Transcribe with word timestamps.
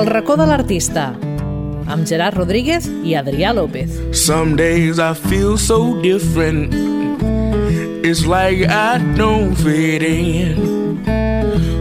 El 0.00 0.06
racó 0.06 0.32
de 0.40 0.46
l'artista, 0.48 1.10
amb 1.92 2.06
Gerard 2.08 2.38
Rodríguez 2.38 2.86
i 3.04 3.12
Adrià 3.20 3.50
López. 3.52 3.98
Some 4.16 4.56
days 4.56 4.96
I 4.96 5.12
feel 5.12 5.58
so 5.60 6.00
different. 6.00 6.72
It's 8.00 8.24
like 8.24 8.64
I 8.64 8.96
don't 9.18 9.52
fit 9.60 10.00
in. 10.00 11.04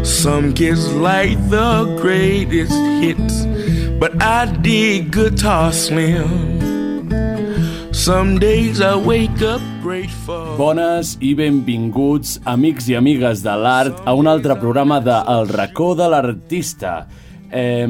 Some 0.04 0.52
kids 0.52 0.92
like 0.92 1.39
the 1.47 1.96
greatest 2.02 2.75
hits, 3.00 3.46
but 4.02 4.11
I 4.20 4.51
dig 4.68 5.14
Guitar 5.15 5.71
Slim. 5.71 6.68
Some 7.93 8.38
days 8.38 8.82
I 8.82 8.97
wake 8.97 9.42
up 9.42 9.64
grateful. 9.82 10.57
Bones 10.60 11.15
i 11.24 11.32
benvinguts, 11.39 12.42
amics 12.43 12.92
i 12.92 13.00
amigues 13.00 13.47
de 13.47 13.56
l'art, 13.56 14.04
a 14.04 14.11
un 14.11 14.28
altre 14.28 14.60
programa 14.60 15.00
de 15.00 15.24
El 15.38 15.47
racó 15.56 15.93
de 15.96 16.11
l'artista. 16.11 17.07
Eh, 17.52 17.88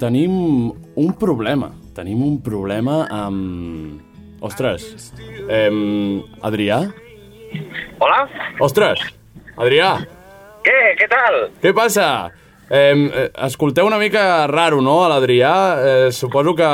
tenim 0.00 0.32
un 0.96 1.12
problema. 1.18 1.72
Tenim 1.94 2.22
un 2.22 2.40
problema 2.42 3.04
amb... 3.10 4.04
Ostres. 4.40 5.12
Eh, 5.50 5.70
Adrià? 6.46 6.84
Hola? 7.98 8.20
Ostres! 8.62 9.00
Adrià! 9.58 9.96
Què? 10.62 10.76
Què 10.98 11.08
tal? 11.10 11.38
Què 11.58 11.72
passa? 11.74 12.06
Eh, 12.70 13.26
escolteu 13.48 13.88
una 13.88 13.98
mica 13.98 14.46
raro, 14.46 14.78
no, 14.84 15.00
a 15.02 15.08
l'Adrià? 15.10 15.52
Eh, 15.78 16.12
suposo 16.14 16.54
que, 16.54 16.68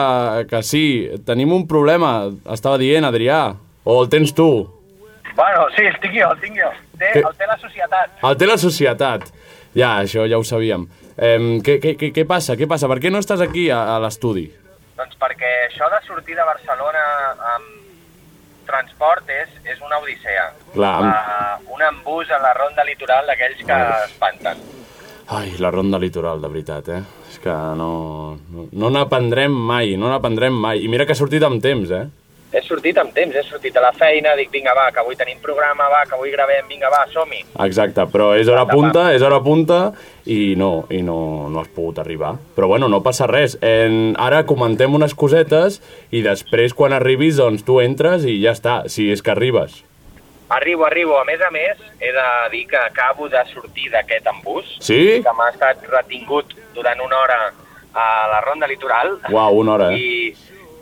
que 0.51 0.61
sí. 0.67 0.85
Tenim 1.25 1.55
un 1.57 1.65
problema, 1.71 2.27
estava 2.53 2.77
dient, 2.83 3.07
Adrià. 3.09 3.55
O 3.85 4.03
el 4.03 4.11
tens 4.13 4.35
tu? 4.37 4.51
Bueno, 5.35 5.65
sí, 5.77 5.87
el 5.89 5.97
tinc 6.03 6.19
jo, 6.19 6.29
el 6.31 6.43
tinc 6.43 6.61
jo. 6.61 6.69
Té, 6.99 7.15
el 7.21 7.33
té 7.39 7.49
la 7.49 7.57
societat. 7.63 8.13
El 8.29 8.37
té 8.39 8.51
la 8.51 8.59
societat. 8.61 9.25
Ja, 9.75 9.97
això 10.05 10.29
ja 10.31 10.39
ho 10.39 10.45
sabíem. 10.47 10.85
Eh, 11.17 11.61
què, 11.65 11.79
què, 11.83 11.95
què, 12.01 12.11
què 12.17 12.25
passa? 12.27 12.57
Què 12.59 12.67
passa? 12.71 12.89
Per 12.91 12.99
què 13.03 13.11
no 13.13 13.21
estàs 13.23 13.41
aquí 13.45 13.69
a, 13.71 13.83
a 13.95 14.01
l'estudi? 14.03 14.49
Doncs 14.99 15.17
perquè 15.19 15.51
això 15.69 15.89
de 15.91 16.01
sortir 16.07 16.35
de 16.39 16.45
Barcelona 16.47 17.03
amb 17.55 17.71
transport 18.67 19.29
és, 19.29 19.51
és 19.69 19.81
una 19.85 19.99
odissea. 20.03 20.49
Clar, 20.75 20.95
amb- 21.03 21.13
Uh, 21.15 21.75
un 21.75 21.83
embús 21.83 22.31
a 22.31 22.39
la 22.41 22.53
ronda 22.57 22.85
litoral 22.87 23.27
d'aquells 23.27 23.61
que 23.67 23.77
espanten. 24.07 24.61
Ai, 25.35 25.55
la 25.59 25.71
ronda 25.71 25.99
litoral, 25.99 26.41
de 26.41 26.49
veritat, 26.49 26.89
eh? 26.89 27.03
És 27.31 27.39
que 27.43 27.53
no... 27.79 28.37
No, 28.53 28.67
no 28.73 28.91
n'aprendrem 28.93 29.53
mai, 29.53 29.95
no 29.97 30.09
n'aprendrem 30.13 30.53
mai. 30.53 30.83
I 30.85 30.89
mira 30.93 31.07
que 31.07 31.13
ha 31.13 31.19
sortit 31.19 31.43
amb 31.47 31.63
temps, 31.65 31.91
eh? 31.91 32.05
He 32.55 32.61
sortit 32.63 32.99
amb 33.03 33.11
temps, 33.17 33.35
he 33.35 33.43
sortit 33.49 33.75
a 33.77 33.83
la 33.83 33.91
feina, 33.97 34.37
dic, 34.39 34.53
vinga, 34.55 34.71
va, 34.79 34.85
que 34.95 35.01
avui 35.03 35.17
tenim 35.19 35.41
programa, 35.43 35.89
va, 35.91 36.05
que 36.07 36.15
avui 36.15 36.31
gravem, 36.31 36.69
vinga, 36.71 36.87
va, 36.93 37.01
som-hi. 37.11 37.41
Exacte, 37.65 38.05
però 38.13 38.29
és 38.39 38.47
hora 38.49 38.63
punta, 38.71 39.09
és 39.17 39.23
hora 39.27 39.41
punta 39.43 39.81
i 40.31 40.55
no, 40.57 40.85
i 40.95 41.01
no, 41.03 41.49
no 41.51 41.61
has 41.65 41.73
pogut 41.75 41.99
arribar. 41.99 42.37
Però 42.55 42.69
bueno, 42.71 42.87
no 42.89 43.03
passa 43.03 43.27
res. 43.27 43.57
En, 43.61 44.15
ara 44.23 44.45
comentem 44.47 44.95
unes 44.95 45.17
cosetes 45.19 45.81
i 46.15 46.23
després 46.23 46.77
quan 46.79 46.95
arribis 46.95 47.41
doncs 47.43 47.67
tu 47.67 47.81
entres 47.83 48.23
i 48.31 48.39
ja 48.45 48.55
està, 48.55 48.85
si 48.87 49.11
és 49.11 49.21
que 49.25 49.35
arribes. 49.35 49.83
Arribo, 50.55 50.85
arribo. 50.87 51.19
A 51.19 51.25
més 51.27 51.41
a 51.43 51.51
més, 51.51 51.79
he 51.99 52.13
de 52.15 52.25
dir 52.53 52.67
que 52.71 52.79
acabo 52.79 53.27
de 53.33 53.41
sortir 53.51 53.91
d'aquest 53.91 54.27
embús, 54.31 54.77
Sí? 54.79 55.23
que 55.25 55.33
m'ha 55.35 55.51
estat 55.51 55.83
retingut 55.91 56.55
durant 56.77 57.01
una 57.03 57.19
hora 57.19 57.39
a 57.95 58.07
la 58.31 58.41
ronda 58.47 58.67
litoral. 58.71 59.17
Uau, 59.31 59.59
una 59.63 59.73
hora, 59.73 59.93
eh? 59.95 59.99
I, 59.99 60.35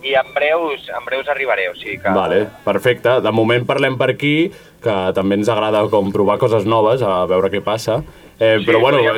i 0.02 0.14
en 0.18 0.32
breus, 0.34 0.88
en 0.90 1.04
breus 1.06 1.28
arribaré, 1.30 1.68
o 1.70 1.74
sigui 1.78 1.98
que... 2.02 2.10
Vale, 2.10 2.46
perfecte. 2.64 3.20
De 3.22 3.30
moment 3.34 3.64
parlem 3.68 3.96
per 4.00 4.10
aquí, 4.10 4.50
que 4.82 4.96
també 5.14 5.38
ens 5.38 5.48
agrada 5.52 5.84
com 5.92 6.10
provar 6.14 6.38
coses 6.42 6.66
noves, 6.66 7.02
a 7.06 7.22
veure 7.30 7.50
què 7.52 7.62
passa. 7.62 8.00
Eh, 8.38 8.56
Sí, 8.58 8.66
però 8.66 8.80
bueno, 8.82 8.98
jo, 9.06 9.12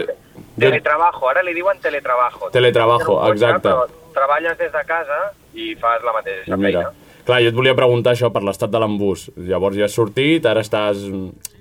Teletrabajo, 0.58 1.28
ara 1.30 1.42
li 1.42 1.54
diuen 1.54 1.78
teletrabajo. 1.82 2.50
Teletrabajo, 2.54 3.16
exacte. 3.32 3.68
Però 3.70 3.86
treballes 4.14 4.58
des 4.58 4.70
de 4.72 4.82
casa 4.86 5.20
i 5.54 5.72
fas 5.80 6.02
la 6.06 6.12
mateixa 6.14 6.56
mira, 6.56 6.82
feina. 6.84 7.22
clar, 7.26 7.40
jo 7.42 7.50
et 7.50 7.56
volia 7.56 7.74
preguntar 7.74 8.12
això 8.14 8.30
per 8.34 8.42
l'estat 8.46 8.70
de 8.70 8.78
l'embús. 8.82 9.28
Llavors 9.36 9.76
ja 9.78 9.88
has 9.88 9.94
sortit, 9.96 10.46
ara 10.46 10.62
estàs, 10.62 11.02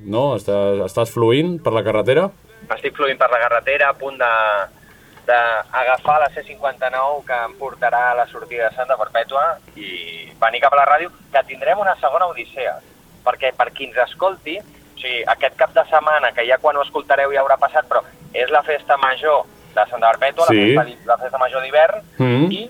no, 0.06 0.36
estàs, 0.38 0.84
estàs 0.86 1.14
fluint 1.14 1.56
per 1.64 1.74
la 1.74 1.84
carretera? 1.86 2.28
Estic 2.76 2.96
fluint 2.98 3.18
per 3.18 3.30
la 3.32 3.40
carretera, 3.42 3.90
a 3.90 3.98
punt 3.98 4.18
de 4.22 4.30
d'agafar 5.26 6.20
la 6.20 6.30
C59 6.36 7.24
que 7.28 7.38
em 7.46 7.54
portarà 7.60 8.12
a 8.12 8.16
la 8.16 8.26
sortida 8.28 8.70
de 8.70 8.76
Santa 8.76 8.98
Perpètua 8.98 9.58
i 9.76 10.32
venir 10.42 10.60
cap 10.62 10.74
a 10.74 10.82
la 10.82 10.86
ràdio, 10.86 11.12
que 11.32 11.44
tindrem 11.48 11.80
una 11.80 11.96
segona 12.02 12.28
odissea, 12.28 12.78
perquè 13.26 13.54
per 13.56 13.72
qui 13.72 13.86
ens 13.90 13.98
escolti, 14.10 14.58
o 14.60 15.00
sigui, 15.00 15.24
aquest 15.28 15.56
cap 15.56 15.74
de 15.74 15.84
setmana, 15.90 16.32
que 16.36 16.46
ja 16.48 16.58
quan 16.58 16.76
ho 16.78 16.84
escoltareu 16.84 17.32
ja 17.34 17.42
haurà 17.42 17.58
passat, 17.58 17.88
però 17.88 18.02
és 18.34 18.50
la 18.52 18.64
festa 18.64 18.98
major 18.98 19.44
de 19.74 19.86
Santa 19.90 20.12
Perpètua, 20.12 20.46
Sí. 20.50 20.74
la, 20.76 20.84
festa, 20.84 21.02
la 21.06 21.18
festa 21.18 21.38
major 21.38 21.62
d'hivern, 21.62 22.02
Mhm. 22.20 22.52
i 22.52 22.70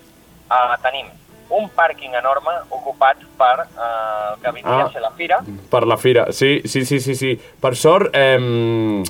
uh, 0.49 0.77
tenim 0.81 1.07
un 1.49 1.69
pàrquing 1.69 2.15
enorme 2.17 2.51
ocupat 2.69 3.17
per 3.37 3.59
uh, 3.77 4.33
el 4.33 4.41
que 4.41 4.51
vindria 4.51 4.83
Ah. 4.85 4.87
a 4.87 4.91
ser 4.91 5.01
la 5.01 5.11
fira, 5.11 5.41
Per 5.69 5.85
la 5.85 5.97
fira, 5.97 6.31
sí, 6.31 6.61
sí, 6.65 6.85
sí, 6.85 6.99
sí. 6.99 7.15
sí. 7.15 7.35
Per 7.61 7.75
sort, 7.75 8.09
eh, 8.13 9.03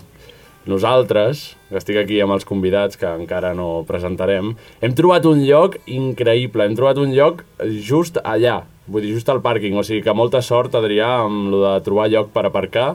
nosaltres, 0.66 1.58
estic 1.80 1.98
aquí 2.02 2.20
amb 2.24 2.36
els 2.36 2.46
convidats, 2.48 3.00
que 3.00 3.10
encara 3.10 3.54
no 3.58 3.86
presentarem, 3.88 4.54
hem 4.82 4.94
trobat 4.98 5.26
un 5.30 5.44
lloc 5.48 5.80
increïble, 5.86 6.68
hem 6.68 6.78
trobat 6.78 7.02
un 7.02 7.14
lloc 7.16 7.44
just 7.86 8.20
allà, 8.24 8.62
vull 8.88 9.06
dir, 9.06 9.16
just 9.18 9.30
al 9.32 9.42
pàrquing, 9.44 9.78
o 9.78 9.84
sigui 9.86 10.04
que 10.06 10.16
molta 10.16 10.44
sort, 10.46 10.76
Adrià, 10.76 11.10
amb 11.26 11.52
lo 11.54 11.64
de 11.66 11.74
trobar 11.86 12.10
lloc 12.12 12.32
per 12.36 12.46
aparcar, 12.50 12.94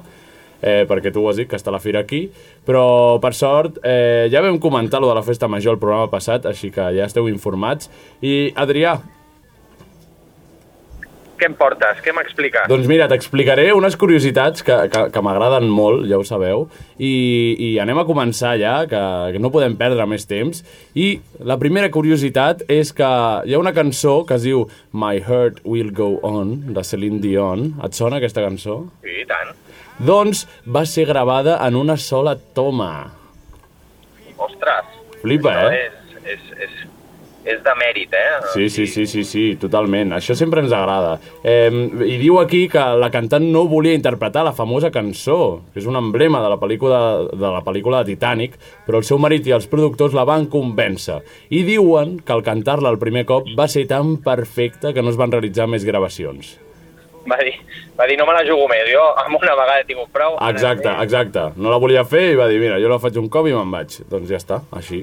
eh, 0.61 0.85
perquè 0.89 1.13
tu 1.13 1.23
ho 1.23 1.31
has 1.31 1.39
dit, 1.39 1.49
que 1.49 1.59
està 1.59 1.73
la 1.75 1.83
fira 1.83 2.03
aquí, 2.03 2.27
però 2.67 3.19
per 3.23 3.35
sort 3.35 3.79
eh, 3.85 4.29
ja 4.33 4.43
vam 4.45 4.59
comentar 4.63 5.01
lo 5.01 5.11
de 5.11 5.19
la 5.19 5.27
festa 5.27 5.49
major 5.49 5.77
el 5.77 5.83
programa 5.83 6.11
passat, 6.13 6.47
així 6.47 6.73
que 6.75 6.91
ja 6.97 7.07
esteu 7.07 7.29
informats. 7.31 7.91
I 8.23 8.53
Adrià, 8.59 8.99
què 11.39 11.49
em 11.49 11.55
portes? 11.59 12.01
Què 12.05 12.13
m'expliques? 12.15 12.67
doncs 12.71 12.89
mira, 12.91 13.07
t'explicaré 13.11 13.69
unes 13.77 13.97
curiositats 14.01 14.65
que, 14.67 14.77
que, 14.93 15.05
que 15.15 15.23
m'agraden 15.25 15.69
molt, 15.73 16.07
ja 16.11 16.19
ho 16.19 16.27
sabeu, 16.27 16.67
i, 16.99 17.13
i 17.69 17.71
anem 17.83 18.03
a 18.03 18.07
començar 18.09 18.57
ja, 18.61 18.75
que, 18.91 19.03
que 19.35 19.43
no 19.43 19.53
podem 19.55 19.77
perdre 19.79 20.07
més 20.11 20.27
temps. 20.29 20.65
I 20.99 21.09
la 21.47 21.59
primera 21.63 21.91
curiositat 21.95 22.67
és 22.73 22.93
que 22.97 23.09
hi 23.47 23.55
ha 23.55 23.63
una 23.63 23.75
cançó 23.77 24.21
que 24.29 24.39
es 24.39 24.47
diu 24.49 24.67
My 24.93 25.23
Heart 25.23 25.63
Will 25.65 25.95
Go 25.95 26.17
On, 26.27 26.57
de 26.75 26.85
Celine 26.85 27.23
Dion. 27.25 27.73
Et 27.87 27.97
sona 27.97 28.19
aquesta 28.19 28.45
cançó? 28.45 28.83
Sí, 29.07 29.21
i 29.23 29.27
tant. 29.29 29.55
Doncs 29.99 30.45
va 30.67 30.85
ser 30.87 31.09
gravada 31.09 31.57
en 31.67 31.79
una 31.79 31.97
sola 31.99 32.37
toma. 32.55 32.93
Ostres. 34.39 34.95
Flipa, 35.23 35.55
eh? 35.67 35.89
És, 35.89 36.21
és, 36.37 36.53
és, 36.69 36.77
és 37.45 37.61
de 37.65 37.75
mèrit, 37.79 38.13
eh? 38.13 38.41
Sí, 38.53 38.69
sí, 38.69 38.87
sí, 38.87 39.07
sí, 39.07 39.23
sí, 39.25 39.45
totalment. 39.61 40.13
Això 40.17 40.35
sempre 40.37 40.63
ens 40.65 40.75
agrada. 40.75 41.17
Eh, 41.43 41.71
I 42.05 42.19
diu 42.21 42.39
aquí 42.41 42.67
que 42.69 42.83
la 42.99 43.11
cantant 43.15 43.47
no 43.53 43.67
volia 43.71 43.97
interpretar 43.97 44.45
la 44.45 44.53
famosa 44.57 44.91
cançó, 44.95 45.63
que 45.73 45.81
és 45.81 45.89
un 45.89 45.97
emblema 45.97 46.43
de 46.45 46.53
la 46.53 46.59
pel·lícula 46.61 47.01
de 47.33 47.53
la 47.55 47.63
pel·lícula 47.65 48.03
de 48.03 48.13
Titanic, 48.13 48.59
però 48.87 49.01
el 49.01 49.09
seu 49.09 49.21
marit 49.23 49.47
i 49.49 49.55
els 49.57 49.69
productors 49.71 50.17
la 50.17 50.27
van 50.29 50.49
convèncer. 50.53 51.21
I 51.51 51.65
diuen 51.65 52.19
que 52.21 52.35
al 52.35 52.45
cantar-la 52.45 52.93
el 52.93 53.01
primer 53.01 53.25
cop 53.29 53.49
va 53.59 53.69
ser 53.69 53.87
tan 53.89 54.17
perfecta 54.25 54.93
que 54.93 55.03
no 55.03 55.15
es 55.15 55.21
van 55.21 55.33
realitzar 55.33 55.69
més 55.71 55.87
gravacions. 55.89 56.57
Va 57.29 57.37
dir, 57.45 57.53
va 57.99 58.07
dir, 58.09 58.17
no 58.17 58.25
me 58.25 58.33
la 58.33 58.45
jugo 58.47 58.65
més, 58.71 58.87
jo 58.89 59.03
amb 59.21 59.37
una 59.37 59.53
vegada 59.53 59.83
he 59.83 59.87
tingut 59.89 60.09
prou. 60.15 60.39
Exacte, 60.49 60.89
exacte. 61.05 61.51
No 61.61 61.69
la 61.73 61.81
volia 61.81 62.05
fer 62.09 62.31
i 62.33 62.39
va 62.39 62.49
dir, 62.49 62.61
mira, 62.63 62.79
jo 62.81 62.89
la 62.89 63.01
faig 63.03 63.19
un 63.21 63.29
cop 63.29 63.49
i 63.49 63.53
me'n 63.57 63.73
vaig. 63.73 63.99
Doncs 64.09 64.31
ja 64.33 64.41
està, 64.41 64.63
així. 64.73 65.03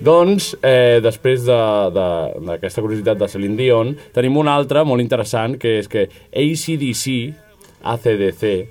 Doncs, 0.00 0.56
eh, 0.62 1.00
després 1.02 1.44
de- 1.46 1.90
de- 1.94 2.46
d'aquesta 2.46 2.82
curiositat 2.82 3.16
de 3.18 3.28
Celine 3.28 3.56
Dion, 3.56 3.96
tenim 4.12 4.36
una 4.36 4.54
altra 4.54 4.84
molt 4.84 5.00
interessant, 5.00 5.56
que 5.58 5.78
és 5.78 5.88
que 5.88 6.08
ACDC, 6.32 7.34
ACDC, 7.82 8.68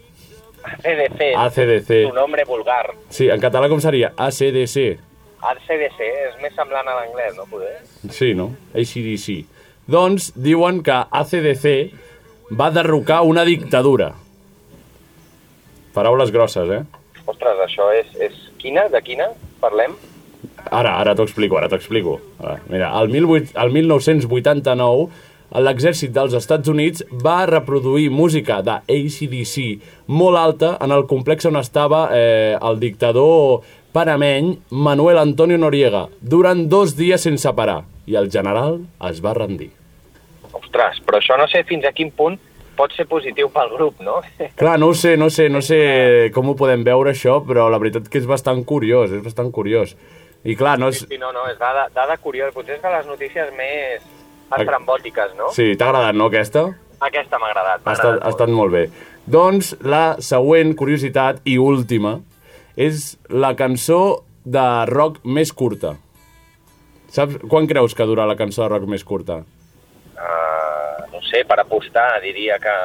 ACDC, 0.63 1.33
ACDC. 1.35 2.05
un 2.09 2.15
nombre 2.15 2.43
vulgar. 2.45 2.93
sí, 3.09 3.29
en 3.29 3.39
català 3.41 3.69
com 3.69 3.79
seria? 3.81 4.13
ACDC, 4.17 4.97
ACDC 5.41 5.99
és 6.01 6.41
més 6.41 6.53
semblant 6.55 6.87
a 6.87 6.95
l'anglès, 6.95 7.35
no 7.35 7.45
poder? 7.45 7.77
sí, 8.09 8.33
no? 8.33 8.55
ACDC. 8.73 9.45
Doncs 9.87 10.31
diuen 10.35 10.81
que 10.83 10.91
ACDC 10.91 11.91
va 12.51 12.71
derrocar 12.71 13.21
una 13.23 13.43
dictadura. 13.45 14.13
Paraules 15.93 16.31
grosses, 16.31 16.69
eh? 16.69 16.83
Ostres, 17.25 17.57
això 17.65 17.91
és, 17.93 18.07
és... 18.19 18.33
Quina? 18.57 18.87
De 18.89 19.01
quina? 19.01 19.29
Parlem? 19.61 19.93
Ara, 20.71 20.97
ara 20.99 21.13
t'ho 21.15 21.25
explico, 21.27 21.57
ara 21.59 21.69
t'ho 21.69 21.79
explico. 21.79 22.19
Ara, 22.39 22.59
mira, 22.69 22.91
el, 23.01 23.11
18, 23.13 23.53
el 23.61 23.73
1989, 23.75 25.07
l'exèrcit 25.65 26.11
dels 26.11 26.33
Estats 26.35 26.69
Units 26.71 27.03
va 27.23 27.45
reproduir 27.49 28.09
música 28.11 28.61
de 28.65 28.79
ACDC 28.81 30.07
molt 30.07 30.39
alta 30.41 30.75
en 30.81 30.91
el 30.91 31.05
complex 31.07 31.45
on 31.45 31.59
estava 31.61 32.07
eh, 32.13 32.57
el 32.57 32.79
dictador 32.81 33.61
panameny 33.95 34.55
Manuel 34.71 35.21
Antonio 35.21 35.57
Noriega 35.57 36.07
durant 36.19 36.65
dos 36.67 36.97
dies 36.97 37.23
sense 37.23 37.53
parar 37.55 37.83
i 38.05 38.17
el 38.19 38.27
general 38.31 38.81
es 39.09 39.21
va 39.23 39.33
rendir. 39.37 39.71
Ostres, 40.55 40.99
però 41.05 41.21
això 41.21 41.37
no 41.39 41.47
sé 41.51 41.63
fins 41.67 41.85
a 41.87 41.93
quin 41.95 42.11
punt 42.11 42.37
pot 42.75 42.91
ser 42.91 43.05
positiu 43.07 43.47
pel 43.53 43.71
grup, 43.71 44.01
no? 44.03 44.19
Clar, 44.59 44.75
no 44.81 44.91
ho 44.91 44.97
sé, 44.97 45.15
no 45.17 45.29
sé, 45.31 45.47
no 45.49 45.61
sé 45.63 45.79
com 46.35 46.51
ho 46.51 46.57
podem 46.59 46.83
veure 46.83 47.13
això, 47.13 47.39
però 47.47 47.69
la 47.71 47.79
veritat 47.79 48.09
que 48.11 48.19
és 48.19 48.27
bastant 48.27 48.63
curiós, 48.67 49.15
és 49.15 49.23
bastant 49.23 49.51
curiós. 49.55 49.95
I 50.45 50.55
clar, 50.57 50.77
no 50.77 50.91
és... 50.93 51.01
Sí, 51.09 51.17
no, 51.17 51.31
no, 51.33 51.47
és 51.49 51.57
dada, 51.57 51.87
dada 51.93 52.17
curiosa. 52.21 52.53
Potser 52.53 52.77
és 52.77 52.83
de 52.83 52.91
les 52.93 53.07
notícies 53.09 53.51
més 53.57 54.03
estrambòtiques, 54.53 55.33
no? 55.39 55.49
Sí, 55.55 55.71
t'ha 55.73 55.89
agradat, 55.89 56.17
no, 56.17 56.29
aquesta? 56.29 56.67
Aquesta 57.05 57.39
m'ha 57.41 57.49
agradat. 57.49 57.81
Ha 57.83 57.95
estat, 57.97 58.19
ha 58.21 58.31
estat 58.31 58.53
molt 58.53 58.75
bé. 58.75 58.85
Doncs 59.25 59.73
la 59.81 60.19
següent 60.21 60.75
curiositat 60.77 61.41
i 61.49 61.57
última 61.57 62.19
és 62.77 63.15
la 63.33 63.55
cançó 63.57 64.21
de 64.45 64.67
rock 64.91 65.23
més 65.25 65.51
curta. 65.51 65.95
Saps 67.15 67.39
quan 67.49 67.65
creus 67.65 67.95
que 67.97 68.05
dura 68.05 68.27
la 68.29 68.37
cançó 68.37 68.65
de 68.65 68.69
rock 68.69 68.85
més 68.91 69.05
curta? 69.07 69.41
Uh, 70.15 71.05
no 71.11 71.21
sé, 71.25 71.41
per 71.47 71.57
apostar 71.63 72.19
diria 72.23 72.59
que 72.61 72.75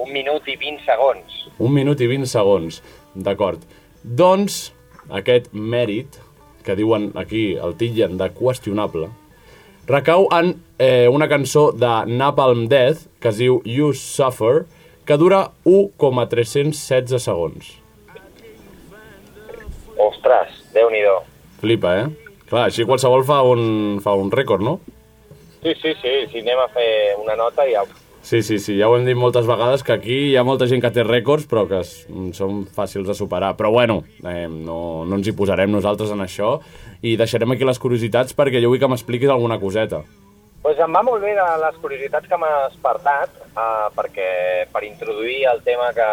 un 0.00 0.12
minut 0.12 0.48
i 0.48 0.56
20 0.60 0.84
segons. 0.84 1.44
Un 1.58 1.72
minut 1.72 2.00
i 2.00 2.08
20 2.10 2.28
segons. 2.28 2.80
D'acord. 3.14 3.64
Doncs 4.02 4.70
aquest 5.16 5.50
mèrit, 5.52 6.20
que 6.64 6.76
diuen 6.78 7.10
aquí, 7.18 7.54
el 7.56 7.74
titllen 7.80 8.18
de 8.20 8.30
qüestionable, 8.36 9.08
recau 9.88 10.28
en 10.36 10.54
eh, 10.78 11.08
una 11.08 11.28
cançó 11.28 11.70
de 11.72 11.90
Napalm 12.06 12.68
Death, 12.68 13.06
que 13.20 13.32
es 13.32 13.40
diu 13.40 13.60
You 13.64 13.92
Suffer, 13.96 14.66
que 15.04 15.16
dura 15.18 15.50
1,316 15.64 17.18
segons. 17.24 17.74
Ostres, 20.00 20.60
déu-n'hi-do. 20.74 21.16
Flipa, 21.60 21.96
eh? 22.04 22.36
Clar, 22.50 22.68
així 22.68 22.86
qualsevol 22.88 23.24
fa 23.26 23.40
un, 23.46 24.00
fa 24.02 24.14
un 24.18 24.30
rècord, 24.32 24.62
no? 24.64 24.78
Sí, 25.62 25.74
sí, 25.82 25.92
sí, 26.00 26.14
si 26.32 26.40
anem 26.40 26.62
a 26.62 26.70
fer 26.72 26.90
una 27.20 27.36
nota 27.38 27.66
ja... 27.68 27.84
Sí, 28.22 28.42
sí, 28.42 28.58
sí, 28.60 28.76
ja 28.78 28.88
ho 28.90 28.96
hem 28.98 29.06
dit 29.08 29.16
moltes 29.16 29.46
vegades, 29.48 29.82
que 29.82 29.94
aquí 29.94 30.16
hi 30.30 30.36
ha 30.36 30.44
molta 30.44 30.68
gent 30.68 30.82
que 30.84 30.92
té 30.92 31.02
rècords, 31.06 31.46
però 31.48 31.64
que 31.68 31.80
es, 31.80 31.92
són 32.36 32.66
fàcils 32.68 33.08
de 33.08 33.16
superar. 33.16 33.54
Però 33.56 33.72
bueno, 33.72 34.02
eh, 34.20 34.46
no, 34.50 35.06
no 35.08 35.18
ens 35.18 35.30
hi 35.30 35.36
posarem 35.36 35.72
nosaltres 35.72 36.12
en 36.12 36.20
això 36.24 36.58
i 37.00 37.16
deixarem 37.16 37.56
aquí 37.56 37.64
les 37.64 37.80
curiositats 37.80 38.36
perquè 38.36 38.60
jo 38.60 38.72
vull 38.72 38.82
que 38.82 38.90
m'expliquis 38.92 39.32
alguna 39.32 39.58
coseta. 39.62 40.02
Pues 40.60 40.78
em 40.84 40.92
va 40.92 41.00
molt 41.02 41.24
bé 41.24 41.32
de 41.32 41.46
les 41.62 41.76
curiositats 41.80 42.28
que 42.28 42.36
m'has 42.36 42.76
parlat, 42.84 43.32
uh, 43.56 43.88
perquè 43.96 44.30
per 44.72 44.84
introduir 44.84 45.46
el 45.48 45.62
tema 45.64 45.88
que 45.96 46.08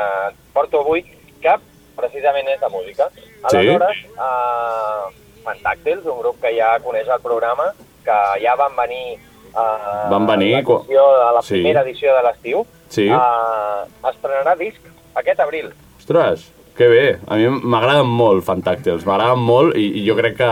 porto 0.56 0.86
avui, 0.86 1.03
que 1.44 1.57
precisament 1.98 2.48
és 2.53 2.62
de 2.63 2.69
música. 2.71 3.10
Sí? 3.18 3.27
Aleshores, 3.51 4.06
uh, 4.15 5.12
Fantàctils, 5.44 6.07
un 6.07 6.21
grup 6.24 6.39
que 6.39 6.56
ja 6.56 6.77
coneix 6.83 7.12
el 7.12 7.24
programa, 7.24 7.74
que 8.07 8.18
ja 8.39 8.56
van 8.56 8.75
venir 8.80 9.18
uh, 9.54 10.10
Van 10.12 10.28
venir, 10.28 10.56
a 10.64 11.32
la 11.36 11.42
sí. 11.42 11.56
primera 11.60 11.82
edició 11.86 12.14
de 12.16 12.24
l'estiu, 12.28 12.66
Sí. 12.90 13.08
uh, 13.10 13.86
estrenarà 14.10 14.56
disc 14.60 14.80
aquest 15.16 15.40
abril. 15.44 15.72
Ostres, 16.00 16.48
que 16.78 16.88
bé. 16.88 17.06
A 17.28 17.36
mi 17.36 17.48
m'agraden 17.50 18.08
molt 18.08 18.46
Fantàctils, 18.46 19.06
m'agraden 19.06 19.40
molt 19.44 19.76
i, 19.76 19.88
i 20.00 20.06
jo 20.08 20.16
crec 20.16 20.38
que, 20.38 20.52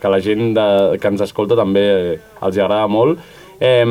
que 0.00 0.08
la 0.12 0.20
gent 0.24 0.54
de, 0.56 0.66
que 0.98 1.12
ens 1.12 1.20
escolta 1.26 1.58
també 1.58 1.86
els 2.16 2.56
agrada 2.58 2.86
molt. 2.88 3.20
Eh, 3.60 3.84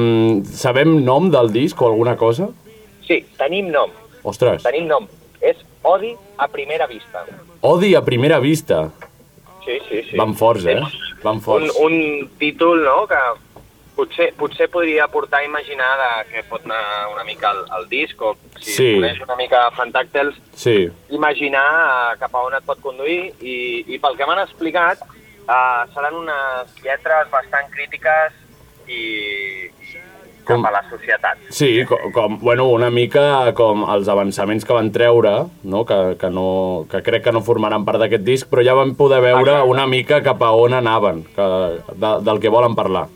sabem 0.54 0.98
nom 1.06 1.30
del 1.34 1.52
disc 1.54 1.80
o 1.82 1.88
alguna 1.88 2.16
cosa? 2.18 2.50
Sí, 3.06 3.22
tenim 3.38 3.70
nom, 3.74 3.92
Ostres, 4.26 4.64
tenim 4.66 4.88
nom. 4.90 5.08
És 5.42 5.58
Odi 5.86 6.16
a 6.42 6.48
primera 6.50 6.88
vista. 6.90 7.22
Odi 7.62 7.94
a 7.94 8.02
primera 8.02 8.40
vista. 8.42 8.90
Sí, 9.64 9.78
sí, 9.90 10.02
sí. 10.10 10.18
Van 10.18 10.34
forts, 10.38 10.66
eh? 10.66 10.80
Van 11.24 11.36
un, 11.38 11.42
forts. 11.42 11.78
un 11.82 12.30
títol 12.40 12.84
no, 12.84 13.06
que 13.10 13.18
potser, 13.96 14.34
potser 14.38 14.68
podria 14.70 15.08
portar 15.08 15.40
a 15.42 15.46
imaginar 15.48 15.90
de 16.02 16.10
què 16.34 16.44
pot 16.50 16.64
anar 16.66 16.82
una 17.14 17.24
mica 17.24 17.52
el, 17.56 17.64
el 17.80 17.88
disc 17.90 18.22
o 18.22 18.36
si 18.60 18.72
Sí. 18.76 18.88
coneix 18.96 19.22
una 19.24 19.36
mica 19.40 19.66
Fantàctils, 19.78 20.36
Sí, 20.56 20.90
imaginar 21.10 21.66
eh, 22.14 22.18
cap 22.20 22.36
a 22.36 22.44
on 22.48 22.54
et 22.60 22.66
pot 22.66 22.82
conduir 22.82 23.34
i, 23.42 23.84
i 23.88 24.00
pel 24.00 24.16
que 24.18 24.26
m'han 24.28 24.44
explicat 24.46 25.02
eh, 25.04 25.82
seran 25.94 26.16
unes 26.24 26.76
lletres 26.84 27.30
bastant 27.32 27.72
crítiques 27.74 28.34
i, 28.88 29.02
i 29.66 29.96
cap 30.46 30.60
Com- 30.60 30.66
a 30.68 30.72
la 30.76 30.84
societat. 30.92 31.40
Sí, 31.50 31.70
com, 31.90 32.12
com, 32.14 32.36
bueno, 32.40 32.68
una 32.70 32.92
mica 32.94 33.52
com 33.58 33.82
els 33.90 34.08
avançaments 34.14 34.64
que 34.66 34.76
van 34.78 34.92
treure, 34.94 35.32
no? 35.64 35.80
Que, 35.90 36.16
que, 36.22 36.30
no, 36.30 36.86
que 36.92 37.02
crec 37.02 37.24
que 37.26 37.32
no 37.34 37.42
formaran 37.42 37.82
part 37.88 37.98
d'aquest 38.04 38.22
disc, 38.28 38.50
però 38.52 38.62
ja 38.64 38.76
vam 38.78 38.94
poder 38.96 39.24
veure 39.26 39.42
Exacte. 39.56 39.70
una 39.74 39.88
mica 39.90 40.22
cap 40.22 40.44
a 40.46 40.52
on 40.54 40.78
anaven, 40.78 41.24
que, 41.34 41.48
de, 41.98 42.12
del 42.30 42.40
que 42.44 42.54
volen 42.54 42.76
parlar. 42.78 43.08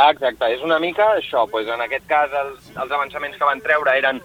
Exacte, 0.00 0.48
és 0.54 0.62
una 0.64 0.78
mica 0.82 1.12
això, 1.18 1.44
doncs 1.50 1.68
en 1.74 1.82
aquest 1.84 2.06
cas 2.08 2.32
els, 2.32 2.70
els 2.74 2.90
avançaments 2.90 3.36
que 3.38 3.48
van 3.48 3.60
treure 3.64 3.96
eren 3.98 4.20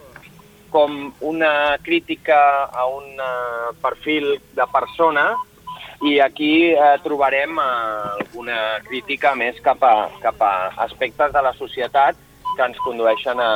com 0.72 1.12
una 1.22 1.78
crítica 1.84 2.38
a 2.72 2.88
un 2.92 3.20
eh, 3.20 3.74
perfil 3.82 4.34
de 4.56 4.68
persona 4.72 5.30
i 6.08 6.18
aquí 6.20 6.72
eh, 6.74 6.96
trobarem 7.04 7.58
eh, 7.58 7.68
alguna 8.24 8.60
crítica 8.88 9.34
més 9.36 9.60
cap 9.64 9.84
a, 9.84 10.10
cap 10.24 10.42
a 10.44 10.54
aspectes 10.88 11.34
de 11.34 11.44
la 11.44 11.54
societat 11.58 12.20
que 12.56 12.64
ens 12.66 12.80
condueixen 12.84 13.40
a, 13.40 13.52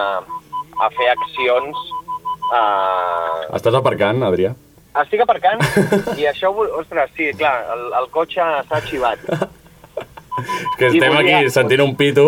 a 0.82 0.92
fer 0.98 1.10
accions 1.16 1.88
eh, 2.52 3.56
Estàs 3.58 3.80
aparcant, 3.80 4.24
Adrià? 4.28 4.54
estic 5.00 5.22
aparcant 5.24 5.62
i 6.20 6.28
això, 6.28 6.52
ostres, 6.80 7.12
sí, 7.16 7.32
clar, 7.40 7.56
el, 7.76 7.88
el 7.96 8.10
cotxe 8.12 8.44
s'ha 8.68 8.82
xivat. 8.90 9.24
Que 10.78 10.90
I 10.90 10.98
estem 10.98 11.14
volia- 11.16 11.40
aquí 11.40 11.50
sentint 11.54 11.84
un 11.84 11.96
pito. 12.00 12.26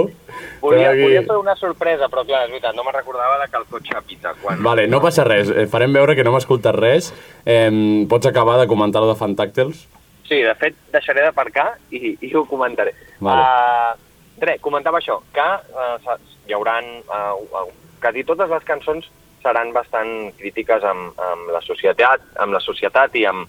Volia, 0.62 0.92
Estem 0.92 1.04
volia 1.04 1.20
aquí... 1.22 1.28
fer 1.30 1.38
una 1.38 1.56
sorpresa, 1.60 2.08
però 2.12 2.24
clar, 2.28 2.44
és 2.46 2.52
veritat, 2.54 2.76
no 2.76 2.84
me'n 2.86 2.96
recordava 2.96 3.40
de 3.42 3.50
que 3.52 3.60
el 3.60 3.66
cotxe 3.72 4.02
pita. 4.08 4.34
Quan... 4.42 4.62
Vale, 4.64 4.88
no 4.88 5.02
passa 5.04 5.26
res. 5.28 5.52
Eh, 5.52 5.66
farem 5.72 5.94
veure 5.96 6.16
que 6.16 6.24
no 6.24 6.32
m'escoltes 6.36 6.76
res. 6.76 7.12
Eh, 7.46 7.70
pots 8.10 8.30
acabar 8.32 8.58
de 8.62 8.68
comentar 8.72 9.04
lo 9.04 9.12
de 9.12 9.20
Fantàctils? 9.20 9.86
Sí, 10.28 10.40
de 10.42 10.54
fet, 10.56 10.76
deixaré 10.94 11.26
d'aparcar 11.26 11.74
i, 11.92 12.16
i 12.24 12.32
ho 12.36 12.46
comentaré. 12.48 12.94
Vale. 13.20 13.44
Uh, 13.44 14.40
res, 14.44 14.62
comentava 14.64 15.02
això, 15.04 15.20
que 15.36 15.50
uh, 15.76 16.20
hi 16.48 16.56
haurà... 16.56 16.80
Uh, 17.08 17.44
uh, 17.52 17.68
quasi 18.04 18.24
totes 18.28 18.50
les 18.52 18.64
cançons 18.68 19.06
seran 19.44 19.70
bastant 19.76 20.10
crítiques 20.40 20.84
amb, 20.84 21.20
amb 21.24 21.52
la 21.56 21.62
societat, 21.64 22.24
amb 22.44 22.52
la 22.56 22.60
societat 22.60 23.14
i 23.16 23.24
amb, 23.30 23.48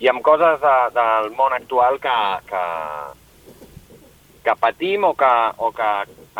i 0.00 0.08
amb 0.10 0.20
coses 0.24 0.60
de, 0.60 0.72
del 0.96 1.30
món 1.38 1.54
actual 1.56 1.96
que, 2.02 2.16
que, 2.50 2.64
que 4.44 4.52
patim 4.60 5.04
o 5.08 5.14
que, 5.16 5.30
o 5.58 5.70
que 5.72 5.90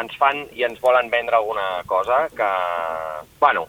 ens 0.01 0.17
fan 0.21 0.45
i 0.53 0.65
ens 0.67 0.81
volen 0.83 1.09
vendre 1.11 1.37
alguna 1.39 1.83
cosa 1.87 2.27
que, 2.37 2.49
bueno, 3.41 3.67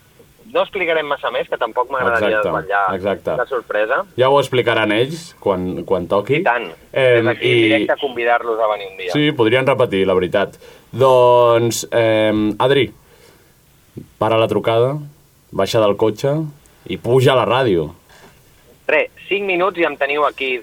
no 0.53 0.61
explicarem 0.61 1.07
massa 1.09 1.31
més, 1.33 1.47
que 1.49 1.57
tampoc 1.57 1.89
m'agradaria 1.91 2.41
desvetllar 2.43 2.83
exacte. 2.95 3.33
la 3.39 3.45
sorpresa. 3.49 4.01
Ja 4.19 4.29
ho 4.29 4.37
explicaran 4.39 4.91
ells 4.93 5.31
quan, 5.41 5.83
quan 5.87 6.05
toqui. 6.11 6.41
I 6.41 6.45
tant. 6.45 6.67
Eh, 6.93 7.15
Des 7.17 7.25
d'aquí 7.25 7.49
i- 7.49 7.63
directe 7.69 7.97
convidar-los 8.01 8.59
a 8.59 8.67
venir 8.73 8.91
un 8.91 8.97
dia. 8.97 9.11
Sí, 9.11 9.31
podrien 9.31 9.65
repetir, 9.67 10.05
la 10.07 10.13
veritat. 10.13 10.55
Doncs, 10.91 11.87
eh, 11.91 12.53
Adri, 12.59 12.91
para 14.17 14.37
la 14.37 14.47
trucada, 14.47 14.95
baixa 15.51 15.79
del 15.81 15.95
cotxe 15.97 16.35
i 16.87 16.97
puja 16.97 17.33
a 17.33 17.39
la 17.41 17.45
ràdio. 17.49 17.89
Res, 18.87 19.09
5 19.27 19.45
minuts 19.47 19.79
i 19.81 19.85
em 19.87 19.95
teniu 19.97 20.25
aquí. 20.27 20.59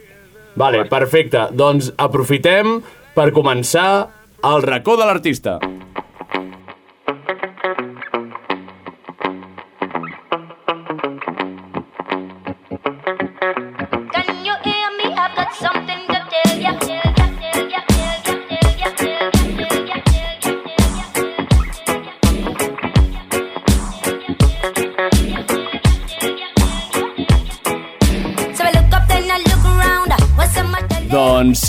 Vale, 0.55 0.85
perfecte. 0.87 1.49
Doncs 1.51 1.93
aprofitem 1.99 2.83
per 3.15 3.31
començar 3.37 3.89
el 4.49 4.65
racó 4.65 4.97
de 4.99 5.07
l'artista. 5.09 5.59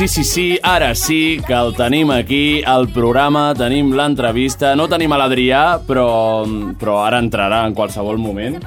Sí, 0.07 0.23
sí, 0.23 0.23
sí, 0.23 0.59
ara 0.61 0.95
sí 0.95 1.39
que 1.47 1.53
el 1.53 1.73
tenim 1.75 2.11
aquí, 2.11 2.61
al 2.65 2.89
programa, 2.91 3.53
tenim 3.55 3.93
l'entrevista. 3.95 4.73
No 4.75 4.89
tenim 4.91 5.13
a 5.15 5.19
l'Adrià, 5.21 5.79
però, 5.87 6.43
però 6.79 6.97
ara 7.05 7.21
entrarà 7.23 7.61
en 7.67 7.75
qualsevol 7.77 8.19
moment. 8.19 8.57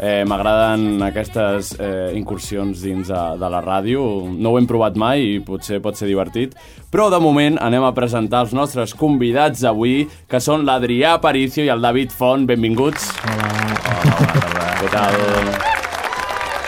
Eh, 0.00 0.24
M'agraden 0.28 1.02
aquestes 1.04 1.74
eh, 1.80 2.12
incursions 2.16 2.80
dins 2.84 3.10
de, 3.12 3.22
de 3.40 3.50
la 3.52 3.60
ràdio. 3.64 4.06
No 4.32 4.54
ho 4.54 4.60
hem 4.60 4.68
provat 4.68 4.96
mai 4.96 5.34
i 5.34 5.42
potser 5.44 5.82
pot 5.84 6.00
ser 6.00 6.08
divertit. 6.08 6.56
Però 6.92 7.10
de 7.12 7.20
moment 7.20 7.60
anem 7.60 7.84
a 7.84 7.92
presentar 7.96 8.46
els 8.46 8.56
nostres 8.56 8.96
convidats 8.96 9.66
d'avui, 9.66 10.06
que 10.30 10.40
són 10.40 10.64
l'Adrià 10.64 11.16
Aparicio 11.20 11.66
i 11.66 11.72
el 11.72 11.84
David 11.84 12.14
Font. 12.16 12.48
Benvinguts. 12.48 13.10
Hola. 13.26 13.52
Hola, 13.52 14.08
bona 14.08 14.32
tarda. 14.40 14.72
Què 14.80 14.94
tal? 14.96 15.20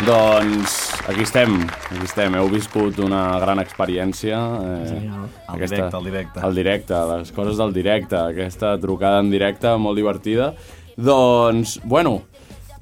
Doncs 0.08 0.77
aquí 1.08 1.22
estem, 1.24 1.56
aquí 1.90 2.04
estem. 2.04 2.36
Heu 2.38 2.48
viscut 2.52 2.98
una 3.04 3.22
gran 3.42 3.60
experiència. 3.62 4.38
Eh, 4.38 5.00
El 5.48 5.64
directe, 5.64 5.96
el 5.96 6.04
directe. 6.04 6.44
El 6.44 6.54
directe, 6.54 7.00
les 7.14 7.32
coses 7.32 7.56
del 7.58 7.72
directe, 7.72 8.16
aquesta 8.16 8.76
trucada 8.80 9.20
en 9.24 9.30
directe 9.32 9.74
molt 9.80 9.96
divertida. 9.98 10.52
Doncs, 10.98 11.78
bueno, 11.84 12.18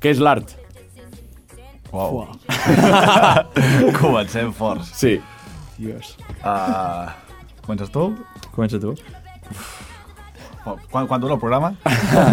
què 0.00 0.12
és 0.14 0.21
l'art? 0.23 0.56
Uau. 1.92 2.26
Comencem 4.00 4.52
forts. 4.52 4.90
Sí. 4.99 5.16
Dios. 5.78 6.16
Uh, 6.40 7.09
comences 7.64 7.90
tu? 7.92 8.11
Comença 8.54 8.80
tu. 8.80 8.95
Quan, 10.90 11.06
quan 11.06 11.21
dura 11.23 11.37
el 11.37 11.40
programa? 11.40 11.75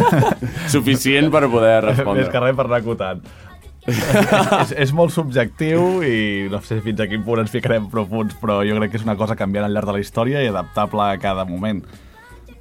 Suficient 0.74 1.30
per 1.32 1.44
poder 1.52 1.76
respondre. 1.86 2.24
Més 2.24 2.32
que 2.34 2.42
res 2.42 2.56
per 2.58 2.66
anar 2.66 2.80
acotant. 2.82 3.22
És, 3.88 4.72
és 4.86 4.94
molt 4.96 5.14
subjectiu 5.14 6.02
i 6.06 6.48
no 6.52 6.62
sé 6.64 6.80
fins 6.84 7.04
a 7.04 7.08
quin 7.12 7.24
punt 7.26 7.44
ens 7.44 7.52
ficarem 7.54 7.90
profuns, 7.92 8.36
però 8.40 8.62
jo 8.68 8.78
crec 8.80 8.94
que 8.94 9.02
és 9.02 9.06
una 9.08 9.18
cosa 9.20 9.38
canviant 9.40 9.68
al 9.68 9.76
llarg 9.76 9.92
de 9.92 9.98
la 9.98 10.04
història 10.04 10.44
i 10.44 10.50
adaptable 10.52 11.04
a 11.04 11.20
cada 11.22 11.46
moment. 11.50 11.84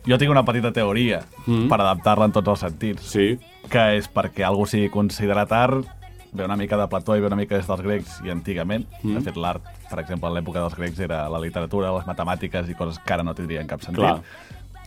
Jo 0.08 0.18
tinc 0.18 0.32
una 0.34 0.42
petita 0.42 0.72
teoria 0.74 1.22
mm. 1.46 1.68
per 1.70 1.78
adaptar-la 1.78 2.26
en 2.26 2.34
tots 2.34 2.54
els 2.54 2.64
sentits, 2.66 3.10
Sí. 3.12 3.36
que 3.70 3.84
és 3.98 4.08
perquè 4.10 4.42
algú 4.46 4.66
sigui 4.66 4.90
considerat 4.90 5.52
art 5.54 5.86
ve 6.32 6.44
una 6.44 6.56
mica 6.56 6.78
de 6.80 6.88
Plató 6.88 7.14
i 7.14 7.20
ve 7.20 7.28
una 7.28 7.36
mica 7.36 7.58
des 7.58 7.68
dels 7.68 7.82
grecs 7.84 8.16
i 8.24 8.30
antigament. 8.32 8.86
Mm. 9.02 9.18
De 9.18 9.20
fet, 9.20 9.36
l'art, 9.36 9.66
per 9.90 10.00
exemple, 10.00 10.30
en 10.30 10.38
l'època 10.38 10.62
dels 10.62 10.74
grecs 10.74 10.98
era 11.04 11.26
la 11.28 11.38
literatura, 11.38 11.92
les 11.92 12.08
matemàtiques 12.08 12.70
i 12.72 12.76
coses 12.78 12.98
que 12.98 13.14
ara 13.14 13.22
no 13.22 13.34
tindrien 13.36 13.68
cap 13.68 13.84
sentit. 13.84 14.00
Clar. 14.00 14.22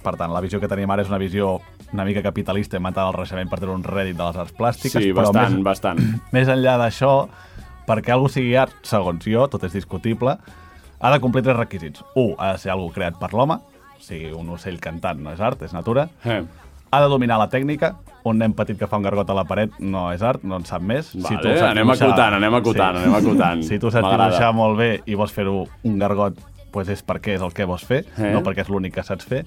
Per 0.06 0.14
tant, 0.20 0.30
la 0.34 0.42
visió 0.44 0.60
que 0.62 0.70
tenim 0.70 0.92
ara 0.94 1.02
és 1.06 1.10
una 1.10 1.18
visió 1.22 1.56
una 1.94 2.06
mica 2.06 2.22
capitalista 2.26 2.78
inventada 2.78 3.08
al 3.10 3.16
Renaixement 3.18 3.50
per 3.50 3.60
treure 3.62 3.76
un 3.78 3.84
rèdit 3.86 4.18
de 4.18 4.24
les 4.28 4.38
arts 4.44 4.54
plàstiques. 4.58 5.02
Sí, 5.02 5.14
però 5.16 5.32
bastant, 5.32 5.56
més, 5.58 5.64
bastant. 5.66 6.02
més 6.36 6.52
enllà 6.52 6.76
d'això, 6.82 7.14
perquè 7.88 8.14
algú 8.14 8.30
sigui 8.30 8.56
art, 8.60 8.74
segons 8.86 9.26
jo, 9.26 9.48
tot 9.52 9.64
és 9.68 9.74
discutible, 9.78 10.38
ha 11.00 11.12
de 11.14 11.20
complir 11.24 11.44
tres 11.46 11.58
requisits. 11.58 12.04
Un, 12.16 12.36
ha 12.38 12.54
de 12.54 12.62
ser 12.62 12.72
algú 12.74 12.92
creat 12.96 13.18
per 13.22 13.34
l'home, 13.34 13.58
o 13.96 14.02
sigui, 14.04 14.32
un 14.36 14.50
ocell 14.56 14.80
cantant 14.84 15.22
no 15.24 15.34
és 15.34 15.42
art, 15.42 15.62
és 15.66 15.74
natura. 15.74 16.08
Eh. 16.26 16.42
Ha 16.92 17.02
de 17.02 17.08
dominar 17.12 17.38
la 17.42 17.50
tècnica, 17.52 17.96
un 18.26 18.40
nen 18.42 18.54
petit 18.58 18.78
que 18.80 18.88
fa 18.90 18.98
un 18.98 19.04
gargot 19.06 19.30
a 19.30 19.36
la 19.38 19.44
paret 19.46 19.74
no 19.84 20.08
és 20.14 20.22
art, 20.26 20.44
no 20.48 20.58
en 20.58 20.66
sap 20.66 20.82
més. 20.82 21.12
Vale, 21.16 21.38
saps 21.44 21.62
anem 21.70 21.92
acotant, 21.94 22.38
anem 22.40 22.58
acotant, 22.58 22.98
anem 23.02 23.16
acotant. 23.20 23.64
Si 23.68 23.78
tu 23.82 23.92
saps 23.94 24.08
dibuixar 24.10 24.52
molt 24.58 24.78
bé 24.80 24.90
i 25.06 25.18
vols 25.18 25.34
fer-ho 25.36 25.66
un 25.86 26.00
gargot, 26.02 26.38
pues 26.74 26.90
és 26.92 27.04
perquè 27.06 27.36
és 27.38 27.44
el 27.46 27.54
que 27.56 27.66
vols 27.70 27.86
fer, 27.88 28.04
Eh? 28.18 28.32
no 28.34 28.42
perquè 28.44 28.66
és 28.66 28.70
l'únic 28.70 28.96
que 28.98 29.04
saps 29.04 29.26
fer. 29.30 29.46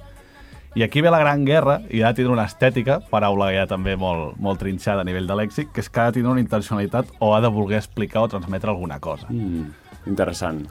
I 0.77 0.83
aquí 0.85 1.01
ve 1.01 1.11
la 1.11 1.19
gran 1.19 1.45
guerra 1.47 1.81
i 1.91 2.03
ha 2.03 2.11
de 2.13 2.19
tindre 2.21 2.33
una 2.35 2.45
estètica, 2.47 2.99
paraula 3.11 3.49
ja 3.55 3.65
també 3.67 3.97
molt, 3.99 4.37
molt 4.39 4.61
trinxada 4.61 5.03
a 5.03 5.07
nivell 5.09 5.27
de 5.27 5.35
lèxic, 5.39 5.73
que 5.75 5.81
és 5.81 5.89
que 5.89 6.01
ha 6.03 6.11
de 6.11 6.19
tindre 6.19 6.31
una 6.35 6.43
intencionalitat 6.45 7.09
o 7.25 7.33
ha 7.35 7.41
de 7.41 7.49
voler 7.49 7.79
explicar 7.81 8.23
o 8.27 8.29
transmetre 8.29 8.71
alguna 8.71 9.01
cosa. 9.01 9.27
Mm, 9.33 9.65
interessant. 10.07 10.67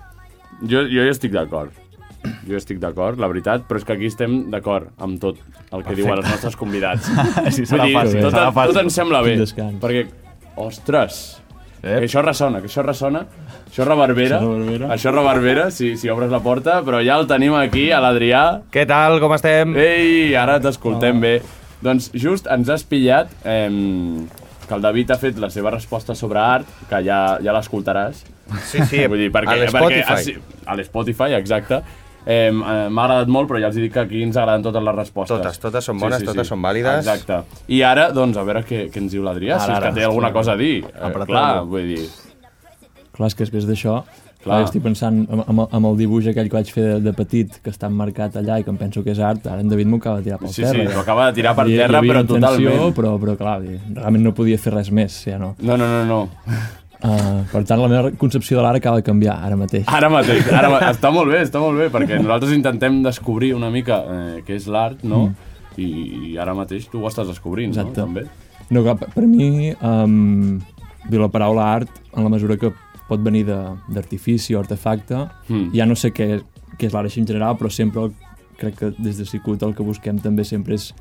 Jo, 0.62 0.86
jo 0.88 1.04
hi 1.04 1.10
estic 1.12 1.34
d'acord. 1.34 1.74
Jo 2.48 2.58
estic 2.58 2.80
d'acord, 2.82 3.20
la 3.22 3.28
veritat, 3.30 3.66
però 3.68 3.78
és 3.82 3.86
que 3.86 3.94
aquí 3.98 4.08
estem 4.10 4.38
d'acord 4.52 4.90
amb 5.04 5.20
tot 5.22 5.38
el 5.72 5.84
que 5.86 5.96
diuen 5.96 6.18
els 6.18 6.30
nostres 6.30 6.56
convidats. 6.60 7.10
Sí, 7.56 7.66
serà 7.66 7.90
fàcil, 7.92 8.22
tot, 8.22 8.34
serà 8.34 8.50
fàcil. 8.54 8.74
tot 8.74 8.82
ens 8.86 8.98
sembla 9.02 9.22
bé. 9.26 9.36
Perquè, 9.82 10.06
ostres, 10.58 11.20
Ep. 11.82 12.00
que 12.00 12.08
això 12.08 12.24
ressona, 12.26 12.62
que 12.64 12.68
això 12.72 12.84
ressona, 12.86 13.26
això 13.68 13.86
reverbera, 13.86 14.40
Això 14.40 14.50
reverbera. 14.56 14.88
això 14.96 15.12
reverbera 15.14 15.68
si, 15.72 15.94
si 15.98 16.10
obres 16.10 16.32
la 16.32 16.40
porta, 16.40 16.80
però 16.88 17.04
ja 17.06 17.20
el 17.20 17.28
tenim 17.30 17.54
aquí, 17.60 17.90
a 17.92 18.00
l'Adrià. 18.04 18.44
Què 18.74 18.88
tal, 18.90 19.20
com 19.24 19.34
estem? 19.38 19.76
Ei, 19.78 20.34
ara 20.36 20.60
t'escoltem 20.64 21.20
bé. 21.22 21.36
Doncs 21.84 22.10
just 22.18 22.48
ens 22.50 22.70
has 22.74 22.84
pillat 22.84 23.30
eh, 23.46 23.70
que 24.68 24.74
el 24.76 24.82
David 24.82 25.12
ha 25.14 25.20
fet 25.22 25.38
la 25.40 25.52
seva 25.54 25.72
resposta 25.76 26.16
sobre 26.18 26.42
art, 26.42 26.68
que 26.90 27.04
ja, 27.06 27.38
ja 27.44 27.54
l'escoltaràs. 27.56 28.24
Sí, 28.66 28.82
sí, 28.88 29.06
Vull 29.08 29.20
dir, 29.28 29.32
perquè, 29.32 29.54
a 29.54 29.64
l'Spotify. 29.66 30.02
Perquè, 30.02 30.04
ah, 30.10 30.18
sí, 30.24 30.36
a 30.66 30.76
l'Spotify, 30.80 31.34
exacte. 31.38 31.82
Eh, 32.28 32.50
M'ha 32.52 33.04
agradat 33.06 33.30
molt, 33.32 33.48
però 33.48 33.60
ja 33.62 33.70
els 33.70 33.78
dic 33.80 33.94
que 33.96 34.02
aquí 34.04 34.20
ens 34.26 34.36
agraden 34.36 34.66
totes 34.66 34.84
les 34.84 34.96
respostes. 34.98 35.38
Totes, 35.40 35.60
totes 35.64 35.86
són 35.88 36.00
bones, 36.02 36.24
totes 36.28 36.50
són 36.52 36.60
vàlides. 36.64 37.06
Exacte. 37.06 37.62
I 37.72 37.82
ara, 37.88 38.10
doncs, 38.12 38.36
a 38.36 38.44
veure 38.48 38.66
què, 38.68 38.88
què 38.92 39.00
ens 39.04 39.14
diu 39.16 39.24
l'Adrià, 39.24 39.60
si 39.64 39.72
és 39.72 39.80
que 39.86 39.94
té 39.96 40.04
alguna 40.08 40.34
cosa 40.36 40.58
a 40.58 40.60
dir. 40.60 40.82
Eh, 40.84 41.12
clar, 41.28 41.62
vull 41.64 41.94
dir... 41.96 42.08
Clar, 43.18 43.28
és 43.32 43.36
que 43.36 43.44
després 43.48 43.66
d'això, 43.66 43.98
Clar. 44.44 44.60
estic 44.68 44.84
pensant 44.86 45.24
amb, 45.50 45.86
el 45.90 45.96
dibuix 45.98 46.28
aquell 46.30 46.48
que 46.52 46.58
vaig 46.60 46.70
fer 46.72 46.84
de, 46.86 46.98
de 47.08 47.14
petit, 47.18 47.56
que 47.66 47.72
està 47.74 47.90
emmarcat 47.90 48.36
allà 48.38 48.60
i 48.62 48.66
que 48.66 48.70
em 48.70 48.78
penso 48.78 49.02
que 49.04 49.12
és 49.16 49.20
art, 49.20 49.48
ara 49.50 49.64
en 49.64 49.72
David 49.72 49.90
m'ho 49.90 49.98
acaba 49.98 50.22
de 50.22 50.28
tirar 50.30 50.38
pel 50.40 50.52
Sí, 50.54 50.62
terra. 50.62 50.84
sí, 50.86 50.94
t'ho 50.94 51.02
acaba 51.02 51.26
de 51.32 51.34
tirar 51.40 51.56
per 51.58 51.66
hi 51.68 51.80
terra, 51.82 52.02
però 52.06 52.22
intenció, 52.22 52.70
totalment. 52.70 52.94
Però, 53.00 53.16
però 53.24 53.38
clar, 53.40 53.56
realment 53.96 54.24
no 54.30 54.36
podia 54.38 54.60
fer 54.62 54.76
res 54.76 54.92
més, 54.94 55.18
ja 55.26 55.40
no. 55.42 55.56
No, 55.60 55.76
no, 55.82 55.88
no, 55.90 56.06
no. 56.06 56.22
Uh, 56.98 57.44
per 57.52 57.64
tant, 57.70 57.78
la 57.82 57.90
meva 57.92 58.10
concepció 58.18 58.58
de 58.58 58.64
l'art 58.66 58.80
acaba 58.80 59.02
de 59.02 59.06
canviar 59.06 59.36
ara 59.46 59.58
mateix. 59.58 59.84
Ara 59.94 60.10
mateix, 60.10 60.48
ara 60.50 60.70
ma... 60.70 60.80
està 60.94 61.12
molt 61.14 61.30
bé, 61.30 61.44
està 61.46 61.60
molt 61.62 61.78
bé, 61.78 61.90
perquè 61.94 62.18
nosaltres 62.22 62.54
intentem 62.56 63.04
descobrir 63.06 63.52
una 63.58 63.70
mica 63.74 64.00
eh, 64.06 64.40
què 64.48 64.58
és 64.58 64.66
l'art, 64.70 65.04
no? 65.06 65.28
Mm. 65.28 65.54
I, 65.78 65.90
I 66.32 66.38
ara 66.42 66.56
mateix 66.58 66.88
tu 66.90 67.04
ho 67.04 67.10
estàs 67.10 67.30
descobrint, 67.30 67.70
Exacte. 67.74 68.02
no? 68.02 68.08
També. 68.08 68.26
No, 68.74 68.82
clar, 68.82 68.96
per 68.98 69.12
per 69.14 69.28
mi, 69.30 69.70
um, 69.78 70.58
dir 71.08 71.22
la 71.22 71.30
paraula 71.30 71.68
art, 71.76 72.02
en 72.16 72.26
la 72.26 72.32
mesura 72.34 72.58
que 72.58 72.74
pot 73.08 73.20
venir 73.24 73.46
d'artifici 73.48 74.56
o 74.56 74.60
artefacte, 74.60 75.28
Mm. 75.50 75.72
ja 75.74 75.86
no 75.86 75.96
sé 75.96 76.12
què, 76.14 76.42
què 76.78 76.88
és 76.88 77.18
en 77.18 77.26
general, 77.28 77.56
però 77.58 77.70
sempre 77.72 78.04
el- 78.04 78.14
crec 78.58 78.76
que 78.76 78.92
des 78.98 79.18
de 79.18 79.26
Sicut 79.26 79.62
el 79.64 79.74
que 79.76 79.84
busquem 79.84 80.20
també 80.20 80.44
sempre 80.44 80.74
és 80.76 80.94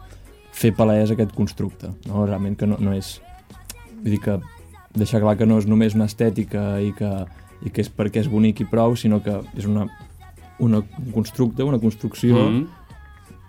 fer 0.53 0.73
palès 0.75 1.11
aquest 1.11 1.33
constructe, 1.35 1.89
no? 2.07 2.27
realment 2.27 2.57
que 2.57 2.67
no, 2.67 2.77
no 2.79 2.93
és... 2.93 3.21
Vull 4.03 4.11
dir 4.13 4.21
que 4.21 4.39
deixar 4.95 5.21
clar 5.21 5.37
que 5.37 5.47
no 5.47 5.59
és 5.59 5.67
només 5.67 5.95
una 5.95 6.05
estètica 6.07 6.81
i 6.81 6.93
que, 6.93 7.11
i 7.65 7.71
que 7.71 7.81
és 7.81 7.91
perquè 7.91 8.21
és 8.21 8.29
bonic 8.29 8.61
i 8.61 8.65
prou, 8.65 8.95
sinó 8.97 9.23
que 9.23 9.41
és 9.57 9.65
una, 9.67 9.87
una 10.59 10.79
un 10.79 11.13
constructe, 11.13 11.63
una 11.63 11.79
construcció 11.79 12.37
Mm. 12.51 12.67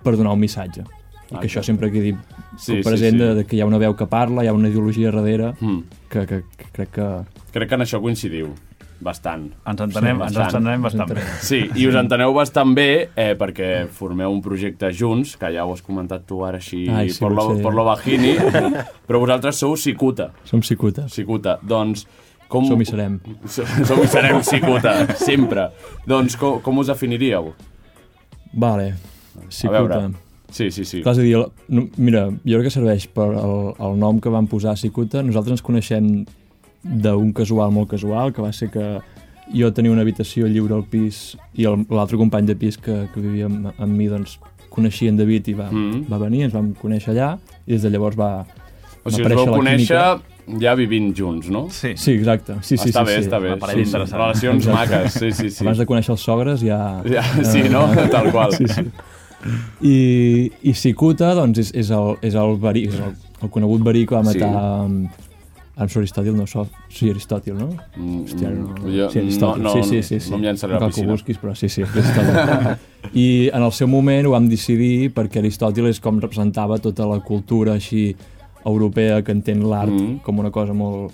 per 0.04 0.16
donar 0.18 0.34
un 0.34 0.40
missatge. 0.40 0.84
I 1.32 1.36
Ah, 1.36 1.40
que 1.42 1.48
això 1.50 1.62
sempre 1.64 1.92
quedi 1.92 2.14
Sí, 2.14 2.20
sí, 2.58 2.76
sí, 2.78 2.82
present 2.84 3.18
sí. 3.18 3.24
De, 3.24 3.34
de 3.36 3.46
que 3.46 3.56
hi 3.58 3.62
ha 3.62 3.66
una 3.68 3.78
veu 3.78 3.96
que 3.96 4.06
parla, 4.08 4.44
hi 4.44 4.48
ha 4.48 4.54
una 4.54 4.70
ideologia 4.70 5.12
darrere, 5.12 5.54
Mm. 5.60 5.82
que, 6.10 6.26
que, 6.26 6.44
que 6.58 6.66
crec 6.72 6.90
que... 6.92 7.08
Crec 7.52 7.70
que 7.70 7.76
en 7.76 7.82
això 7.82 8.00
coincidiu, 8.02 8.54
bastant. 9.02 9.44
Ens 9.68 9.82
entenem, 9.82 10.18
Sí, 10.18 10.24
ens 10.24 10.38
bastant. 10.38 10.56
entenem 10.64 10.82
bastant 10.82 11.12
bé. 11.14 11.22
Sí, 11.42 11.60
i 11.76 11.86
us 11.88 11.96
enteneu 12.00 12.34
bastant 12.34 12.74
bé 12.74 13.10
eh, 13.16 13.36
perquè 13.38 13.88
formeu 13.94 14.32
un 14.32 14.42
projecte 14.42 14.90
junts, 14.94 15.36
que 15.38 15.52
ja 15.54 15.66
ho 15.68 15.74
has 15.74 15.82
comentat 15.86 16.24
tu 16.26 16.40
ara 16.46 16.58
així 16.58 16.88
Ai, 16.90 17.10
sí, 17.10 17.20
per, 17.20 17.30
lo, 17.36 17.46
per 17.62 17.74
lo 17.76 17.84
bajini, 17.86 18.34
però 19.06 19.20
vosaltres 19.20 19.60
sou 19.60 19.76
Cicuta. 19.78 20.32
Som 20.46 20.62
psicutes. 20.62 21.12
Cicuta. 21.14 21.60
Doncs 21.62 22.08
com... 22.48 22.66
Som 22.66 22.82
i 22.82 22.86
serem. 22.88 23.20
Som 23.46 24.02
i 24.02 24.08
serem 24.08 24.40
Cicuta, 24.42 24.96
sempre. 25.20 25.68
Doncs 26.08 26.38
com, 26.40 26.62
com 26.64 26.78
us 26.80 26.88
definiríeu? 26.88 27.52
Vale, 28.54 28.94
A 29.38 29.52
cicuta. 29.52 29.82
veure. 29.84 30.14
Sí, 30.52 30.72
sí, 30.72 30.86
sí. 30.86 31.02
Clar, 31.04 31.14
és 31.14 31.20
a 31.20 31.22
dir, 31.26 31.36
no, 31.70 31.88
mira, 31.98 32.28
jo 32.46 32.58
crec 32.60 32.70
que 32.70 32.74
serveix 32.80 33.08
per 33.12 33.28
el, 33.36 33.74
el 33.84 33.98
nom 34.00 34.20
que 34.24 34.30
van 34.32 34.48
posar 34.48 34.78
Cicuta. 34.80 35.22
Nosaltres 35.24 35.58
ens 35.60 35.62
coneixem 35.66 36.26
d'un 36.84 37.34
casual 37.36 37.72
molt 37.76 37.90
casual, 37.92 38.32
que 38.34 38.42
va 38.42 38.54
ser 38.54 38.70
que 38.72 39.00
jo 39.54 39.72
tenia 39.74 39.92
una 39.92 40.02
habitació 40.06 40.48
lliure 40.48 40.76
al 40.76 40.86
pis 40.88 41.36
i 41.56 41.66
el- 41.68 41.86
l'altre 41.90 42.18
company 42.18 42.46
de 42.48 42.56
pis 42.56 42.78
que, 42.78 43.08
que 43.14 43.20
vivia 43.24 43.46
amb, 43.48 43.72
amb 43.78 43.92
mi, 43.98 44.08
doncs, 44.08 44.38
coneixia 44.70 45.10
en 45.10 45.18
David 45.18 45.48
i 45.48 45.54
va, 45.58 45.70
Mm. 45.72 46.06
va 46.12 46.18
venir, 46.20 46.44
ens 46.46 46.54
vam 46.54 46.74
conèixer 46.76 47.12
allà 47.16 47.38
i 47.66 47.72
des 47.74 47.82
de 47.82 47.90
llavors 47.90 48.16
va, 48.20 48.46
O 49.04 49.10
sigui, 49.12 49.26
us 49.28 49.34
vau 49.36 49.56
conèixer 49.58 49.98
química. 49.98 50.60
ja 50.62 50.76
vivint 50.76 51.14
junts, 51.16 51.50
no? 51.50 51.68
Sí. 51.70 51.94
Sí, 51.96 52.12
exacte. 52.14 52.56
Sí, 52.62 52.78
sí, 52.78 52.90
està 52.92 53.04
sí, 53.06 53.12
bé, 53.12 53.16
sí. 53.22 53.28
està 53.28 53.40
bé. 53.42 53.48
Una 53.54 53.58
parella 53.58 53.84
Són 53.84 53.88
interessant. 53.88 54.22
Relacions 54.22 54.68
Exacte. 54.68 54.96
maques, 54.96 55.14
sí, 55.14 55.32
sí, 55.32 55.50
sí. 55.50 55.64
Abans 55.64 55.78
de 55.78 55.86
conèixer 55.86 56.12
els 56.12 56.22
sogres 56.22 56.62
ja... 56.62 56.80
Ja, 57.08 57.24
sí, 57.44 57.64
no? 57.72 57.86
Tal 58.12 58.32
qual. 58.32 58.54
Sí, 58.54 58.68
sí. 58.68 58.84
I, 59.82 60.52
i 60.64 60.74
Cicuta, 60.74 61.34
doncs, 61.38 61.60
és, 61.60 61.72
és, 61.74 61.90
el, 61.94 62.16
és, 62.26 62.34
el, 62.36 62.56
verí, 62.62 62.88
és 62.90 62.98
el, 63.00 63.14
el 63.44 63.50
conegut 63.54 63.84
verí 63.86 64.06
que 64.10 64.16
va 64.16 64.24
Sí. 64.26 64.40
matar 64.40 64.50
amb, 64.84 65.10
amb 65.78 65.92
Aristòtil, 66.02 66.34
no, 66.36 66.48
so, 66.50 66.64
sí, 66.90 67.10
Aristòtil, 67.14 67.54
no? 67.54 67.68
Mm, 67.96 68.24
Hòstia, 68.26 68.50
no, 68.50 68.76
jo 68.90 69.10
sí, 69.14 69.20
Aristòtil, 69.20 69.62
no, 69.64 69.74
no, 69.76 69.84
sí, 69.84 69.84
sí, 70.02 70.02
sí, 70.04 70.20
sí. 70.20 70.32
no 70.32 70.38
em 70.40 70.48
llançaré 70.48 70.74
a 70.76 70.80
la 70.80 70.88
piscina. 70.90 71.12
busquis, 71.14 71.38
però 71.38 71.54
sí, 71.56 71.70
sí. 71.70 71.84
I 73.14 73.50
en 73.54 73.64
el 73.64 73.72
seu 73.72 73.88
moment 73.88 74.26
ho 74.28 74.32
vam 74.34 74.50
decidir 74.50 75.12
perquè 75.16 75.40
Aristòtil 75.44 75.88
és 75.92 76.00
com 76.04 76.18
representava 76.20 76.80
tota 76.84 77.06
la 77.08 77.20
cultura 77.22 77.76
així 77.78 78.16
europea 78.66 79.22
que 79.24 79.32
entén 79.32 79.62
l'art 79.70 79.94
Mm. 79.94 80.18
com 80.26 80.40
una 80.40 80.50
cosa 80.52 80.74
molt 80.74 81.14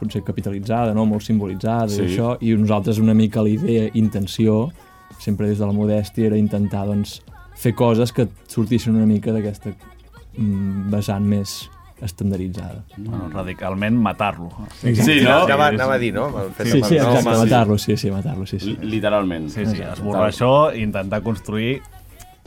potser 0.00 0.22
capitalitzada, 0.24 0.94
no? 0.94 1.04
molt 1.04 1.22
simbolitzada 1.22 1.88
Sí. 1.92 2.00
i 2.02 2.06
això, 2.08 2.36
i 2.40 2.54
nosaltres 2.56 2.98
una 2.98 3.12
mica 3.14 3.42
la 3.42 3.50
idea, 3.50 3.90
intenció, 3.94 4.70
sempre 5.18 5.46
des 5.46 5.58
de 5.58 5.66
la 5.66 5.72
modèstia, 5.76 6.26
era 6.26 6.38
intentar 6.38 6.86
doncs, 6.86 7.20
fer 7.60 7.74
coses 7.76 8.12
que 8.16 8.28
sortissin 8.48 8.96
una 8.96 9.06
mica 9.06 9.32
d'aquesta 9.34 9.74
mm, 9.74 10.88
vessant 10.92 11.26
més 11.28 11.58
estandarditzada. 12.00 12.80
Bueno, 12.96 13.26
radicalment 13.28 13.96
matar-lo. 14.00 14.48
Sí, 14.80 15.18
no? 15.20 15.42
Anava, 15.44 15.66
anava 15.68 15.94
a 15.98 16.00
dir, 16.00 16.14
no? 16.16 16.30
De 16.56 16.64
Sí, 16.64 16.80
sí, 16.82 16.96
no, 16.96 17.12
matar-lo, 17.36 17.76
sí, 17.76 17.96
sí, 18.00 18.10
matar-lo, 18.10 18.46
sí, 18.48 18.58
sí. 18.58 18.72
Li- 18.80 18.94
Literalment. 18.96 19.50
Sí, 19.52 19.66
sí, 19.68 19.82
esborrar 19.84 20.30
això 20.30 20.70
i 20.74 20.80
intentar 20.86 21.20
construir 21.22 21.82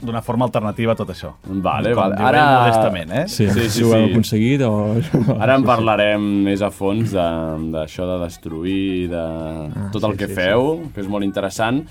d'una 0.04 0.20
forma 0.26 0.44
alternativa 0.48 0.92
a 0.92 0.98
tot 0.98 1.12
això. 1.14 1.30
Vale, 1.46 1.92
Com 1.94 2.02
vale. 2.02 2.16
Ara- 2.18 2.42
modestament, 2.64 3.12
eh? 3.14 3.24
Sí, 3.28 3.46
Sí, 3.46 3.52
sí, 3.54 3.68
sí, 3.68 3.70
si 3.78 3.84
ho 3.86 3.94
heu 3.94 4.08
sí. 4.08 4.10
aconseguit 4.10 4.60
o... 4.66 4.72
Ara 5.38 5.54
en 5.54 5.62
parlarem 5.64 6.26
més 6.50 6.60
a 6.66 6.72
fons 6.74 7.14
de- 7.14 7.70
d'això 7.76 8.10
de, 8.10 8.18
destruir, 8.24 9.08
de 9.14 9.22
Ah, 9.22 9.88
tot 9.94 10.02
el 10.10 10.16
sí, 10.18 10.24
que 10.24 10.26
sí, 10.26 10.34
feu, 10.34 10.80
que 10.92 11.00
és 11.00 11.08
molt 11.08 11.22
interessant, 11.24 11.84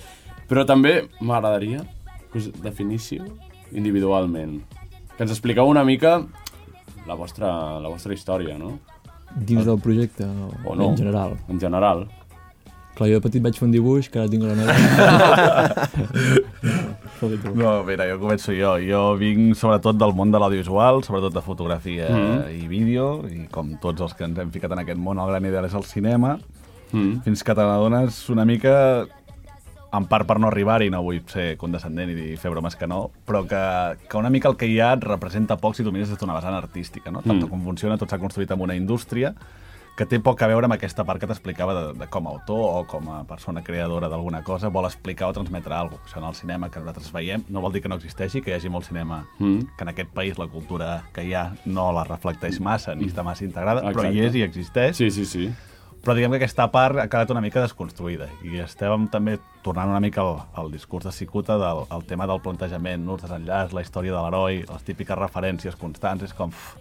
però 0.52 0.68
també 0.68 1.06
m'agradaria 1.24 1.80
que 2.34 2.40
us 2.42 2.50
definíssiu 2.64 3.24
individualment. 3.72 4.60
Que 5.16 5.24
ens 5.24 5.32
expliqueu 5.32 5.66
una 5.70 5.84
mica 5.86 6.18
la 7.08 7.16
vostra, 7.16 7.80
la 7.80 7.90
vostra 7.90 8.14
història, 8.14 8.58
no? 8.58 8.80
Dins 9.36 9.66
del 9.66 9.80
projecte 9.82 10.26
o, 10.26 10.50
O 10.72 10.76
no. 10.76 10.90
en 10.92 10.98
general? 10.98 11.38
En 11.50 11.60
general. 11.60 12.08
Clar, 12.94 13.08
jo 13.10 13.18
de 13.18 13.22
petit 13.26 13.42
vaig 13.42 13.56
fer 13.58 13.66
un 13.66 13.72
dibuix, 13.74 14.06
que 14.10 14.20
ara 14.22 14.30
tinc 14.30 14.44
la 14.46 14.54
tu. 17.20 17.54
No, 17.56 17.84
mira, 17.88 18.06
jo 18.12 18.20
començo 18.22 18.54
jo. 18.54 18.76
Jo 18.84 19.02
vinc 19.20 19.56
sobretot 19.58 19.98
del 19.98 20.14
món 20.14 20.32
de 20.34 20.40
l'audiovisual, 20.42 21.02
sobretot 21.04 21.34
de 21.34 21.42
fotografia 21.42 22.10
Mhm. 22.10 22.64
i 22.64 22.68
vídeo, 22.68 23.26
i 23.30 23.48
com 23.50 23.78
tots 23.82 24.02
els 24.02 24.14
que 24.14 24.24
ens 24.26 24.38
hem 24.38 24.52
ficat 24.52 24.72
en 24.72 24.80
aquest 24.80 25.00
món, 25.00 25.18
el 25.20 25.28
gran 25.30 25.46
ideal 25.46 25.66
és 25.66 25.74
el 25.74 25.84
cinema, 25.84 26.38
Mm. 26.92 27.22
fins 27.24 27.44
que 27.44 27.56
te 27.56 27.62
n'adones 27.62 28.30
una 28.30 28.46
mica, 28.46 29.08
en 29.94 30.06
part 30.10 30.26
per 30.28 30.40
no 30.40 30.48
arribar-hi, 30.50 30.90
no 30.90 31.04
vull 31.06 31.22
ser 31.30 31.56
condescendent 31.62 32.10
i 32.18 32.36
fer 32.42 32.50
bromes 32.52 32.76
que 32.76 32.88
no, 32.88 33.12
però 33.28 33.44
que, 33.48 33.64
que 34.10 34.18
una 34.18 34.30
mica 34.34 34.50
el 34.50 34.58
que 34.58 34.66
hi 34.68 34.80
ha 34.82 34.94
et 34.98 35.04
representa 35.06 35.58
poc 35.58 35.76
si 35.78 35.84
tu 35.86 35.92
mires 35.94 36.10
des 36.10 36.18
d'una 36.18 36.34
vessant 36.34 36.56
artística, 36.58 37.12
no? 37.12 37.22
Tant 37.22 37.44
Mm. 37.44 37.50
com 37.50 37.64
funciona, 37.64 37.98
tot 37.98 38.10
s'ha 38.10 38.18
construït 38.20 38.50
amb 38.52 38.62
una 38.66 38.76
indústria 38.76 39.36
que 39.96 40.08
té 40.10 40.18
poc 40.20 40.42
a 40.42 40.48
veure 40.50 40.66
amb 40.66 40.74
aquesta 40.74 41.04
part 41.06 41.20
que 41.22 41.28
t'explicava 41.30 41.74
de, 41.78 42.00
de 42.00 42.08
com 42.10 42.26
a 42.26 42.32
autor 42.32 42.80
o 42.80 42.88
com 42.90 43.12
a 43.14 43.24
persona 43.30 43.62
creadora 43.62 44.10
d'alguna 44.10 44.42
cosa 44.42 44.70
vol 44.74 44.86
explicar 44.90 45.28
o 45.30 45.34
transmetre 45.34 45.76
alguna 45.76 46.00
cosa. 46.02 46.10
Això 46.16 46.18
en 46.24 46.30
el 46.32 46.34
cinema 46.34 46.70
que 46.72 46.80
nosaltres 46.80 47.12
veiem 47.14 47.44
no 47.50 47.62
vol 47.62 47.72
dir 47.74 47.84
que 47.84 47.90
no 47.90 48.00
existeixi, 48.02 48.42
que 48.42 48.50
hi 48.50 48.54
hagi 48.56 48.70
molt 48.74 48.86
cinema, 48.88 49.28
Mm. 49.38 49.60
que 49.78 49.84
en 49.84 49.90
aquest 49.90 50.10
país 50.10 50.40
la 50.40 50.48
cultura 50.48 51.04
que 51.14 51.24
hi 51.24 51.36
ha 51.36 51.54
no 51.66 51.92
la 51.94 52.04
reflecteix 52.06 52.60
massa 52.60 52.96
ni 52.96 53.06
està 53.06 53.22
massa 53.24 53.46
integrada, 53.46 53.84
però 53.84 54.02
Exacte. 54.08 54.16
hi 54.18 54.26
és 54.26 54.36
i 54.36 54.42
existeix. 54.42 54.98
Sí, 54.98 55.12
sí, 55.12 55.26
sí. 55.26 55.54
Però 56.04 56.16
diguem 56.18 56.34
que 56.34 56.42
aquesta 56.42 56.66
part 56.68 57.00
ha 57.00 57.08
quedat 57.08 57.30
una 57.32 57.42
mica 57.44 57.62
desconstruïda 57.64 58.26
i 58.44 58.58
estàvem 58.60 59.06
també 59.12 59.38
tornant 59.64 59.94
una 59.94 60.02
mica 60.04 60.20
al, 60.20 60.42
al 60.60 60.72
discurs 60.74 61.08
de 61.08 61.14
Cicuta 61.16 61.56
del 61.62 61.86
el 61.96 62.04
tema 62.10 62.28
del 62.28 62.42
plantejament, 62.44 63.06
no? 63.06 63.16
els 63.16 63.24
desenllaç, 63.24 63.72
la 63.72 63.84
història 63.86 64.12
de 64.12 64.24
l'heroi, 64.26 64.66
les 64.68 64.84
típiques 64.84 65.20
referències 65.20 65.80
constants, 65.80 66.26
és 66.28 66.36
com... 66.36 66.52
Uf, 66.52 66.74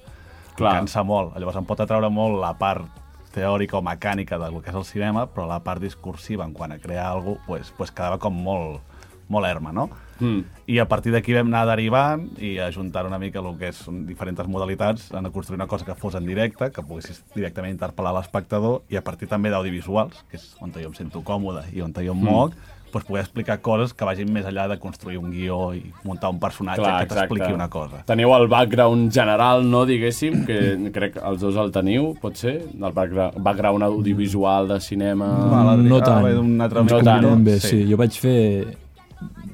Clar. 0.56 0.74
cansa 0.80 1.04
molt. 1.06 1.36
Llavors 1.38 1.60
em 1.62 1.68
pot 1.68 1.80
atraure 1.80 2.10
molt 2.12 2.40
la 2.42 2.50
part 2.58 3.00
teòrica 3.32 3.78
o 3.78 3.84
mecànica 3.86 4.36
del 4.42 4.58
que 4.60 4.72
és 4.74 4.76
el 4.76 4.84
cinema, 4.84 5.24
però 5.30 5.46
la 5.48 5.62
part 5.64 5.80
discursiva 5.80 6.44
en 6.44 6.52
quant 6.52 6.74
a 6.74 6.80
crear 6.82 7.06
alguna 7.12 7.38
cosa, 7.38 7.46
pues, 7.46 7.72
pues 7.78 7.94
quedava 7.94 8.18
com 8.20 8.36
molt, 8.36 8.82
molt 9.28 9.46
erma, 9.46 9.72
no? 9.72 9.88
Mm. 10.22 10.42
I 10.70 10.78
a 10.78 10.86
partir 10.88 11.12
d'aquí 11.12 11.34
vam 11.34 11.48
anar 11.50 11.64
derivant 11.72 12.28
i 12.38 12.56
ajuntant 12.62 13.08
una 13.08 13.18
mica 13.18 13.40
el 13.42 13.50
que 13.58 13.72
és 13.72 13.80
diferents 14.08 14.46
modalitats, 14.46 15.10
en 15.12 15.30
construir 15.30 15.58
una 15.60 15.70
cosa 15.70 15.84
que 15.84 15.96
fos 15.98 16.14
en 16.14 16.26
directe, 16.26 16.70
que 16.70 16.84
poguessis 16.86 17.24
directament 17.34 17.74
interpel·lar 17.74 18.14
l'espectador 18.18 18.82
i 18.92 19.00
a 19.00 19.02
partir 19.02 19.28
també 19.28 19.50
d'audiovisuals, 19.50 20.22
que 20.30 20.38
és 20.38 20.52
on 20.60 20.72
jo 20.74 20.86
em 20.86 20.94
sento 20.94 21.24
còmode 21.26 21.66
i 21.72 21.82
on 21.82 21.92
jo 21.92 22.14
em 22.14 22.22
moc, 22.22 22.54
doncs 22.92 23.06
poder 23.08 23.22
explicar 23.22 23.58
coses 23.64 23.94
que 23.96 24.04
vagin 24.04 24.28
més 24.32 24.44
enllà 24.46 24.66
de 24.68 24.76
construir 24.80 25.18
un 25.18 25.30
guió 25.32 25.72
i 25.74 25.80
muntar 26.04 26.30
un 26.30 26.38
personatge 26.42 26.82
Clar, 26.82 26.98
que 27.00 27.14
t'expliqui 27.14 27.52
una 27.54 27.68
cosa. 27.72 28.02
Teniu 28.08 28.34
el 28.36 28.46
background 28.52 29.12
general, 29.14 29.64
no, 29.64 29.84
diguéssim, 29.88 30.42
que 30.48 30.58
crec 30.92 31.16
que 31.16 31.24
els 31.24 31.40
dos 31.40 31.56
el 31.56 31.72
teniu, 31.72 32.12
pot 32.20 32.36
ser? 32.36 32.58
El 32.76 32.92
background, 32.92 33.88
audiovisual 33.88 34.68
de 34.74 34.80
cinema... 34.84 35.30
Adrià, 35.72 35.88
no 35.88 36.00
tant. 36.04 36.20
ah, 36.20 36.28
bé, 36.28 36.36
un 36.38 36.60
altre 36.60 36.84
No 36.84 37.00
tant. 37.00 37.44
Bé, 37.44 37.58
sí. 37.64 37.84
Jo 37.88 38.00
vaig 38.00 38.20
fer... 38.20 38.38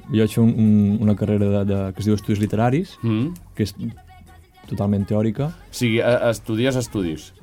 Jo 0.09 0.23
vaig 0.23 0.33
fer 0.33 0.43
un, 0.43 0.53
un, 0.57 0.97
una 1.05 1.15
carrera 1.15 1.49
de, 1.49 1.65
de, 1.69 1.79
que 1.93 1.99
es 2.01 2.05
diu 2.09 2.15
Estudis 2.17 2.39
Literaris, 2.41 2.95
Mm. 3.03 3.33
que 3.55 3.63
és 3.63 3.75
totalment 4.69 5.05
teòrica. 5.09 5.51
O 5.69 5.73
sigui, 5.73 5.99
eh, 6.01 6.17
estudies 6.29 6.75
estudis. 6.75 7.33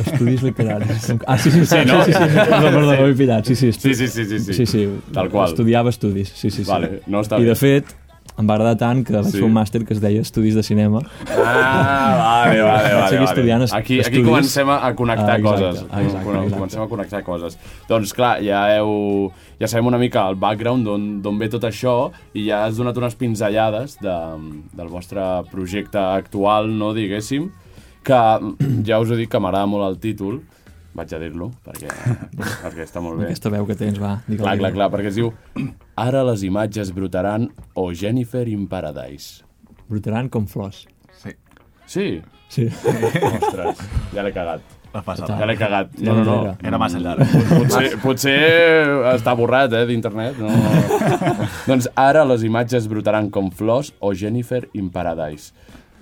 Estudis 0.00 0.42
literaris. 0.42 1.10
Ah, 1.26 1.36
sí, 1.38 1.50
sí, 1.50 1.60
sí. 1.60 1.66
Sí, 1.66 1.84
no? 1.86 2.04
Sí, 2.04 2.12
sí, 2.12 2.18
sí. 2.18 2.34
Perdó, 2.34 2.70
perdó, 2.72 2.92
m'he 3.06 3.14
pillat. 3.14 3.44
Sí, 3.46 3.54
sí, 3.54 3.72
Sí, 3.72 3.94
sí, 3.94 4.08
sí, 4.08 4.24
sí. 4.24 4.38
sí. 4.40 4.54
sí, 4.54 4.66
sí. 4.66 4.88
Tal 5.12 5.28
qual. 5.30 5.50
Estudiava 5.50 5.90
estudis, 5.90 6.28
sí, 6.34 6.50
sí. 6.50 6.64
sí. 6.64 6.70
Vale, 6.70 7.02
no 7.06 7.20
està 7.22 7.38
I 7.38 7.44
de 7.46 7.54
fet, 7.58 7.92
em 8.38 8.46
va 8.48 8.54
agradar 8.54 8.76
tant 8.80 9.04
que 9.04 9.12
vaig 9.12 9.26
Sí. 9.28 9.38
fer 9.38 9.44
un 9.44 9.52
màster 9.52 9.84
que 9.84 9.92
es 9.94 10.00
deia 10.00 10.20
Estudis 10.22 10.54
de 10.54 10.62
Cinema. 10.62 11.00
Ah, 11.28 12.44
vale, 12.46 12.62
vale, 12.62 12.82
vale. 12.94 12.94
vale. 13.18 13.24
estudiant 13.24 13.62
est- 13.62 13.74
aquí, 13.74 14.00
aquí 14.00 14.22
comencem 14.22 14.68
a, 14.70 14.94
connectar 14.94 15.30
Ah, 15.30 15.36
exacte, 15.38 15.60
coses. 15.62 15.82
exacte, 15.82 16.24
Con- 16.24 16.36
exacte. 16.36 16.54
Comencem 16.54 16.82
a 16.82 16.88
connectar 16.88 17.22
coses. 17.24 17.58
Doncs 17.88 18.12
clar, 18.14 18.42
ja 18.42 18.62
heu... 18.76 19.30
Ja 19.60 19.68
sabem 19.68 19.86
una 19.86 19.98
mica 19.98 20.28
el 20.28 20.34
background 20.36 20.84
d'on 20.84 21.22
d'on 21.22 21.38
ve 21.38 21.48
tot 21.48 21.62
això 21.62 22.10
i 22.34 22.46
ja 22.48 22.64
has 22.64 22.76
donat 22.76 22.96
unes 22.96 23.14
pinzellades 23.14 23.98
de, 24.00 24.16
del 24.72 24.88
vostre 24.88 25.20
projecte 25.52 25.98
actual, 25.98 26.66
no, 26.76 26.92
diguéssim, 26.94 27.50
que 28.02 28.18
ja 28.84 28.98
us 28.98 29.10
he 29.10 29.16
dit 29.16 29.30
que 29.30 29.38
m'agrada 29.38 29.66
molt 29.66 29.86
el 29.88 29.98
títol, 30.00 30.40
vaig 30.96 31.14
a 31.16 31.20
dir-lo, 31.22 31.50
perquè, 31.64 31.92
perquè 32.64 32.86
està 32.86 33.02
molt 33.04 33.20
bé. 33.20 33.30
Aquesta 33.30 33.52
veu 33.52 33.68
que 33.68 33.76
tens, 33.78 34.00
va, 34.02 34.18
digue 34.26 34.42
Clar, 34.42 34.58
clar, 34.60 34.72
clar, 34.76 34.90
perquè 34.92 35.12
es 35.12 35.18
diu 35.20 35.32
Ara 36.00 36.24
les 36.28 36.44
imatges 36.48 36.92
brotaran 36.96 37.48
o 37.78 37.88
Jennifer 37.96 38.46
in 38.48 38.68
Paradise. 38.70 39.46
Brotaran 39.88 40.30
com 40.32 40.46
flors. 40.48 40.86
Sí, 41.20 41.34
Sí? 41.92 42.06
Sí. 42.48 42.68
Ostres, 42.68 43.80
ja 44.14 44.22
l'he 44.24 44.32
cagat. 44.32 44.62
la. 44.92 45.36
Ja 45.40 45.46
l'he 45.48 45.56
cagat. 45.56 45.92
No, 46.04 46.14
no, 46.18 46.24
no. 46.24 46.36
Era. 46.42 46.56
Era 46.68 46.78
massa 46.80 47.00
llarg. 47.00 47.24
Potser, 47.48 47.84
potser 48.02 48.36
està 49.14 49.34
borrat, 49.36 49.72
eh, 49.72 49.86
d'internet. 49.88 50.40
No? 50.40 50.52
doncs 51.70 51.88
ara 51.96 52.24
les 52.28 52.44
imatges 52.44 52.88
brotaran 52.88 53.30
com 53.32 53.50
flors 53.50 53.92
o 54.00 54.12
Jennifer 54.12 54.66
in 54.76 54.90
Paradise. 54.92 55.52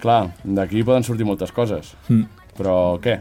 Clar, 0.03 0.33
d'aquí 0.43 0.83
poden 0.87 1.07
sortir 1.07 1.27
moltes 1.29 1.55
coses. 1.55 1.95
Mm. 2.09 2.27
Però 2.59 2.77
què? 3.03 3.21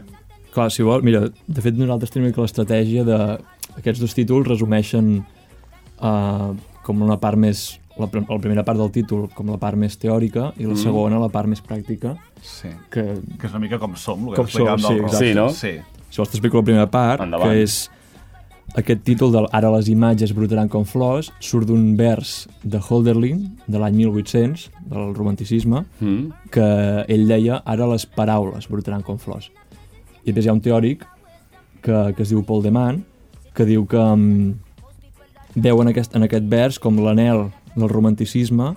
Clar, 0.54 0.70
si 0.74 0.82
vol, 0.82 1.02
mira, 1.06 1.28
de 1.30 1.62
fet 1.62 1.76
nosaltres 1.78 2.10
tenim 2.10 2.32
que 2.34 2.40
l'estratègia 2.42 3.04
de... 3.06 3.18
Aquests 3.78 4.00
dos 4.02 4.14
títols 4.16 4.48
resumeixen 4.48 5.20
uh, 6.02 6.54
com 6.86 7.02
una 7.06 7.18
part 7.22 7.38
més... 7.38 7.76
La, 8.00 8.06
la 8.08 8.38
primera 8.40 8.62
part 8.64 8.78
del 8.80 8.88
títol 8.94 9.26
com 9.36 9.50
la 9.52 9.58
part 9.60 9.76
més 9.76 9.98
teòrica 10.00 10.54
i 10.56 10.64
la 10.64 10.72
Mm. 10.72 10.80
segona 10.80 11.18
la 11.20 11.28
part 11.28 11.46
més 11.50 11.60
pràctica 11.60 12.14
Sí. 12.40 12.70
que, 12.90 13.02
Que 13.38 13.46
és 13.46 13.50
una 13.52 13.60
mica 13.60 13.78
com 13.78 13.94
som, 13.94 14.22
el 14.28 14.30
que 14.30 14.36
Com 14.36 14.46
som, 14.48 14.78
sí, 14.78 14.94
del. 14.94 15.10
Sí, 15.18 15.34
no? 15.34 15.48
Sí. 15.50 15.72
si 16.08 16.16
vols 16.16 16.30
t'explico 16.30 16.56
la 16.58 16.64
primera 16.64 16.86
part, 16.90 17.20
Endavant. 17.20 17.50
que 17.50 17.62
és 17.62 17.90
aquest 18.74 19.02
títol 19.04 19.32
del 19.32 19.48
Ara 19.52 19.68
les 19.74 19.88
imatges 19.90 20.32
brotaran 20.32 20.68
com 20.70 20.84
flors 20.86 21.30
surt 21.40 21.66
d'un 21.68 21.94
vers 21.98 22.48
de 22.62 22.78
Holderlin 22.80 23.58
de 23.66 23.78
l'any 23.78 23.96
1800, 23.96 24.70
del 24.88 25.12
romanticisme 25.14 25.84
Mm? 26.00 26.30
que 26.50 27.04
ell 27.06 27.26
deia 27.28 27.60
ara 27.66 27.86
les 27.86 28.06
paraules 28.06 28.66
brotaran 28.70 29.02
com 29.02 29.18
flors. 29.18 29.50
I 30.24 30.32
després 30.32 30.46
hi 30.46 30.50
ha 30.50 30.56
un 30.56 30.60
teòric 30.64 31.04
que, 31.82 32.12
que 32.16 32.22
es 32.22 32.28
diu 32.32 32.42
Paul 32.44 32.62
Deman 32.62 33.04
que 33.54 33.64
diu 33.66 33.86
que 33.86 33.98
um, 33.98 34.54
veu 35.56 35.80
en 35.82 35.88
aquest, 35.90 36.14
en 36.14 36.22
aquest 36.26 36.46
vers 36.48 36.78
com 36.78 36.98
l'anel 37.02 37.48
del 37.74 37.88
romanticisme 37.90 38.74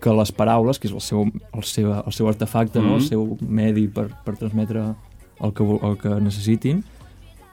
que 0.00 0.12
les 0.12 0.30
paraules, 0.32 0.78
que 0.78 0.88
és 0.88 0.94
el 0.94 1.00
seu, 1.00 1.24
el 1.56 1.64
seu, 1.64 1.92
el 1.98 2.12
seu 2.12 2.28
artefacte, 2.28 2.78
no? 2.80 2.96
el 2.96 3.02
Mhm. 3.02 3.08
seu 3.08 3.38
medi 3.40 3.88
per, 3.88 4.08
per 4.24 4.36
transmetre 4.36 4.94
el 5.40 5.52
que, 5.52 5.64
el 5.64 5.96
que 5.98 6.20
necessitin, 6.20 6.84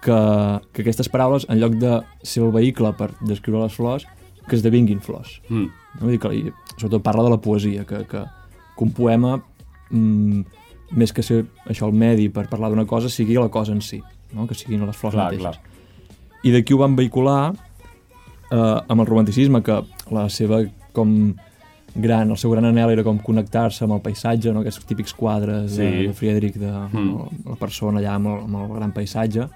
que, 0.04 0.18
que 0.72 0.82
aquestes 0.84 1.10
paraules, 1.10 1.46
en 1.50 1.60
lloc 1.60 1.74
de 1.80 2.02
ser 2.22 2.44
el 2.44 2.52
vehicle 2.52 2.92
per 2.94 3.12
descriure 3.22 3.64
les 3.64 3.74
flors, 3.74 4.06
que 4.48 4.56
esdevinguin 4.58 5.00
flors. 5.00 5.42
Mm. 5.50 5.68
No? 6.00 6.02
Vull 6.02 6.12
dir 6.12 6.20
que, 6.20 6.54
sobretot 6.78 7.04
parla 7.04 7.24
de 7.24 7.30
la 7.32 7.40
poesia, 7.42 7.86
que, 7.86 8.04
que, 8.06 8.24
que 8.78 8.84
un 8.84 8.92
poema, 8.92 9.38
mm, 9.90 10.42
més 10.96 11.14
que 11.14 11.24
ser 11.24 11.44
això 11.70 11.88
el 11.90 11.94
medi 11.98 12.30
per 12.30 12.48
parlar 12.50 12.70
d'una 12.70 12.86
cosa, 12.86 13.10
sigui 13.10 13.36
la 13.36 13.50
cosa 13.50 13.72
en 13.74 13.82
si, 13.82 14.02
no? 14.34 14.48
que 14.48 14.56
siguin 14.56 14.86
les 14.86 14.96
flors 14.98 15.16
Clar, 15.16 15.26
mateixes. 15.32 15.44
clar. 15.44 15.60
I 16.44 16.52
d'aquí 16.52 16.74
ho 16.74 16.78
van 16.82 16.96
vehicular 16.96 17.54
eh, 18.52 18.80
amb 18.88 19.02
el 19.02 19.08
romanticisme, 19.08 19.62
que 19.64 19.80
la 20.12 20.28
seva 20.30 20.62
com 20.94 21.34
gran, 21.96 22.32
el 22.34 22.38
seu 22.38 22.52
gran 22.52 22.66
anel 22.66 22.90
era 22.96 23.04
com 23.06 23.20
connectar-se 23.22 23.84
amb 23.86 23.94
el 23.98 24.02
paisatge, 24.02 24.52
no? 24.54 24.62
aquests 24.64 24.86
típics 24.90 25.14
quadres 25.14 25.72
Sí. 25.76 25.82
de, 25.84 26.08
de 26.10 26.14
Friedrich, 26.14 26.56
de 26.58 26.72
Mm. 26.72 27.50
la 27.50 27.56
persona 27.56 28.00
allà 28.00 28.16
amb 28.16 28.28
el, 28.28 28.40
amb 28.48 28.56
el 28.64 28.76
gran 28.78 28.92
paisatge, 28.94 29.48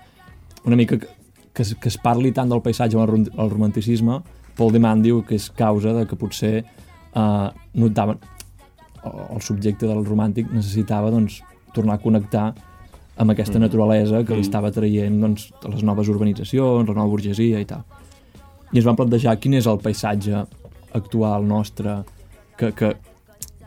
una 0.66 0.76
mica 0.76 0.98
que, 0.98 1.08
que, 1.54 1.62
es, 1.64 1.76
que 1.76 1.90
es 1.90 1.98
parli 1.98 2.32
tant 2.32 2.50
del 2.50 2.62
paisatge 2.62 2.98
amb 2.98 3.10
el, 3.10 3.32
el 3.38 3.50
romanticisme, 3.50 4.22
Paul 4.58 4.72
Deman 4.74 5.02
diu 5.02 5.24
que 5.26 5.36
és 5.36 5.50
causa 5.52 5.94
de 5.94 6.06
que 6.10 6.16
potser 6.18 6.64
eh, 6.64 7.50
notaven 7.74 8.18
el, 9.34 9.42
subjecte 9.42 9.88
del 9.88 10.04
romàntic 10.06 10.50
necessitava 10.54 11.12
doncs, 11.12 11.42
tornar 11.74 11.96
a 11.96 12.02
connectar 12.04 12.54
amb 13.18 13.32
aquesta 13.34 13.60
naturalesa 13.60 14.24
que 14.24 14.34
li 14.36 14.40
Mm. 14.42 14.46
estava 14.46 14.72
traient 14.72 15.20
doncs, 15.22 15.52
les 15.70 15.84
noves 15.84 16.08
urbanitzacions, 16.10 16.88
la 16.88 16.94
nova 16.96 17.08
burgesia 17.10 17.60
i 17.60 17.66
tal. 17.66 17.84
I 18.74 18.78
ens 18.78 18.86
vam 18.86 18.96
plantejar 18.96 19.38
quin 19.40 19.54
és 19.56 19.66
el 19.68 19.80
paisatge 19.80 20.46
actual 20.94 21.46
nostre 21.48 22.04
que, 22.58 22.72
que, 22.74 22.96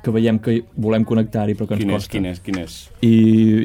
que 0.03 0.11
veiem 0.11 0.38
que 0.38 0.62
volem 0.76 1.05
connectar-hi 1.05 1.55
però 1.55 1.66
que 1.68 1.74
ens 1.74 1.83
Quin 1.85 1.90
és, 1.90 1.96
costa. 1.96 2.11
quin 2.12 2.26
és, 2.26 2.40
quin 2.40 2.59
és? 2.59 2.76
I, 3.03 3.14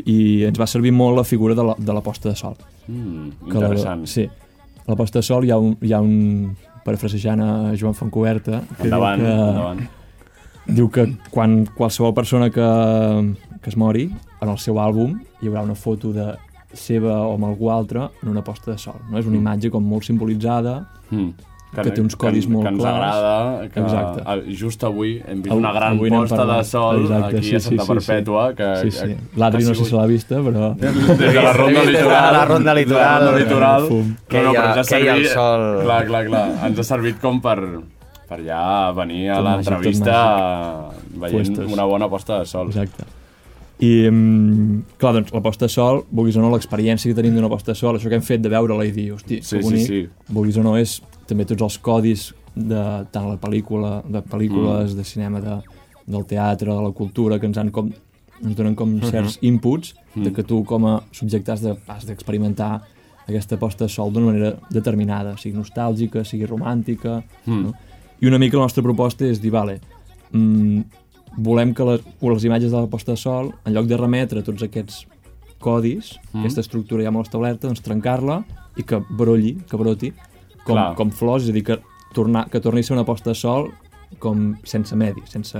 I 0.05 0.17
ens 0.49 0.57
va 0.59 0.67
servir 0.67 0.91
molt 0.93 1.17
la 1.17 1.23
figura 1.23 1.55
de 1.55 1.63
la, 1.63 1.75
de 1.77 1.93
la 1.93 2.01
posta 2.01 2.29
de 2.29 2.35
sol. 2.35 2.55
Mm, 2.87 3.29
Que 3.49 3.53
la- 3.59 3.67
interessant. 3.67 4.05
sí. 4.07 4.27
A 4.85 4.91
la 4.91 4.95
posta 4.95 5.19
de 5.19 5.23
sol 5.23 5.45
hi 5.45 5.51
ha 5.51 5.57
un, 5.57 5.77
hi 5.81 5.93
ha 5.93 6.01
un 6.01 6.55
parafrasejant 6.85 7.41
a 7.41 7.73
Joan 7.79 7.95
Foncoberta 7.97 8.61
que 8.77 8.83
Endavant, 8.85 9.19
diu 9.21 9.25
que, 9.25 9.33
endavant. 9.33 9.79
Diu 10.67 10.89
que 10.89 11.07
quan 11.31 11.65
qualsevol 11.75 12.13
persona 12.13 12.49
que, 12.49 13.35
que 13.61 13.69
es 13.69 13.77
mori, 13.77 14.09
en 14.41 14.49
el 14.49 14.57
seu 14.57 14.79
àlbum 14.81 15.19
hi 15.41 15.47
haurà 15.47 15.61
una 15.63 15.75
foto 15.75 16.11
de 16.13 16.33
seva 16.75 17.21
o 17.27 17.33
amb 17.35 17.45
algú 17.45 17.69
altre 17.71 18.09
en 18.23 18.29
una 18.29 18.43
posta 18.43 18.71
de 18.71 18.77
sol. 18.77 18.97
No? 19.09 19.17
És 19.19 19.25
una 19.25 19.37
imatge 19.37 19.69
com 19.71 19.83
molt 19.83 20.03
simbolitzada 20.03 20.85
Mm. 21.11 21.29
que 21.75 21.91
té 21.91 21.99
uns 22.01 22.15
codis 22.15 22.45
que, 22.47 22.51
molt 22.53 22.63
que 22.63 22.69
ens 22.73 22.79
clars. 22.81 22.95
agrada, 22.95 23.67
que 23.69 23.79
Exacte. 23.81 24.21
a- 24.25 24.41
just 24.59 24.83
avui 24.83 25.21
hem 25.27 25.41
vist 25.43 25.51
Avui- 25.51 25.59
una 25.59 25.71
gran 25.73 25.93
avui 25.97 26.09
posta 26.09 26.35
parlat. 26.37 26.57
de 26.57 26.63
sol 26.63 27.01
Exacte, 27.01 27.37
aquí 27.37 27.45
sí, 27.49 27.55
a 27.55 27.59
Santa 27.59 27.83
sí, 27.83 27.91
Perpètua. 27.91 28.49
sí. 28.49 28.55
Que, 28.55 28.75
Sí, 28.81 28.91
sí. 28.91 29.05
que- 29.07 29.17
L'Adri 29.39 29.59
que 29.59 29.65
ha 29.65 29.69
no 29.69 29.75
sé 29.75 29.85
si 29.85 29.95
l'ha 29.95 30.05
vista, 30.05 30.35
però... 30.41 30.73
Des 30.79 31.17
de 31.17 31.33
la 31.33 31.53
ronda 31.53 31.79
Des 31.81 31.85
de 31.87 31.91
litoral. 31.93 32.33
la 32.33 32.45
ronda 32.45 32.73
litoral. 32.73 33.19
De 33.19 33.25
la 33.25 33.31
ronda 33.31 33.39
litoral. 33.45 33.87
Fum. 33.87 34.15
Queia- 34.27 34.75
ens 34.75 34.77
ha 34.77 34.97
queia 34.97 35.13
el 35.15 35.23
servit- 35.25 35.33
sol. 35.33 35.83
Clar, 35.83 36.05
clar, 36.07 36.25
clar. 36.25 36.65
Ens 36.65 36.79
ha 36.79 36.83
servit 36.83 37.19
com 37.19 37.41
per, 37.41 37.59
per 38.27 38.39
ja 38.45 38.91
venir 38.97 39.29
a 39.31 39.39
l'entrevista 39.41 40.91
veient 41.15 41.53
Puestos. 41.55 41.71
una 41.73 41.85
bona 41.85 42.09
posta 42.09 42.39
de 42.39 42.45
sol. 42.45 42.67
Exacte. 42.67 43.05
I, 43.83 44.07
um, 44.07 44.83
clar, 44.97 45.13
doncs, 45.17 45.33
la 45.35 45.41
posta 45.43 45.65
de 45.65 45.69
sol, 45.73 46.05
vulguis 46.11 46.37
o 46.37 46.41
no, 46.41 46.49
l'experiència 46.53 47.09
que 47.11 47.15
tenim 47.17 47.35
d'una 47.35 47.49
posta 47.51 47.73
de 47.73 47.75
sol, 47.79 47.97
això 47.97 48.07
que 48.07 48.15
hem 48.15 48.23
fet 48.23 48.41
de 48.41 48.49
veure-la 48.49 48.85
i 48.87 48.91
dir, 48.95 49.09
hosti, 49.13 49.41
Sí, 49.43 49.57
que 49.57 49.63
sí, 49.63 49.67
bonic, 49.67 49.87
sí. 49.87 50.09
vulguis 50.29 50.57
o 50.57 50.63
no, 50.63 50.77
és 50.79 51.01
també 51.27 51.43
tots 51.45 51.61
els 51.61 51.77
codis 51.83 52.29
de 52.55 53.05
tant 53.11 53.27
la 53.27 53.35
pel·lícula, 53.37 54.01
de 54.07 54.21
pel·lícules, 54.21 54.93
Mm. 54.93 54.95
de 54.95 55.03
cinema, 55.03 55.41
de, 55.41 55.57
del 56.07 56.23
teatre, 56.25 56.71
de 56.71 56.81
la 56.81 56.91
cultura, 56.91 57.37
que 57.39 57.47
ens 57.47 57.57
han 57.57 57.71
com 57.71 57.91
ens 58.43 58.55
donen 58.55 58.75
com 58.75 58.99
certs 59.01 59.37
inputs 59.41 59.93
Mm. 60.15 60.23
de 60.23 60.31
que 60.33 60.43
tu 60.43 60.63
com 60.63 60.85
a 60.85 61.03
subjecte 61.11 61.51
has 61.51 61.61
de- 61.61 61.75
has 61.87 62.05
d'experimentar 62.05 62.81
aquesta 63.27 63.57
posta 63.57 63.85
de 63.85 63.89
sol 63.89 64.11
d'una 64.11 64.25
manera 64.27 64.57
determinada, 64.69 65.35
sigui 65.37 65.57
nostàlgica, 65.57 66.23
sigui 66.25 66.45
romàntica, 66.45 67.23
Mm. 67.45 67.63
no? 67.63 67.73
I 68.25 68.27
una 68.31 68.39
mica 68.41 68.57
la 68.57 68.65
nostra 68.65 68.81
proposta 68.81 69.27
és 69.29 69.37
dir, 69.37 69.51
vale, 69.53 69.75
mm, 70.33 70.81
volem 71.45 71.75
que 71.77 71.85
les, 71.85 72.01
les 72.25 72.45
imatges 72.47 72.71
de 72.71 72.79
la 72.79 72.89
posta 72.89 73.13
de 73.13 73.21
sol, 73.21 73.51
en 73.67 73.75
lloc 73.75 73.85
de 73.85 73.99
remetre 73.99 74.41
tots 74.41 74.63
aquests 74.65 75.03
codis, 75.61 76.15
Mm. 76.33 76.39
aquesta 76.41 76.61
estructura 76.61 77.03
ja 77.03 77.11
molt 77.11 77.27
establerta, 77.27 77.67
doncs 77.67 77.83
trencar-la 77.85 78.39
i 78.77 78.83
que 78.83 78.97
brolli, 79.11 79.55
que 79.69 79.77
broti, 79.77 80.09
com, 80.63 80.73
Clar. 80.73 80.95
com 80.95 81.11
flors, 81.11 81.43
és 81.43 81.49
a 81.49 81.53
dir, 81.53 81.63
que, 81.63 81.77
tornar, 82.15 82.49
que 82.49 82.59
torni 82.59 82.79
a 82.79 82.83
ser 82.83 82.95
una 82.97 83.05
posta 83.05 83.29
de 83.29 83.35
sol 83.35 83.69
com 84.17 84.55
sense 84.63 84.95
medi, 84.95 85.21
sense, 85.27 85.59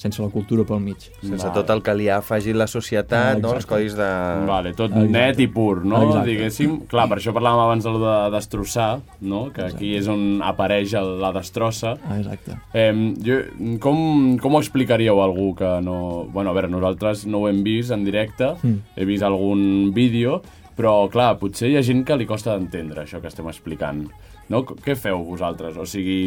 sense 0.00 0.22
la 0.22 0.30
cultura 0.32 0.64
pel 0.64 0.78
mig. 0.80 0.96
Sense 1.20 1.42
Vale. 1.44 1.52
tot 1.58 1.68
el 1.74 1.82
que 1.84 1.92
li 1.98 2.06
ha 2.08 2.16
afegit 2.22 2.56
la 2.56 2.66
societat, 2.70 3.36
Ah, 3.36 3.38
no? 3.38 3.50
els 3.52 3.58
exacte. 3.66 3.74
codis 3.74 3.96
de... 3.98 4.06
Vale, 4.48 4.72
tot 4.72 4.90
Exacte. 4.94 5.10
net 5.12 5.40
i 5.44 5.46
pur, 5.52 5.84
no? 5.84 5.98
Exacte. 6.06 6.30
Diguéssim. 6.30 6.78
Clar, 6.88 7.04
per 7.10 7.18
això 7.20 7.34
parlàvem 7.36 7.60
abans 7.66 7.84
de, 7.84 7.90
lo 7.92 8.00
de 8.00 8.14
destrossar, 8.34 9.00
no? 9.20 9.42
Que 9.52 9.66
aquí 9.68 9.90
és 9.98 10.08
on 10.08 10.40
apareix 10.42 10.94
el, 10.96 11.18
la 11.20 11.32
destrossa. 11.36 11.98
Ah, 12.08 12.16
exacte. 12.18 12.56
Eh, 12.72 12.94
jo, 13.22 13.42
com, 13.84 14.38
com 14.40 14.56
ho 14.56 14.62
explicaríeu 14.64 15.20
a 15.20 15.26
algú 15.28 15.50
que 15.54 15.68
no... 15.84 16.24
Bueno, 16.32 16.50
a 16.50 16.56
veure, 16.56 16.72
nosaltres 16.72 17.26
no 17.28 17.44
ho 17.44 17.48
hem 17.52 17.60
vist 17.62 17.92
en 17.92 18.04
directe, 18.08 18.54
Mm. 18.62 18.78
he 18.96 19.04
vist 19.04 19.22
algun 19.22 19.92
vídeo, 19.92 20.40
però, 20.76 21.10
clar, 21.12 21.34
potser 21.38 21.68
hi 21.68 21.76
ha 21.76 21.82
gent 21.84 22.06
que 22.08 22.16
li 22.16 22.24
costa 22.26 22.54
d'entendre 22.56 23.02
això 23.04 23.20
que 23.20 23.28
estem 23.28 23.46
explicant. 23.52 24.06
No? 24.48 24.64
Què 24.64 24.96
feu 24.96 25.20
vosaltres? 25.28 25.76
O 25.76 25.84
sigui, 25.84 26.24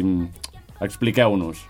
expliqueu-nos. 0.80 1.64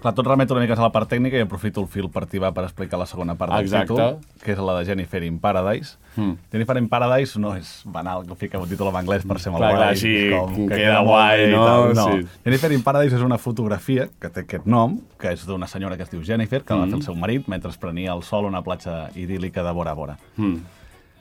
Clar, 0.00 0.14
tot 0.16 0.24
remet 0.26 0.50
una 0.50 0.62
mica 0.62 0.76
a 0.78 0.80
la 0.80 0.92
part 0.94 1.10
tècnica 1.12 1.36
i 1.36 1.44
aprofito 1.44 1.82
el 1.82 1.88
fil 1.92 2.08
per 2.12 2.24
tibar 2.30 2.54
per 2.56 2.64
explicar 2.64 2.98
la 3.00 3.06
segona 3.08 3.34
part 3.36 3.52
del 3.52 3.66
Exacte. 3.66 3.92
títol, 3.92 4.16
que 4.40 4.54
és 4.54 4.62
la 4.64 4.78
de 4.78 4.86
Jennifer 4.88 5.20
in 5.26 5.36
Paradise. 5.38 5.98
Mm. 6.16 6.38
Jennifer 6.52 6.76
in 6.80 6.88
Paradise 6.88 7.40
no 7.40 7.52
és 7.58 7.82
banal 7.84 8.24
que 8.24 8.38
fiqueu 8.46 8.64
un 8.64 8.70
títol 8.70 8.88
en 8.88 9.00
anglès 9.02 9.28
per 9.28 9.36
ser 9.38 9.52
molt 9.52 9.60
Clar, 9.60 9.74
guai. 9.76 9.82
clar, 9.82 10.00
sí, 10.00 10.14
que 10.32 10.80
queda 10.80 11.02
molt 11.04 11.12
guai, 11.12 11.46
no? 11.52 11.92
no. 11.92 12.08
Sí. 12.08 12.40
Jennifer 12.48 12.72
in 12.72 12.82
Paradise 12.86 13.20
és 13.20 13.26
una 13.26 13.38
fotografia 13.38 14.08
que 14.20 14.32
té 14.32 14.46
aquest 14.46 14.64
nom, 14.64 14.96
que 15.20 15.36
és 15.36 15.44
d'una 15.46 15.68
senyora 15.68 16.00
que 16.00 16.08
es 16.08 16.10
diu 16.10 16.24
Jennifer, 16.24 16.64
que 16.64 16.74
mm. 16.74 16.80
va 16.80 16.88
fer 16.88 17.00
el 17.02 17.06
seu 17.10 17.20
marit 17.20 17.48
mentre 17.52 17.68
es 17.68 17.76
prenia 17.76 18.16
el 18.16 18.24
sol 18.24 18.48
a 18.48 18.54
una 18.54 18.64
platja 18.64 19.10
idíl·lica 19.14 19.66
de 19.66 19.76
Bora 19.76 19.92
Bora. 19.92 20.16
Mm. 20.36 20.79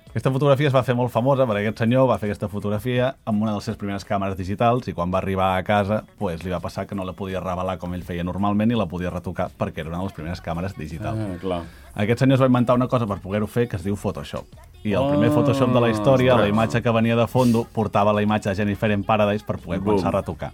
Aquesta 0.09 0.31
fotografia 0.33 0.65
es 0.67 0.73
va 0.73 0.81
fer 0.81 0.95
molt 0.97 1.11
famosa 1.13 1.45
perquè 1.45 1.67
aquest 1.67 1.83
senyor 1.83 2.07
va 2.09 2.15
fer 2.17 2.31
aquesta 2.31 2.47
fotografia 2.49 3.11
amb 3.29 3.43
una 3.43 3.51
de 3.51 3.59
les 3.59 3.65
seves 3.67 3.77
primeres 3.77 4.05
càmeres 4.09 4.33
digitals 4.39 4.87
i 4.89 4.93
quan 4.97 5.11
va 5.13 5.19
arribar 5.19 5.51
a 5.53 5.61
casa 5.63 5.99
pues, 6.17 6.41
li 6.43 6.49
va 6.49 6.57
passar 6.63 6.87
que 6.89 6.95
no 6.97 7.05
la 7.05 7.13
podia 7.13 7.37
revelar 7.43 7.75
com 7.77 7.93
ell 7.93 8.01
feia 8.07 8.23
normalment 8.25 8.73
i 8.73 8.79
la 8.79 8.87
podia 8.89 9.11
retocar 9.13 9.51
perquè 9.59 9.83
era 9.83 9.91
una 9.91 9.99
de 10.01 10.07
les 10.07 10.15
primeres 10.17 10.41
càmeres 10.41 10.73
digitals. 10.79 11.19
Ah, 11.21 11.37
clar. 11.43 11.59
Aquest 11.93 12.23
senyor 12.25 12.39
es 12.39 12.41
va 12.41 12.49
inventar 12.49 12.75
una 12.79 12.87
cosa 12.89 13.05
per 13.05 13.19
poder-ho 13.21 13.45
fer 13.47 13.67
que 13.69 13.77
es 13.77 13.85
diu 13.85 13.95
Photoshop. 13.95 14.47
I 14.83 14.95
el 14.95 15.03
Ah, 15.03 15.11
primer 15.11 15.29
Photoshop 15.35 15.75
de 15.77 15.83
la 15.85 15.91
història, 15.93 16.33
la 16.33 16.41
ostres. 16.41 16.55
imatge 16.55 16.81
que 16.81 16.89
venia 16.97 17.15
de 17.15 17.27
fondo, 17.27 17.67
portava 17.71 18.11
la 18.13 18.23
imatge 18.25 18.49
de 18.49 18.55
Jennifer 18.55 18.89
in 18.91 19.03
Paradise 19.03 19.45
per 19.45 19.59
poder 19.59 19.79
Bum. 19.79 19.93
començar 19.93 20.07
a 20.09 20.17
retocar. 20.21 20.51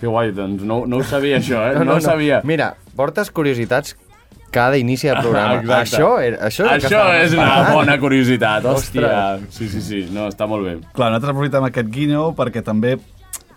Que 0.00 0.06
guai, 0.06 0.32
doncs 0.32 0.62
no, 0.64 0.86
no 0.86 0.96
ho 0.96 1.04
sabia 1.04 1.36
això, 1.38 1.60
eh? 1.70 1.84
No, 1.84 1.94
ho 1.96 2.00
sabia. 2.00 2.40
Mira, 2.42 2.74
portes 2.96 3.30
curiositats 3.30 3.96
cada 4.54 4.78
inici 4.78 5.08
de 5.10 5.16
programa. 5.24 5.58
Exacte. 5.60 5.96
Això, 5.96 6.10
era, 6.22 6.38
això 6.48 6.68
és, 6.70 6.84
Això 6.86 7.02
és 7.18 7.34
una 7.34 7.48
esperant. 7.48 7.72
bona 7.74 7.98
curiositat, 8.02 8.68
hòstia. 8.70 9.10
Ostres. 9.10 9.58
Sí, 9.58 9.68
sí, 9.74 9.82
sí, 9.82 10.00
no, 10.14 10.28
està 10.30 10.46
molt 10.50 10.64
bé. 10.68 10.76
Clar, 10.94 11.10
nosaltres 11.10 11.34
aprofitem 11.34 11.68
aquest 11.68 11.90
guinyo 11.92 12.30
perquè 12.38 12.62
també, 12.64 12.94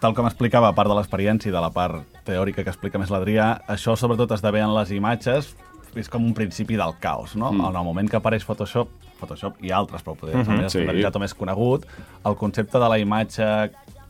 tal 0.01 0.13
com 0.17 0.27
explicava, 0.29 0.69
a 0.73 0.75
part 0.77 0.89
de 0.91 0.97
l'experiència 0.99 1.49
i 1.49 1.55
de 1.55 1.61
la 1.63 1.69
part 1.73 2.01
teòrica 2.27 2.65
que 2.65 2.69
explica 2.73 2.99
més 3.01 3.09
l'Adrià, 3.13 3.53
això 3.71 3.95
sobretot 3.97 4.33
esdevé 4.35 4.59
en 4.65 4.73
les 4.75 4.91
imatges, 4.97 5.53
és 5.97 6.09
com 6.13 6.21
un 6.27 6.33
principi 6.37 6.75
del 6.77 6.91
caos, 7.01 7.31
no? 7.39 7.51
Mm. 7.53 7.69
En 7.71 7.75
el 7.79 7.85
moment 7.87 8.09
que 8.11 8.17
apareix 8.19 8.43
Photoshop, 8.45 8.89
Photoshop 9.17 9.55
i 9.65 9.71
altres, 9.73 10.03
però 10.05 10.13
poder 10.19 10.35
Mhm, 10.37 10.59
més 10.59 10.71
sí. 10.71 10.77
estandardizat 10.83 11.15
o 11.15 11.19
més 11.23 11.33
conegut, 11.33 11.87
el 12.27 12.35
concepte 12.37 12.77
de 12.77 12.89
la 12.91 12.99
imatge 13.01 13.47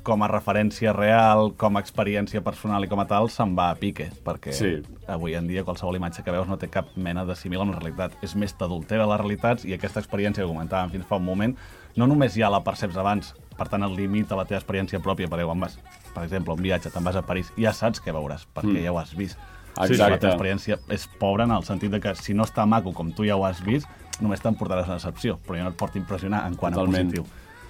com 0.07 0.23
a 0.23 0.27
referència 0.31 0.93
real, 0.95 1.49
com 1.59 1.75
a 1.75 1.81
experiència 1.83 2.39
personal 2.45 2.85
i 2.85 2.87
com 2.87 3.01
a 3.03 3.05
tal, 3.09 3.27
se'n 3.33 3.57
va 3.57 3.65
a 3.73 3.75
pique, 3.75 4.05
perquè 4.23 4.53
Sí. 4.55 4.69
avui 5.11 5.33
en 5.35 5.47
dia 5.49 5.65
qualsevol 5.67 5.97
imatge 5.99 6.23
que 6.23 6.31
veus 6.31 6.47
no 6.47 6.55
té 6.57 6.69
cap 6.71 6.93
mena 6.95 7.25
de 7.27 7.35
simil 7.35 7.59
amb 7.65 7.73
la 7.73 7.79
realitat. 7.81 8.13
És 8.23 8.35
més, 8.39 8.53
t'adultera 8.55 9.05
les 9.05 9.19
realitats 9.19 9.65
i 9.65 9.73
aquesta 9.75 9.99
experiència 9.99 10.45
que 10.45 10.47
comentàvem 10.53 10.91
fins 10.95 11.05
fa 11.09 11.17
un 11.19 11.25
moment, 11.25 11.57
no 11.97 12.07
només 12.07 12.33
ja 12.39 12.49
la 12.49 12.63
perceps 12.63 12.95
abans, 12.97 13.33
per 13.57 13.67
tant, 13.67 13.83
el 13.83 13.95
limita 13.97 14.35
la 14.37 14.45
teva 14.45 14.61
experiència 14.61 15.01
pròpia, 15.03 15.27
perquè 15.27 15.45
quan 15.45 15.59
vas, 15.59 15.77
per 16.13 16.23
exemple, 16.23 16.53
a 16.53 16.55
un 16.55 16.63
viatge, 16.63 16.89
te'n 16.93 17.03
vas 17.03 17.15
a 17.17 17.21
París, 17.23 17.51
ja 17.57 17.73
saps 17.73 17.99
què 18.01 18.13
veuràs, 18.15 18.47
perquè 18.55 18.79
Mm. 18.79 18.83
ja 18.85 18.91
ho 18.93 18.99
has 18.99 19.13
vist. 19.15 19.37
Exacte. 19.79 20.09
La 20.09 20.17
teva 20.19 20.33
experiència 20.33 20.79
és 20.89 21.07
pobra 21.19 21.43
en 21.43 21.51
el 21.51 21.63
sentit 21.63 21.91
de 21.91 21.99
que 21.99 22.15
si 22.15 22.33
no 22.33 22.43
està 22.43 22.65
maco 22.65 22.93
com 22.93 23.11
tu 23.11 23.25
ja 23.25 23.35
ho 23.35 23.43
has 23.45 23.61
vist, 23.63 23.85
només 24.21 24.41
t'emportaràs 24.41 24.85
una 24.87 24.95
decepció, 24.95 25.37
però 25.45 25.57
ja 25.57 25.63
no 25.63 25.69
et 25.69 25.75
pot 25.77 25.93
impressionar 25.95 26.47
en 26.47 26.55
quant 26.55 26.73
Totalment. 26.73 27.01
a 27.01 27.11
positiu. 27.11 27.25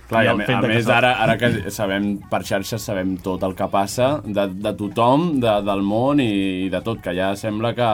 Clar, 0.08 0.24
i 0.24 0.28
a, 0.28 0.32
el 0.32 0.38
me- 0.40 0.46
fet 0.48 0.56
a 0.56 0.62
que 0.64 0.68
més, 0.72 0.88
ara, 0.88 1.12
ara 1.24 1.36
que 1.38 1.72
sabem 1.76 2.14
per 2.32 2.40
xarxes, 2.48 2.82
sabem 2.88 3.18
tot 3.24 3.44
el 3.44 3.54
que 3.60 3.68
passa 3.68 4.22
de, 4.24 4.46
de 4.54 4.72
tothom, 4.80 5.34
de, 5.44 5.58
del 5.68 5.82
món 5.84 6.22
i, 6.24 6.30
i 6.66 6.70
de 6.72 6.82
tot, 6.86 7.02
que 7.04 7.14
ja 7.18 7.34
sembla 7.36 7.74
que... 7.76 7.90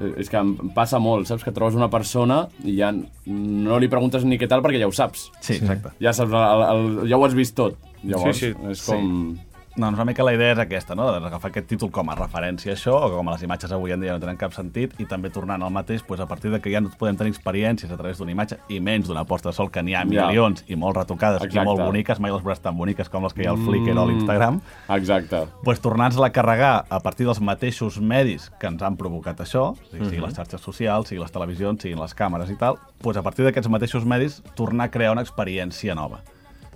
eh, 0.00 0.14
És 0.22 0.30
que 0.32 0.38
em 0.40 0.54
passa 0.72 0.96
molt, 0.98 1.26
saps? 1.28 1.44
Que 1.44 1.52
trobes 1.52 1.74
una 1.76 1.90
persona 1.92 2.46
i 2.64 2.78
ja 2.78 2.88
no 2.94 3.76
li 3.78 3.88
preguntes 3.92 4.24
ni 4.24 4.38
què 4.40 4.48
tal 4.48 4.62
perquè 4.64 4.80
ja 4.80 4.88
ho 4.88 4.94
saps. 4.96 5.26
Sí, 5.44 5.58
exacte. 5.58 5.92
Ja 6.00 6.14
saps, 6.16 6.32
el, 6.32 6.62
el, 6.70 7.08
ja 7.10 7.18
ho 7.20 7.26
has 7.28 7.34
vist 7.36 7.54
tot. 7.58 7.76
Llavors, 8.02 8.38
Sí, 8.40 8.54
sí. 8.54 8.70
és 8.72 8.80
com... 8.88 9.36
No, 9.76 9.88
una 9.88 10.04
mica 10.04 10.24
la 10.26 10.32
idea 10.34 10.50
és 10.52 10.58
aquesta, 10.58 10.96
no? 10.98 11.04
d'agafar 11.14 11.48
aquest 11.52 11.68
títol 11.70 11.92
com 11.94 12.08
a 12.10 12.16
referència 12.18 12.72
a 12.72 12.74
això, 12.74 12.90
o 13.06 13.10
com 13.14 13.28
a 13.30 13.36
les 13.36 13.44
imatges 13.46 13.70
avui 13.72 13.92
en 13.94 14.00
dia 14.02 14.12
no 14.12 14.18
tenen 14.18 14.36
cap 14.36 14.52
sentit, 14.52 14.96
i 14.98 15.06
també 15.06 15.30
tornant 15.30 15.62
al 15.62 15.70
mateix, 15.70 16.02
doncs 16.08 16.20
a 16.24 16.26
partir 16.26 16.50
de 16.50 16.58
que 16.60 16.72
ja 16.74 16.80
no 16.82 16.90
podem 16.98 17.16
tenir 17.16 17.30
experiències 17.30 17.88
a 17.92 17.96
través 17.96 18.18
d'una 18.18 18.32
imatge, 18.34 18.58
i 18.68 18.80
menys 18.82 19.06
d'una 19.06 19.22
posta 19.24 19.50
de 19.50 19.54
sol, 19.54 19.70
que 19.70 19.80
n'hi 19.82 19.94
ha 19.94 20.00
Ja. 20.02 20.26
milions, 20.26 20.64
i 20.66 20.74
molt 20.74 20.96
retocades, 20.98 21.40
Exacte. 21.44 21.62
i 21.62 21.64
molt 21.64 21.80
boniques, 21.86 22.18
mai 22.18 22.32
les 22.32 22.42
veuràs 22.42 22.60
tan 22.60 22.76
boniques 22.76 23.08
com 23.08 23.22
les 23.22 23.32
que 23.32 23.42
hi 23.42 23.46
ha 23.46 23.50
al 23.52 23.58
Flickr 23.62 23.96
o 23.96 24.02
a 24.02 24.06
l'Instagram, 24.06 24.60
Exacte. 24.88 25.46
doncs 25.62 25.80
tornar-nos-la 25.80 26.26
a 26.26 26.32
carregar 26.32 26.84
a 26.90 27.00
partir 27.00 27.24
dels 27.26 27.40
mateixos 27.40 28.00
medis 28.00 28.50
que 28.58 28.66
ens 28.66 28.82
han 28.82 28.96
provocat 28.96 29.38
això, 29.38 29.76
sigui, 29.92 30.02
Mhm. 30.02 30.10
sigui 30.10 30.22
les 30.26 30.34
xarxes 30.34 30.60
socials, 30.60 31.08
sigui 31.08 31.20
les 31.22 31.30
televisions, 31.30 31.80
siguin 31.80 32.00
les 32.00 32.14
càmeres 32.16 32.50
i 32.50 32.56
tal, 32.56 32.76
doncs 33.00 33.16
a 33.16 33.22
partir 33.22 33.44
d'aquests 33.44 33.68
mateixos 33.70 34.04
medis 34.04 34.42
tornar 34.56 34.86
a 34.86 34.90
crear 34.90 35.12
una 35.12 35.22
experiència 35.22 35.94
nova. 35.94 36.20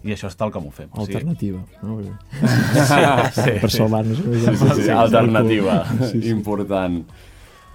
I 0.05 0.13
això 0.13 0.29
és 0.29 0.37
tal 0.37 0.53
com 0.53 0.67
ho 0.69 0.71
fem. 0.75 0.91
O 0.93 1.07
sigui, 1.07 1.17
Alternativa. 1.17 1.63
No? 1.83 1.97
sí, 3.39 3.57
per 3.63 3.71
sí. 3.71 3.79
salvar-nos. 3.79 4.21
Sí, 4.21 4.45
sí, 4.45 4.71
sí, 4.83 4.91
alternativa. 4.93 5.81
Sí, 6.11 6.21
sí. 6.21 6.31
Important. 6.35 7.03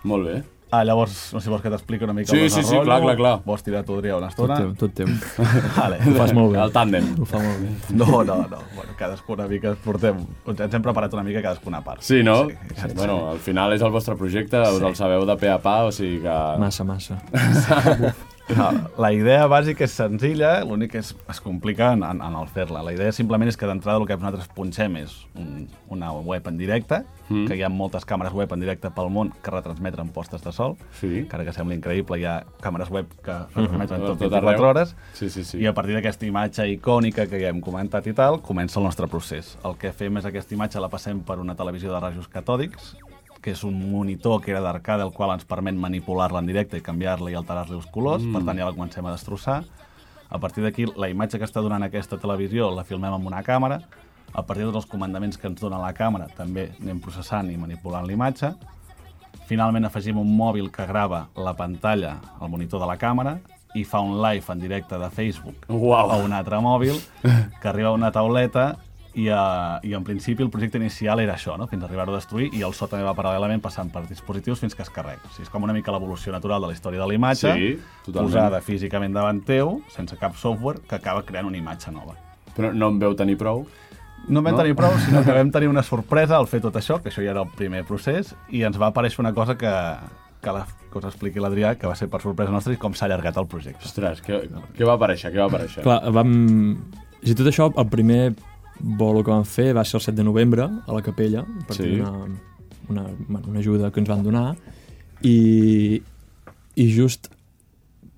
Molt 0.03 0.27
bé. 0.29 0.37
Ah, 0.71 0.83
llavors, 0.85 1.31
no 1.33 1.39
sé 1.39 1.47
si 1.47 1.49
vols 1.49 1.63
que 1.63 1.69
t'expliqui 1.73 2.05
una 2.05 2.13
mica 2.13 2.29
Sí, 2.29 2.43
el 2.45 2.51
sí, 2.53 2.61
sí, 2.61 2.77
clar, 2.85 2.99
clar, 3.01 3.15
clar. 3.17 3.31
Vols 3.41 3.63
tirar 3.65 3.81
tu, 3.87 3.95
Adrià, 3.97 4.19
una 4.19 4.27
Tot 4.29 4.45
estona? 4.45 4.59
teu, 4.59 4.75
tot 4.77 4.93
teu. 4.93 5.09
Vale. 5.79 5.97
Ho 6.05 6.13
fas 6.19 6.33
molt 6.37 6.53
bé. 6.53 6.59
El 6.61 6.73
tàndem. 6.75 7.07
Ho 7.17 7.25
fa 7.25 7.41
molt 7.41 7.63
bé. 7.63 7.71
No, 7.97 8.21
no, 8.21 8.35
no. 8.51 8.61
Bueno, 8.75 8.93
cadascú 8.99 9.33
una 9.33 9.47
mica 9.49 9.73
portem... 9.81 10.21
Ens 10.53 10.77
hem 10.77 10.85
preparat 10.85 11.17
una 11.17 11.25
mica 11.25 11.41
cadascuna 11.41 11.81
a 11.81 11.87
part. 11.87 12.05
Sí, 12.05 12.21
no? 12.21 12.43
Sí, 12.45 12.57
exacte. 12.69 12.99
bueno, 13.01 13.17
al 13.31 13.41
final 13.41 13.73
és 13.73 13.81
el 13.81 13.89
vostre 13.95 14.13
projecte, 14.19 14.61
us 14.61 14.77
el 14.85 14.99
sabeu 14.99 15.25
de 15.25 15.39
pe 15.41 15.49
a 15.49 15.57
pa, 15.63 15.79
o 15.89 15.95
sigui 15.95 16.21
que... 16.27 16.41
Massa, 16.61 16.85
massa. 16.85 17.17
No, 18.57 18.69
la 18.97 19.11
idea 19.13 19.45
bàsica 19.47 19.83
és 19.85 19.93
senzilla, 19.93 20.63
l'únic 20.65 20.91
que 20.95 21.01
és, 21.03 21.11
es 21.29 21.39
complica 21.43 21.91
en, 21.93 22.01
en, 22.03 22.21
en 22.25 22.35
el 22.39 22.47
fer-la. 22.49 22.81
La 22.81 22.93
idea 22.95 23.11
simplement 23.13 23.47
és 23.51 23.57
que 23.59 23.67
d'entrada 23.69 23.99
el 24.01 24.07
que 24.09 24.15
nosaltres 24.17 24.47
punxem 24.55 24.95
és 25.03 25.13
un, 25.37 25.67
una 25.93 26.11
web 26.13 26.47
en 26.49 26.57
directe, 26.57 27.03
Mm. 27.29 27.43
mm. 27.43 27.47
que 27.47 27.55
hi 27.59 27.61
ha 27.61 27.67
moltes 27.69 28.07
càmeres 28.09 28.33
web 28.33 28.49
en 28.55 28.63
directe 28.63 28.89
pel 28.89 29.11
món 29.13 29.27
que 29.45 29.51
retransmeten 29.53 30.07
postes 30.15 30.41
de 30.41 30.49
sol. 30.51 30.73
Sí. 30.97 31.11
Encara 31.19 31.43
que 31.45 31.53
sembli 31.53 31.75
increïble, 31.77 32.17
hi 32.17 32.23
ha 32.25 32.39
càmeres 32.59 32.89
web 32.89 33.05
que 33.21 33.35
retransmeten 33.53 34.01
tot 34.01 34.15
Tot 34.17 34.23
24 34.31 34.49
arreu. 34.49 34.65
hores. 34.71 34.95
Sí, 35.13 35.29
sí, 35.29 35.43
sí. 35.45 35.59
I 35.61 35.67
a 35.69 35.75
partir 35.77 35.93
d'aquesta 35.93 36.25
imatge 36.25 36.65
icònica 36.73 37.27
que 37.29 37.37
ja 37.43 37.51
hem 37.53 37.61
comentat 37.61 38.07
i 38.09 38.15
tal, 38.17 38.39
comença 38.41 38.79
el 38.81 38.87
nostre 38.89 39.05
procés. 39.07 39.59
El 39.63 39.77
que 39.77 39.91
fem 39.93 40.17
és 40.17 40.25
aquesta 40.25 40.57
imatge 40.57 40.81
la 40.81 40.89
passem 40.89 41.21
per 41.21 41.37
una 41.37 41.53
televisió 41.53 41.93
de 41.93 41.99
rajos 42.01 42.25
catòdics, 42.33 42.95
que 43.41 43.53
és 43.55 43.63
un 43.63 43.77
monitor 43.91 44.41
que 44.43 44.51
era 44.51 44.61
d'arcade, 44.63 45.05
el 45.05 45.13
qual 45.15 45.33
ens 45.35 45.47
permet 45.47 45.77
manipular-la 45.79 46.41
en 46.41 46.49
directe 46.49 46.77
i 46.77 46.83
canviar-la 46.85 47.31
i 47.31 47.37
alterar-li 47.39 47.77
els 47.77 47.87
colors, 47.93 48.23
mm. 48.23 48.35
per 48.35 48.43
tant 48.47 48.59
ja 48.59 48.67
la 48.67 48.75
comencem 48.75 49.05
a 49.05 49.13
destrossar. 49.15 49.61
A 50.29 50.37
partir 50.37 50.63
d'aquí, 50.63 50.85
la 50.99 51.09
imatge 51.09 51.39
que 51.39 51.47
està 51.47 51.63
donant 51.65 51.83
aquesta 51.83 52.19
televisió 52.21 52.69
la 52.75 52.85
filmem 52.85 53.15
amb 53.15 53.29
una 53.31 53.41
càmera, 53.45 53.79
a 54.29 54.43
partir 54.45 54.67
dels 54.69 54.85
comandaments 54.85 55.39
que 55.39 55.47
ens 55.49 55.61
dona 55.61 55.79
la 55.81 55.93
càmera 55.97 56.27
també 56.37 56.69
anem 56.81 56.99
processant 57.01 57.49
i 57.49 57.57
manipulant 57.57 58.05
l'imatge. 58.05 58.51
Finalment 59.49 59.87
afegim 59.87 60.19
un 60.21 60.29
mòbil 60.37 60.69
que 60.69 60.85
grava 60.85 61.23
la 61.35 61.55
pantalla, 61.57 62.19
el 62.41 62.51
monitor 62.53 62.83
de 62.83 62.89
la 62.91 62.99
càmera, 63.01 63.39
i 63.77 63.83
fa 63.85 64.01
un 64.01 64.19
live 64.21 64.45
en 64.49 64.61
directe 64.61 64.97
de 64.97 65.09
Facebook 65.13 65.65
Uau. 65.69 66.11
a 66.11 66.17
un 66.17 66.33
altre 66.33 66.57
mòbil, 66.61 66.97
que 67.61 67.67
arriba 67.69 67.89
a 67.89 67.97
una 67.97 68.11
tauleta 68.11 68.75
i, 69.15 69.27
uh, 69.29 69.79
i 69.83 69.93
en 69.97 70.03
principi 70.03 70.43
el 70.43 70.49
projecte 70.53 70.77
inicial 70.77 71.19
era 71.19 71.33
això, 71.35 71.55
no? 71.57 71.65
fins 71.67 71.83
a 71.83 71.87
arribar-ho 71.87 72.13
a 72.13 72.19
destruir, 72.19 72.49
i 72.53 72.61
el 72.61 72.73
so 72.77 72.87
també 72.87 73.03
va 73.07 73.15
paral·lelament 73.17 73.61
passant 73.61 73.89
per 73.91 74.03
dispositius 74.07 74.59
fins 74.61 74.75
que 74.75 74.83
es 74.85 74.89
carrega. 74.93 75.21
O 75.25 75.31
sigui, 75.33 75.47
és 75.47 75.49
com 75.49 75.63
una 75.65 75.73
mica 75.73 75.91
l'evolució 75.91 76.31
natural 76.31 76.61
de 76.61 76.67
la 76.71 76.73
història 76.77 77.01
de 77.01 77.07
la 77.07 77.13
imatge, 77.17 77.53
Sí, 77.53 77.69
totalment. 78.05 78.33
posada 78.33 78.61
físicament 78.61 79.13
davant 79.17 79.41
teu, 79.45 79.81
sense 79.95 80.17
cap 80.17 80.35
software, 80.37 80.79
que 80.87 80.95
acaba 80.95 81.23
creant 81.25 81.47
una 81.47 81.57
imatge 81.57 81.91
nova. 81.91 82.15
Però 82.55 82.73
no 82.73 82.89
en 82.93 82.99
veu 82.99 83.15
tenir 83.15 83.37
prou? 83.37 83.65
No 84.27 84.39
en 84.39 84.45
vam 84.45 84.53
No? 84.53 84.61
tenir 84.61 84.75
prou, 84.75 84.91
sinó 84.99 85.23
que 85.23 85.31
vam 85.39 85.49
tenir 85.51 85.69
una 85.69 85.81
sorpresa 85.83 86.37
al 86.37 86.47
fer 86.47 86.61
tot 86.61 86.75
això, 86.75 87.01
que 87.01 87.09
això 87.09 87.23
ja 87.23 87.31
era 87.31 87.41
el 87.41 87.49
primer 87.55 87.85
procés, 87.85 88.35
i 88.49 88.61
ens 88.67 88.77
va 88.77 88.91
aparèixer 88.93 89.21
una 89.23 89.33
cosa 89.33 89.57
que, 89.57 89.71
que, 90.41 90.51
la, 90.51 90.65
que 90.91 90.97
us 90.99 91.05
expliqui 91.05 91.39
l'Adrià, 91.39 91.75
que 91.79 91.87
va 91.87 91.95
ser 91.95 92.09
per 92.09 92.21
sorpresa 92.21 92.51
nostra, 92.51 92.73
i 92.73 92.77
com 92.77 92.93
s'ha 92.93 93.05
allargat 93.07 93.37
el 93.41 93.47
projecte. 93.47 93.85
Ostres, 93.87 94.21
què, 94.21 94.43
què 94.77 94.85
va 94.85 94.93
aparèixer? 94.99 95.31
Què 95.33 95.39
va 95.39 95.47
aparèixer? 95.49 95.81
Clar, 95.83 96.01
vam... 96.11 96.35
I 97.23 97.33
tot 97.35 97.47
això, 97.49 97.71
el 97.75 97.87
primer 97.91 98.33
bolo 98.79 99.23
que 99.23 99.31
vam 99.31 99.43
fer 99.45 99.73
va 99.75 99.83
ser 99.85 99.97
el 99.99 100.01
7 100.05 100.15
de 100.17 100.23
novembre, 100.23 100.63
a 100.87 100.93
la 100.93 101.01
capella, 101.01 101.45
per 101.67 101.75
Sí. 101.75 101.99
una, 101.99 102.11
una, 102.89 103.03
bueno, 103.27 103.47
una 103.49 103.59
ajuda 103.59 103.91
que 103.91 103.99
ens 103.99 104.09
van 104.09 104.23
donar, 104.23 104.55
i, 105.21 106.01
i 106.75 106.85
just, 106.95 107.27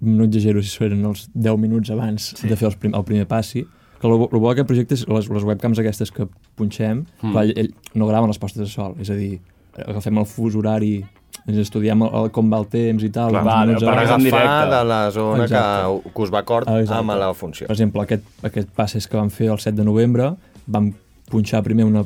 no 0.02 0.24
exagero 0.26 0.62
si 0.64 0.84
eren 0.84 1.06
els 1.06 1.28
10 1.34 1.58
minuts 1.62 1.92
abans 1.94 2.34
sí. 2.38 2.48
de 2.50 2.56
fer 2.58 2.68
els 2.72 2.76
prim, 2.78 2.94
el 2.98 3.04
primer 3.06 3.28
passi, 3.30 3.64
que 4.02 4.08
el, 4.10 4.14
el 4.18 4.40
bo 4.42 4.50
d'aquest 4.50 4.68
projecte 4.70 4.96
és 4.98 5.04
les, 5.08 5.28
les 5.30 5.44
webcams 5.46 5.78
aquestes 5.82 6.12
que 6.12 6.28
punxem, 6.58 7.06
Mm. 7.22 7.32
clar, 7.34 7.44
ell, 7.46 7.54
ell 7.58 7.74
no 7.94 8.08
graven 8.10 8.30
les 8.32 8.40
postes 8.42 8.62
de 8.64 8.70
sol, 8.70 8.96
és 9.02 9.10
a 9.14 9.18
dir, 9.18 9.40
agafem 9.78 10.18
el 10.18 10.26
fus 10.26 10.56
horari, 10.58 11.04
ens 11.48 11.58
estudiem 11.58 12.02
el, 12.06 12.10
el, 12.18 12.30
com 12.34 12.50
va 12.52 12.58
el 12.62 12.66
temps 12.70 13.04
i 13.06 13.10
tal, 13.14 13.30
Clar, 13.34 13.44
vale, 13.46 13.72
minuts 13.74 13.86
per 13.86 13.94
en 13.94 14.24
directe. 14.26 14.38
agafar 14.38 14.70
de 14.74 14.82
la 14.90 15.00
zona 15.12 15.38
que, 15.48 15.54
Exacte. 15.54 16.12
que 16.16 16.22
us 16.26 16.34
va 16.34 16.40
acord 16.40 16.68
Ah, 16.70 16.80
exacte. 16.82 17.00
amb 17.00 17.16
la 17.18 17.34
funció. 17.34 17.68
Per 17.68 17.76
exemple, 17.76 18.02
aquest, 18.04 18.26
aquest 18.46 18.70
passes 18.78 19.08
que 19.08 19.18
vam 19.18 19.30
fer 19.34 19.50
el 19.50 19.58
7 19.60 19.76
de 19.78 19.86
novembre, 19.86 20.32
vam 20.72 20.92
punxar 21.32 21.62
primer 21.64 21.86
una, 21.88 22.04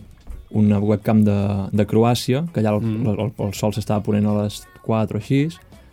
una 0.55 0.79
webcam 0.79 1.23
de, 1.25 1.37
de 1.73 1.85
Croàcia, 1.89 2.45
que 2.53 2.61
allà 2.61 2.75
el, 2.75 2.81
Mm. 2.85 3.07
el, 3.13 3.31
el 3.47 3.53
sol 3.57 3.73
s'estava 3.73 4.03
ponent 4.05 4.25
a 4.29 4.35
les 4.43 4.61
4 4.85 5.17
o 5.17 5.21
així, 5.21 5.45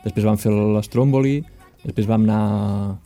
després 0.04 0.24
vam 0.26 0.36
fer 0.40 0.52
l'Stromboli, 0.52 1.38
després 1.84 2.06
vam 2.10 2.24
anar... 2.28 2.96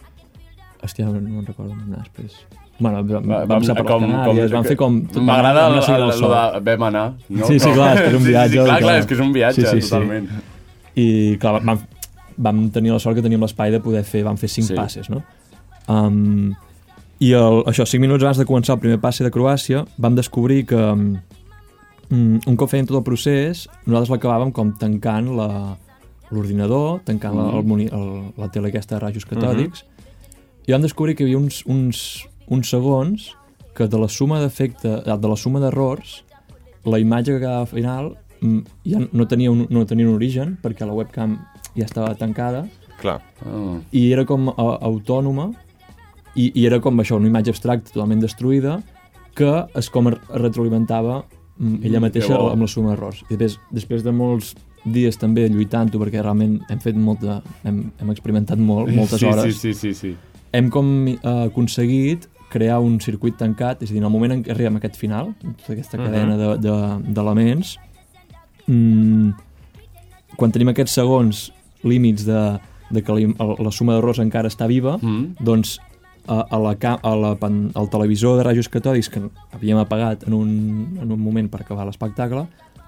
Hòstia, 0.83 1.07
no, 1.09 1.19
no 1.21 1.39
me'n 1.41 1.47
recordo 1.47 1.73
on 1.73 1.79
vam 1.81 1.93
anar 1.95 2.03
després. 2.05 2.35
Bueno, 2.79 3.01
vam, 3.09 3.25
vam, 3.25 3.47
vam 3.49 3.63
ser 3.65 3.75
per 3.79 3.85
les 3.87 4.03
Canàries, 4.05 4.51
vam 4.53 4.67
fer 4.69 4.77
com... 4.77 4.99
M'agrada 5.25 5.63
el, 5.71 5.79
el, 5.81 6.11
el 6.13 6.61
de 6.67 6.75
vam 6.77 6.83
anar. 6.91 7.07
No? 7.33 7.47
Sí, 7.49 7.57
sí, 7.63 7.71
clar, 7.73 7.95
és 7.97 8.03
que 8.03 8.11
és 8.11 8.19
un 8.19 8.27
viatge, 8.27 8.53
Sí, 8.53 8.59
sí, 8.59 8.67
clar, 8.67 8.81
clar. 8.85 8.97
és 9.01 9.07
que 9.09 9.15
és 9.17 9.23
un 9.25 9.33
viatge, 9.33 9.63
Sí, 9.63 9.67
sí, 9.71 9.81
sí. 9.81 9.89
totalment. 9.89 10.29
I 11.01 11.07
clar, 11.41 11.55
vam, 11.65 11.81
vam 12.37 12.61
tenir 12.75 12.93
la 12.93 13.01
sort 13.01 13.17
que 13.17 13.25
teníem 13.25 13.41
l'espai 13.47 13.73
de 13.73 13.81
poder 13.81 14.05
fer, 14.05 14.23
vam 14.29 14.37
fer 14.37 14.51
cinc 14.53 14.69
Sí. 14.69 14.75
sí. 14.75 14.79
passes, 14.79 15.09
no? 15.09 15.23
Um, 15.89 16.53
I 17.21 17.31
el, 17.33 17.63
això, 17.71 17.87
cinc 17.89 18.03
minuts 18.05 18.25
abans 18.25 18.37
de 18.41 18.45
començar 18.49 18.75
el 18.77 18.83
primer 18.83 18.99
passe 19.01 19.25
de 19.25 19.31
Croàcia, 19.33 19.85
vam 19.97 20.17
descobrir 20.19 20.67
que 20.69 20.77
um, 20.77 21.15
un 22.13 22.57
cop 22.61 22.69
fèiem 22.71 22.87
tot 22.89 22.99
el 23.01 23.07
procés, 23.07 23.65
nosaltres 23.87 24.13
l'acabàvem 24.13 24.53
com 24.53 24.75
tancant 24.77 25.31
la- 25.39 25.77
l'ordinador, 26.31 27.01
tancant 27.07 27.35
mm. 27.35 27.41
la, 27.41 27.57
el, 27.57 27.65
moni- 27.65 27.89
el, 27.89 28.07
la 28.37 28.51
tele 28.53 28.69
aquesta 28.69 28.97
de 28.97 29.03
rajos 29.07 29.25
catòdics, 29.31 29.85
i 30.67 30.75
vam 30.75 30.83
descobrir 30.85 31.15
que 31.17 31.25
hi 31.25 31.31
havia 31.31 31.41
uns, 31.41 31.63
uns, 31.71 32.01
uns 32.53 32.69
segons 32.75 33.31
que 33.77 33.87
de 33.89 33.99
la 34.01 34.09
suma 34.13 34.41
d'efecte, 34.43 35.01
de 35.07 35.29
la 35.31 35.37
suma 35.41 35.61
d'errors, 35.63 36.23
la 36.85 36.99
imatge 37.03 37.33
que 37.37 37.41
quedava 37.43 37.65
al 37.65 37.71
final 37.71 38.13
mm, 38.41 38.61
ja 38.93 39.01
no 39.13 39.27
tenia, 39.31 39.51
un, 39.53 39.67
no 39.71 39.85
tenia 39.87 40.09
un 40.09 40.17
origen, 40.19 40.57
perquè 40.63 40.85
la 40.89 40.95
webcam 40.97 41.39
ja 41.77 41.85
estava 41.87 42.13
tancada, 42.19 42.67
Clar. 43.01 43.21
Ah. 43.45 43.77
i 43.93 44.11
era 44.13 44.25
com 44.29 44.49
a, 44.53 44.55
autònoma, 44.89 45.51
i, 46.37 46.53
i 46.55 46.67
era 46.69 46.79
com 46.85 46.99
això, 47.01 47.17
una 47.17 47.29
imatge 47.31 47.51
abstracta 47.51 47.91
totalment 47.93 48.21
destruïda, 48.23 48.79
que 49.37 49.51
es 49.77 49.91
com 49.93 50.09
es 50.09 50.15
retroalimentava 50.33 51.25
mm, 51.59 51.83
ella 51.85 52.01
mateixa 52.01 52.29
que 52.35 52.39
bo. 52.41 52.51
amb 52.53 52.63
la 52.63 52.69
suma 52.69 52.91
d'errors. 52.95 53.23
I 53.31 53.37
després, 53.37 53.59
després 53.73 54.05
de 54.05 54.13
molts 54.13 54.55
dies 54.87 55.17
també 55.19 55.49
lluitant-ho, 55.51 55.99
perquè 55.99 56.23
realment 56.23 56.61
hem 56.71 56.79
fet 56.81 56.95
molta, 56.97 57.41
hem, 57.65 57.83
hem 58.01 58.11
experimentat 58.15 58.59
molt, 58.59 58.93
moltes 58.95 59.21
sí, 59.21 59.27
hores, 59.27 59.57
Sí, 59.57 59.73
sí, 59.75 59.75
sí, 59.75 59.95
sí. 59.95 60.17
hem 60.53 60.71
com 60.71 61.09
eh, 61.09 61.19
aconseguit 61.49 62.29
crear 62.49 62.79
un 62.81 63.01
circuit 63.03 63.35
tancat, 63.37 63.83
és 63.83 63.91
a 63.91 63.93
dir, 63.93 63.99
en 63.99 64.07
el 64.07 64.13
moment 64.15 64.33
en 64.37 64.45
què 64.45 64.53
arribem 64.55 64.77
a 64.77 64.79
aquest 64.79 64.95
final, 64.97 65.33
tota 65.43 65.73
aquesta 65.75 65.99
cadena 65.99 66.37
de- 66.39 66.59
de- 66.63 67.13
d'elements, 67.13 67.75
mm, 68.69 69.31
quan 70.37 70.53
tenim 70.53 70.69
aquests 70.73 70.95
segons 71.01 71.51
límits 71.87 72.25
de, 72.27 72.41
de 72.91 73.03
que 73.03 73.13
la, 73.17 73.49
la 73.67 73.73
suma 73.75 73.97
d'errors 73.97 74.21
encara 74.23 74.49
està 74.53 74.69
viva, 74.71 74.97
Mm. 75.03 75.35
doncs 75.41 75.79
a, 76.27 76.41
a 76.51 76.59
la, 76.61 76.77
a 77.03 77.15
la, 77.17 77.33
al 77.41 77.91
televisor 77.91 78.39
de 78.39 78.47
rajos 78.47 78.69
catòdics 78.73 79.11
que 79.13 79.23
havíem 79.57 79.79
apagat 79.81 80.27
en 80.27 80.35
un, 80.37 80.51
en 81.03 81.13
un 81.13 81.21
moment 81.21 81.49
per 81.51 81.63
acabar 81.63 81.87
l'espectacle, 81.87 82.47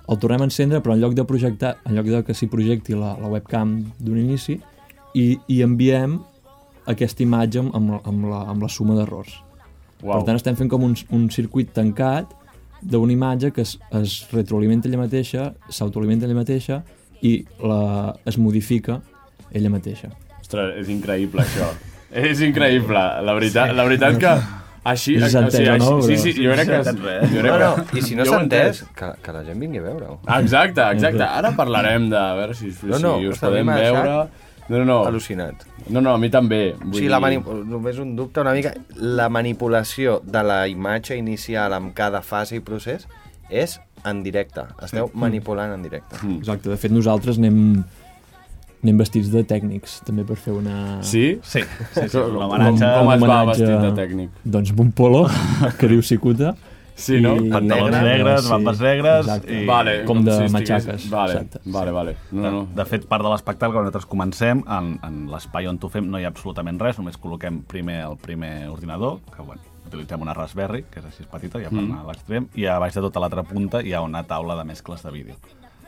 el 0.09 0.19
tornem 0.19 0.43
a 0.43 0.49
encendre, 0.49 0.81
però 0.81 0.95
en 0.97 1.03
lloc 1.03 1.15
de 1.15 1.25
projectar, 1.29 1.77
en 1.85 1.99
lloc 1.99 2.09
de 2.09 2.23
que 2.25 2.35
s'hi 2.35 2.49
projecti 2.49 2.97
la, 2.97 3.15
la 3.21 3.29
webcam 3.29 3.77
d'un 4.01 4.19
inici, 4.19 4.59
i, 5.15 5.27
i 5.49 5.61
enviem 5.65 6.19
aquesta 6.89 7.25
imatge 7.25 7.61
amb, 7.61 7.75
amb, 7.77 7.99
amb, 8.01 8.29
la, 8.31 8.43
amb 8.55 8.65
la 8.65 8.71
suma 8.73 8.97
d'errors. 8.97 9.35
Uau. 10.01 10.21
Per 10.21 10.25
tant, 10.29 10.39
estem 10.39 10.57
fent 10.57 10.71
com 10.73 10.87
un, 10.87 10.95
un 11.13 11.29
circuit 11.35 11.71
tancat 11.75 12.33
d'una 12.81 13.13
imatge 13.13 13.51
que 13.53 13.65
es, 13.67 13.75
es 13.99 14.21
retroalimenta 14.33 14.89
ella 14.89 15.01
mateixa, 15.01 15.51
s'autoalimenta 15.69 16.29
ella 16.29 16.39
mateixa 16.39 16.81
i 17.27 17.43
la, 17.61 18.15
es 18.25 18.39
modifica 18.39 19.01
ella 19.51 19.73
mateixa. 19.75 20.13
Ostres, 20.41 20.77
és 20.81 20.91
increïble, 20.95 21.45
això. 21.45 21.69
és 22.11 22.41
increïble. 22.47 23.03
La 23.25 23.35
veritat, 23.37 23.75
la 23.77 23.85
veritat 23.89 24.19
que... 24.23 24.37
Així, 24.89 25.19
No 25.21 25.27
o 25.27 25.77
no, 25.77 26.03
sí, 26.07 26.17
sí, 26.17 26.33
jo 26.33 26.55
crec 26.55 26.69
que... 26.71 26.79
Jo 26.89 27.43
crec 27.43 27.51
No, 27.51 27.57
que... 27.59 27.65
no, 27.65 27.99
i 27.99 28.03
si 28.03 28.15
no 28.17 28.25
s'ha 28.25 28.39
entès, 28.41 28.85
que, 28.97 29.09
que 29.21 29.33
la 29.35 29.43
gent 29.45 29.59
vingui 29.61 29.83
a 29.83 29.85
veure-ho. 29.85 30.21
Ah, 30.25 30.39
Exacte, 30.41 30.81
exacte. 30.95 31.27
Ara 31.27 31.51
parlarem 31.59 32.07
de 32.09 32.17
a 32.17 32.31
veure 32.39 32.55
si, 32.57 32.71
si 32.73 32.87
No, 32.89 33.01
no, 33.03 33.17
us 33.29 33.43
podem 33.43 33.69
veure. 33.69 34.15
No, 34.69 34.79
no, 34.79 34.85
no. 34.89 34.97
Al·lucinat. 35.11 35.67
No, 35.89 36.01
no, 36.01 36.15
a 36.15 36.19
mi 36.21 36.31
també. 36.33 36.75
O 36.79 36.93
sigui, 36.95 37.09
la 37.13 37.21
mani... 37.21 37.43
només 37.43 37.99
un 38.01 38.15
dubte 38.17 38.41
una 38.41 38.55
mica. 38.57 38.73
La 38.97 39.29
manipulació 39.33 40.21
de 40.25 40.43
la 40.47 40.63
imatge 40.69 41.17
inicial 41.21 41.73
amb 41.77 41.93
cada 41.97 42.23
fase 42.25 42.57
i 42.57 42.65
procés 42.65 43.05
és 43.51 43.79
en 44.09 44.23
directe. 44.23 44.65
Esteu 44.85 45.11
manipulant 45.17 45.73
en 45.75 45.85
directe. 45.85 46.21
Exacte, 46.39 46.69
de 46.71 46.77
fet 46.81 46.93
nosaltres 46.95 47.41
anem, 47.41 47.83
anem 48.83 48.99
vestits 49.01 49.29
de 49.33 49.43
tècnics 49.45 49.99
també 50.07 50.25
per 50.25 50.37
fer 50.39 50.53
una... 50.55 50.99
Sí? 51.03 51.39
Sí, 51.43 51.63
sí, 51.95 52.09
sí 52.09 52.09
Com, 52.17 52.35
l'homenatge... 52.37 52.89
com 52.99 53.13
es 53.15 53.23
va 53.27 53.39
vestit 53.51 53.73
de 53.85 53.93
tècnic? 53.97 54.31
Doncs 54.45 54.71
amb 54.75 54.81
un 54.87 54.93
polo 54.93 55.25
que 55.79 55.89
diu 55.91 56.03
Cicuta. 56.03 56.55
Sí, 56.99 57.21
no? 57.23 57.37
Pantalons 57.39 57.93
Negre, 57.95 58.09
negres, 58.09 58.41
sí. 58.43 58.51
bambes 58.51 58.81
negres... 58.83 59.21
Exacte. 59.27 59.55
I... 59.55 59.67
Vale, 59.69 59.93
Com 60.07 60.25
de 60.27 60.33
si 60.33 60.39
estigués- 60.49 60.55
matxaques. 60.57 61.05
Vale, 61.13 61.33
Exacte. 61.37 61.61
vale, 61.71 61.93
vale. 61.95 62.15
No, 62.33 62.43
no, 62.43 62.51
no. 62.57 62.63
De 62.75 62.87
fet, 62.91 63.05
part 63.07 63.23
de 63.23 63.31
l'espectacle, 63.31 63.71
quan 63.77 63.87
nosaltres 63.87 64.09
comencem, 64.11 64.65
en, 64.67 64.89
en 65.07 65.21
l'espai 65.31 65.69
on 65.71 65.79
t'ho 65.79 65.91
fem 65.95 66.09
no 66.11 66.19
hi 66.19 66.27
ha 66.27 66.33
absolutament 66.33 66.81
res, 66.83 66.99
només 66.99 67.15
col·loquem 67.23 67.61
primer 67.71 68.01
el 68.09 68.17
primer 68.19 68.53
ordinador, 68.73 69.21
que 69.31 69.47
bueno, 69.47 69.63
utilitzem 69.87 70.27
una 70.27 70.35
Raspberry, 70.35 70.83
que 70.91 70.99
és 70.99 71.07
així 71.13 71.23
petita, 71.31 71.63
ja 71.63 71.71
per 71.71 71.79
Mm. 71.79 71.87
anar 71.93 72.03
a 72.03 72.09
l'extrem, 72.11 72.49
i 72.59 72.67
a 72.67 72.81
baix 72.83 72.99
de 72.99 73.07
tota 73.07 73.23
l'altra 73.23 73.47
punta 73.47 73.79
hi 73.81 73.95
ha 73.95 74.03
una 74.03 74.25
taula 74.27 74.59
de 74.59 74.67
mescles 74.67 75.07
de 75.07 75.15
vídeo. 75.15 75.39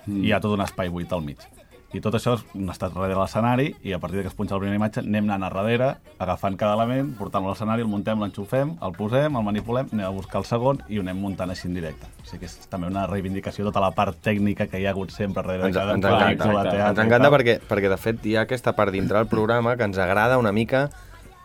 Mm. 0.07 0.23
I 0.23 0.29
hi 0.29 0.33
ha 0.33 0.39
tot 0.41 0.55
un 0.55 0.63
espai 0.63 0.89
buit 0.95 1.11
al 1.13 1.27
mig. 1.27 1.43
I 1.91 1.99
tot 1.99 2.15
això 2.15 2.37
estat 2.39 2.93
darrere 2.95 3.17
l'escenari 3.19 3.73
i 3.83 3.93
a 3.93 3.99
partir 3.99 4.21
de 4.21 4.23
que 4.23 4.31
es 4.31 4.37
punxa 4.39 4.55
la 4.55 4.63
primera 4.63 4.79
imatge 4.79 5.03
anem 5.03 5.27
anant 5.27 5.49
a 5.49 5.51
darrere, 5.57 5.89
agafant 6.23 6.55
cada 6.61 6.77
element, 6.79 7.11
portant-lo 7.19 7.51
a 7.51 7.55
l'escenari, 7.55 7.83
el 7.83 7.91
muntem, 7.91 8.21
l'enxufem, 8.23 8.77
el 8.87 8.95
posem, 8.95 9.35
el 9.35 9.47
manipulem, 9.47 9.91
anem 9.91 10.07
a 10.07 10.13
buscar 10.15 10.39
el 10.45 10.47
segon 10.47 10.79
i 10.87 11.01
ho 11.01 11.05
anem 11.05 11.19
muntant 11.19 11.51
així 11.51 11.67
en 11.67 11.75
directe. 11.75 12.07
O 12.23 12.29
sigui 12.29 12.45
que 12.45 12.51
és 12.51 12.71
també 12.71 12.87
una 12.91 13.09
reivindicació 13.11 13.67
de 13.67 13.73
tota 13.73 13.83
la 13.83 13.91
part 13.97 14.23
tècnica 14.23 14.69
que 14.71 14.79
hi 14.79 14.87
ha 14.87 14.95
hagut 14.95 15.11
sempre 15.15 15.43
darrere 15.43 15.67
Ens, 15.67 15.75
de 15.75 15.81
cada 15.81 15.99
ens 15.99 16.07
encanta, 16.07 16.51
teatre 16.71 16.91
ens 16.95 17.05
encanta 17.07 17.33
perquè, 17.35 17.61
perquè, 17.67 17.91
de 17.91 17.99
fet, 17.99 18.27
hi 18.27 18.37
ha 18.37 18.47
aquesta 18.47 18.77
part 18.79 18.95
dintre 18.95 19.19
del 19.19 19.31
programa 19.33 19.75
que 19.77 19.91
ens 19.91 19.99
agrada 19.99 20.39
una 20.39 20.55
mica 20.55 20.89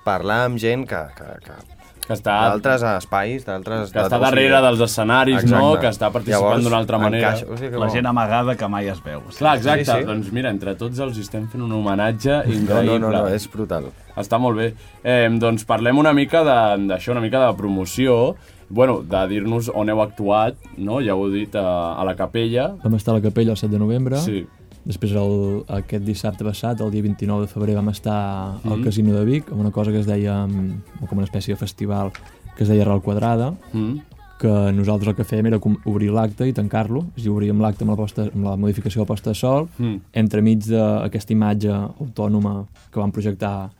parlar 0.05 0.43
amb 0.45 0.61
gent 0.61 0.85
que, 0.85 1.01
que, 1.17 1.31
que 1.47 1.74
Que 2.05 2.13
està, 2.13 2.33
d'altres 2.51 2.83
espais, 2.85 3.45
d'altres... 3.47 3.91
que 3.91 3.97
està 3.99 4.19
darrere 4.21 4.59
dels 4.61 4.79
escenaris, 4.85 5.43
no? 5.49 5.57
Exacte. 5.73 5.79
Que 5.81 5.87
està 5.89 6.11
participant 6.13 6.61
d'una 6.63 6.77
altra 6.77 6.99
manera. 7.01 7.31
encaixa- 7.33 7.47
o 7.49 7.57
sigui 7.57 7.71
que 7.71 7.79
La 7.81 7.87
bo. 7.87 7.93
gent 7.93 8.05
amagada 8.05 8.55
que 8.55 8.67
mai 8.69 8.87
es 8.89 9.01
veu. 9.03 9.23
Clar, 9.37 9.55
exacte. 9.57 9.85
Sí, 9.85 9.91
sí. 9.99 10.03
Doncs 10.05 10.31
mira, 10.31 10.51
entre 10.53 10.75
tots 10.75 10.99
els 10.99 11.17
estem 11.17 11.47
fent 11.49 11.63
un 11.65 11.71
homenatge 11.71 12.43
No, 12.45 12.53
increïble. 12.53 12.99
no, 12.99 13.09
no, 13.09 13.23
no, 13.23 13.27
és 13.27 13.49
brutal. 13.51 13.89
Està 14.15 14.37
molt 14.39 14.57
bé. 14.57 14.67
Eh, 15.03 15.27
doncs 15.41 15.65
parlem 15.65 15.97
una 15.97 16.13
mica 16.13 16.43
de- 16.45 16.87
d'això, 16.93 17.11
una 17.11 17.21
mica 17.21 17.41
de 17.47 17.53
promoció, 17.57 18.35
bueno, 18.69 19.01
de 19.01 19.27
dir-nos 19.27 19.71
on 19.73 19.89
heu 19.89 20.01
actuat, 20.01 20.55
no? 20.77 20.99
Ja 21.01 21.15
ho 21.15 21.25
heu 21.25 21.31
dit, 21.33 21.55
a, 21.55 21.93
a 21.99 22.05
la 22.05 22.15
capella. 22.15 22.75
Vam 22.83 22.95
estar 22.95 23.13
a 23.15 23.17
la 23.17 23.23
capella 23.23 23.51
el 23.51 23.57
7 23.57 23.73
de 23.73 23.79
novembre. 23.79 24.17
Sí. 24.21 24.45
Després, 24.85 25.11
el, 25.17 25.63
aquest 25.79 26.03
dissabte 26.05 26.45
passat, 26.45 26.81
el 26.81 26.91
dia 26.93 27.01
29 27.01 27.41
de 27.47 27.47
febrer, 27.51 27.73
vam 27.75 27.89
estar 27.89 28.59
al 28.63 28.77
Mhm. 28.77 28.83
Casino 28.83 29.13
de 29.17 29.25
Vic, 29.25 29.51
amb 29.51 29.61
una 29.61 29.71
cosa 29.71 29.91
que 29.91 29.99
es 29.99 30.05
deia, 30.05 30.45
mm, 30.45 31.07
com 31.09 31.17
una 31.17 31.25
espècie 31.27 31.53
de 31.53 31.57
festival, 31.59 32.11
que 32.55 32.63
es 32.63 32.69
deia 32.69 32.85
Real 32.85 33.01
Quadrada, 33.01 33.55
Mm. 33.73 33.97
que 34.37 34.47
nosaltres 34.73 35.07
el 35.09 35.15
que 35.15 35.23
fèiem 35.23 35.47
era 35.47 35.59
obrir 35.85 36.11
l'acte 36.11 36.47
i 36.47 36.53
tancar-lo, 36.53 37.05
és 37.15 37.21
a 37.23 37.23
dir, 37.23 37.31
obríem 37.31 37.59
l'acte 37.59 37.83
amb, 37.83 37.91
la 37.91 37.95
posta, 37.95 38.23
amb 38.23 38.43
la 38.45 38.55
modificació 38.57 39.01
de 39.01 39.05
posta 39.07 39.29
de 39.31 39.35
sol, 39.35 39.67
Mm. 39.79 39.95
entremig 40.13 40.59
d'aquesta 40.65 41.31
imatge 41.33 41.69
autònoma 41.71 42.67
que 42.91 42.99
vam 42.99 43.11
projectar 43.11 43.71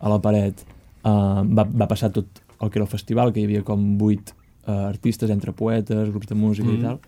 a 0.00 0.08
la 0.08 0.18
paret, 0.18 0.54
eh, 1.04 1.08
va, 1.08 1.64
va 1.64 1.86
passar 1.86 2.10
tot 2.10 2.26
el 2.60 2.70
que 2.70 2.78
era 2.78 2.84
el 2.84 2.90
festival, 2.90 3.32
que 3.32 3.40
hi 3.40 3.44
havia 3.44 3.62
com 3.62 3.96
vuit 3.98 4.32
eh, 4.66 4.70
artistes 4.70 5.30
entre 5.30 5.52
poetes, 5.52 6.10
grups 6.10 6.26
de 6.26 6.34
música 6.34 6.68
Mm. 6.68 6.74
i 6.78 6.82
tal, 6.82 6.98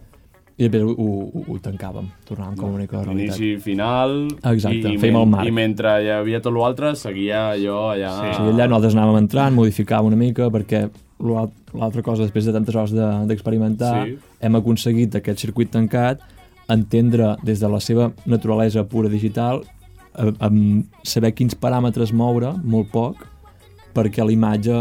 i 0.61 0.67
després 0.69 0.83
ho, 0.85 0.93
ho, 0.93 1.43
ho 1.49 1.55
tancàvem, 1.65 2.11
tornàvem 2.29 2.57
com 2.61 2.75
una 2.75 2.83
mica 2.85 2.99
a 2.99 3.01
la 3.01 3.07
realitat. 3.09 3.39
Inici, 3.41 3.55
final... 3.65 4.17
Exacte, 4.53 4.77
i, 4.91 4.95
i, 4.95 4.99
fèiem 5.01 5.17
el 5.23 5.29
marc. 5.33 5.49
I 5.49 5.55
mentre 5.57 5.95
hi 6.05 6.11
havia 6.13 6.41
tot 6.45 6.53
l'altre, 6.53 6.91
seguia 7.01 7.47
allò 7.55 7.79
allà... 7.95 8.11
Sí. 8.19 8.35
Sigui, 8.37 8.53
allà 8.53 8.67
nosaltres 8.69 8.97
anàvem 8.99 9.17
entrant, 9.23 9.57
modificàvem 9.57 10.11
una 10.13 10.19
mica, 10.21 10.51
perquè 10.53 10.83
l'al- 11.25 11.49
l'altra 11.81 12.05
cosa, 12.05 12.27
després 12.27 12.45
de 12.51 12.53
tantes 12.59 12.77
hores 12.77 12.93
de- 12.93 13.09
d'experimentar, 13.31 13.95
Sí. 14.05 14.19
sí. 14.19 14.37
hem 14.45 14.61
aconseguit 14.61 15.17
aquest 15.17 15.39
circuit 15.47 15.71
tancat 15.73 16.21
entendre 16.71 17.33
des 17.43 17.59
de 17.65 17.69
la 17.73 17.81
seva 17.81 18.11
naturalesa 18.27 18.85
pura 18.87 19.09
digital, 19.09 19.65
a, 20.15 20.29
a 20.45 20.51
saber 21.07 21.33
quins 21.35 21.57
paràmetres 21.59 22.13
moure, 22.13 22.53
molt 22.63 22.93
poc, 22.93 23.25
perquè 23.95 24.23
la 24.23 24.31
imatge. 24.37 24.77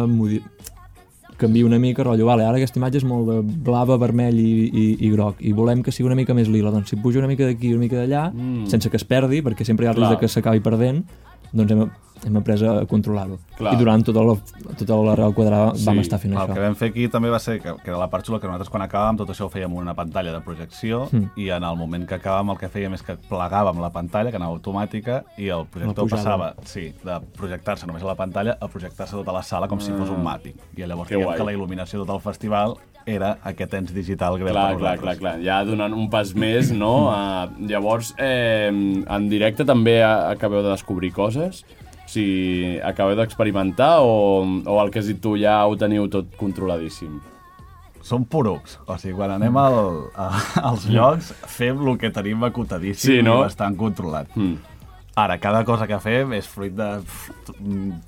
Canvia 1.40 1.66
una 1.66 1.80
mica, 1.80 2.04
rotllo, 2.04 2.26
vale, 2.28 2.44
ara 2.46 2.60
aquesta 2.60 2.78
imatge 2.82 3.00
és 3.02 3.08
molt 3.08 3.30
de 3.32 3.38
blava, 3.66 3.98
vermell 4.02 4.38
i, 4.40 4.50
i, 4.70 4.86
i 5.08 5.12
groc, 5.14 5.40
i 5.40 5.54
volem 5.56 5.82
que 5.84 5.92
sigui 5.96 6.08
una 6.12 6.18
mica 6.20 6.36
més 6.38 6.52
lila, 6.52 6.70
doncs 6.76 6.92
si 6.94 7.00
pujo 7.00 7.20
una 7.24 7.28
mica 7.32 7.48
d'aquí 7.48 7.72
i 7.72 7.74
una 7.78 7.86
mica 7.88 7.98
d'allà, 8.02 8.28
Mm. 8.34 8.68
sense 8.70 8.90
que 8.92 8.98
es 9.00 9.04
perdi, 9.08 9.42
perquè 9.42 9.66
sempre 9.66 9.86
hi 9.86 9.90
ha 9.90 9.96
el 9.96 9.98
risc 10.04 10.20
que 10.20 10.28
s'acabi 10.28 10.60
perdent, 10.62 11.04
doncs 11.52 11.72
hem, 11.72 11.86
hem 12.28 12.38
après 12.38 12.62
a 12.68 12.86
controlar-ho. 12.86 13.38
I 13.60 13.76
durant 13.76 14.04
tota 14.06 14.22
la, 14.24 14.36
tota 14.80 14.96
la 15.04 15.16
Real 15.16 15.34
Quadrada 15.36 15.74
Sí, 15.76 15.86
vam 15.86 16.00
estar 16.00 16.20
fent 16.20 16.34
El 16.34 16.40
això. 16.40 16.54
que 16.54 16.60
vam 16.64 16.76
fer 16.80 16.90
aquí 16.90 17.08
també 17.12 17.30
va 17.30 17.40
ser, 17.40 17.60
que, 17.62 17.74
que 17.84 17.90
era 17.92 17.98
la 18.00 18.08
part 18.10 18.26
xula, 18.26 18.40
que 18.40 18.48
nosaltres 18.48 18.70
quan 18.70 18.84
acabàvem 18.86 19.18
tot 19.20 19.30
això 19.34 19.46
ho 19.48 19.50
fèiem 19.54 19.72
en 19.72 19.78
una 19.84 19.94
pantalla 19.96 20.32
de 20.34 20.42
projecció 20.42 21.08
Mm. 21.12 21.32
i 21.38 21.50
en 21.50 21.64
el 21.64 21.76
moment 21.78 22.06
que 22.08 22.16
acabàvem 22.16 22.52
el 22.52 22.58
que 22.58 22.70
fèiem 22.70 22.94
és 22.94 23.02
que 23.04 23.16
plegàvem 23.30 23.80
la 23.82 23.90
pantalla, 23.92 24.30
que 24.32 24.38
anava 24.38 24.54
automàtica, 24.56 25.24
i 25.38 25.48
el 25.50 25.66
projector 25.66 26.08
passava 26.10 26.54
sí, 26.66 26.94
de 27.04 27.20
projectar-se 27.38 27.88
només 27.88 28.04
a 28.04 28.08
la 28.08 28.16
pantalla 28.16 28.58
a 28.60 28.68
projectar-se 28.68 29.16
tota 29.16 29.32
la 29.34 29.42
sala 29.44 29.68
com 29.68 29.80
si 29.80 29.92
fos 29.92 30.10
un 30.10 30.24
màpic. 30.24 30.56
I 30.78 30.86
llavors 30.86 31.10
Que 31.10 31.16
diguem 31.16 31.28
guai. 31.30 31.38
que 31.38 31.44
la 31.46 31.54
il·luminació 31.54 32.00
de 32.00 32.06
tot 32.06 32.16
el 32.16 32.22
festival 32.22 32.76
era 33.06 33.38
aquest 33.44 33.74
ens 33.74 33.94
digital 33.94 34.38
que 34.38 34.44
Clar, 34.46 34.74
per 34.74 34.78
clar, 34.80 34.98
clar, 35.00 35.16
clar. 35.18 35.36
Ja 35.42 35.64
donant 35.66 35.94
un 35.94 36.10
pas 36.12 36.34
més, 36.36 36.70
no? 36.72 37.10
Uh, 37.10 37.68
llavors, 37.68 38.14
eh, 38.20 38.68
en 38.70 39.30
directe 39.30 39.66
també 39.66 40.04
acabeu 40.04 40.62
de 40.62 40.70
descobrir 40.70 41.12
coses? 41.12 41.64
Sigui, 42.10 42.80
acabeu 42.82 43.18
d'experimentar 43.20 44.00
o, 44.02 44.42
o 44.66 44.78
el 44.82 44.90
que 44.90 45.02
has 45.02 45.10
dit 45.12 45.20
tu 45.22 45.36
ja 45.38 45.60
ho 45.68 45.76
teniu 45.78 46.08
tot 46.10 46.32
controladíssim? 46.40 47.20
Som 48.02 48.24
porucs. 48.26 48.80
O 48.90 48.96
sigui, 48.98 49.14
quan 49.20 49.36
anem 49.36 49.58
al, 49.62 49.78
a, 50.18 50.30
als 50.72 50.88
llocs, 50.90 51.34
fem 51.52 51.84
el 51.86 52.00
que 52.02 52.10
tenim 52.16 52.42
acotadíssim 52.48 53.20
Sí, 53.20 53.22
no? 53.26 53.40
i 53.44 53.50
bastant 53.50 53.78
controlat. 53.78 54.32
Mm. 54.40 54.58
Ara, 55.16 55.38
cada 55.42 55.66
cosa 55.66 55.86
que 55.88 55.98
fem 56.00 56.32
és 56.38 56.48
fruit 56.48 56.72
de 56.78 56.86
pff, 57.02 57.32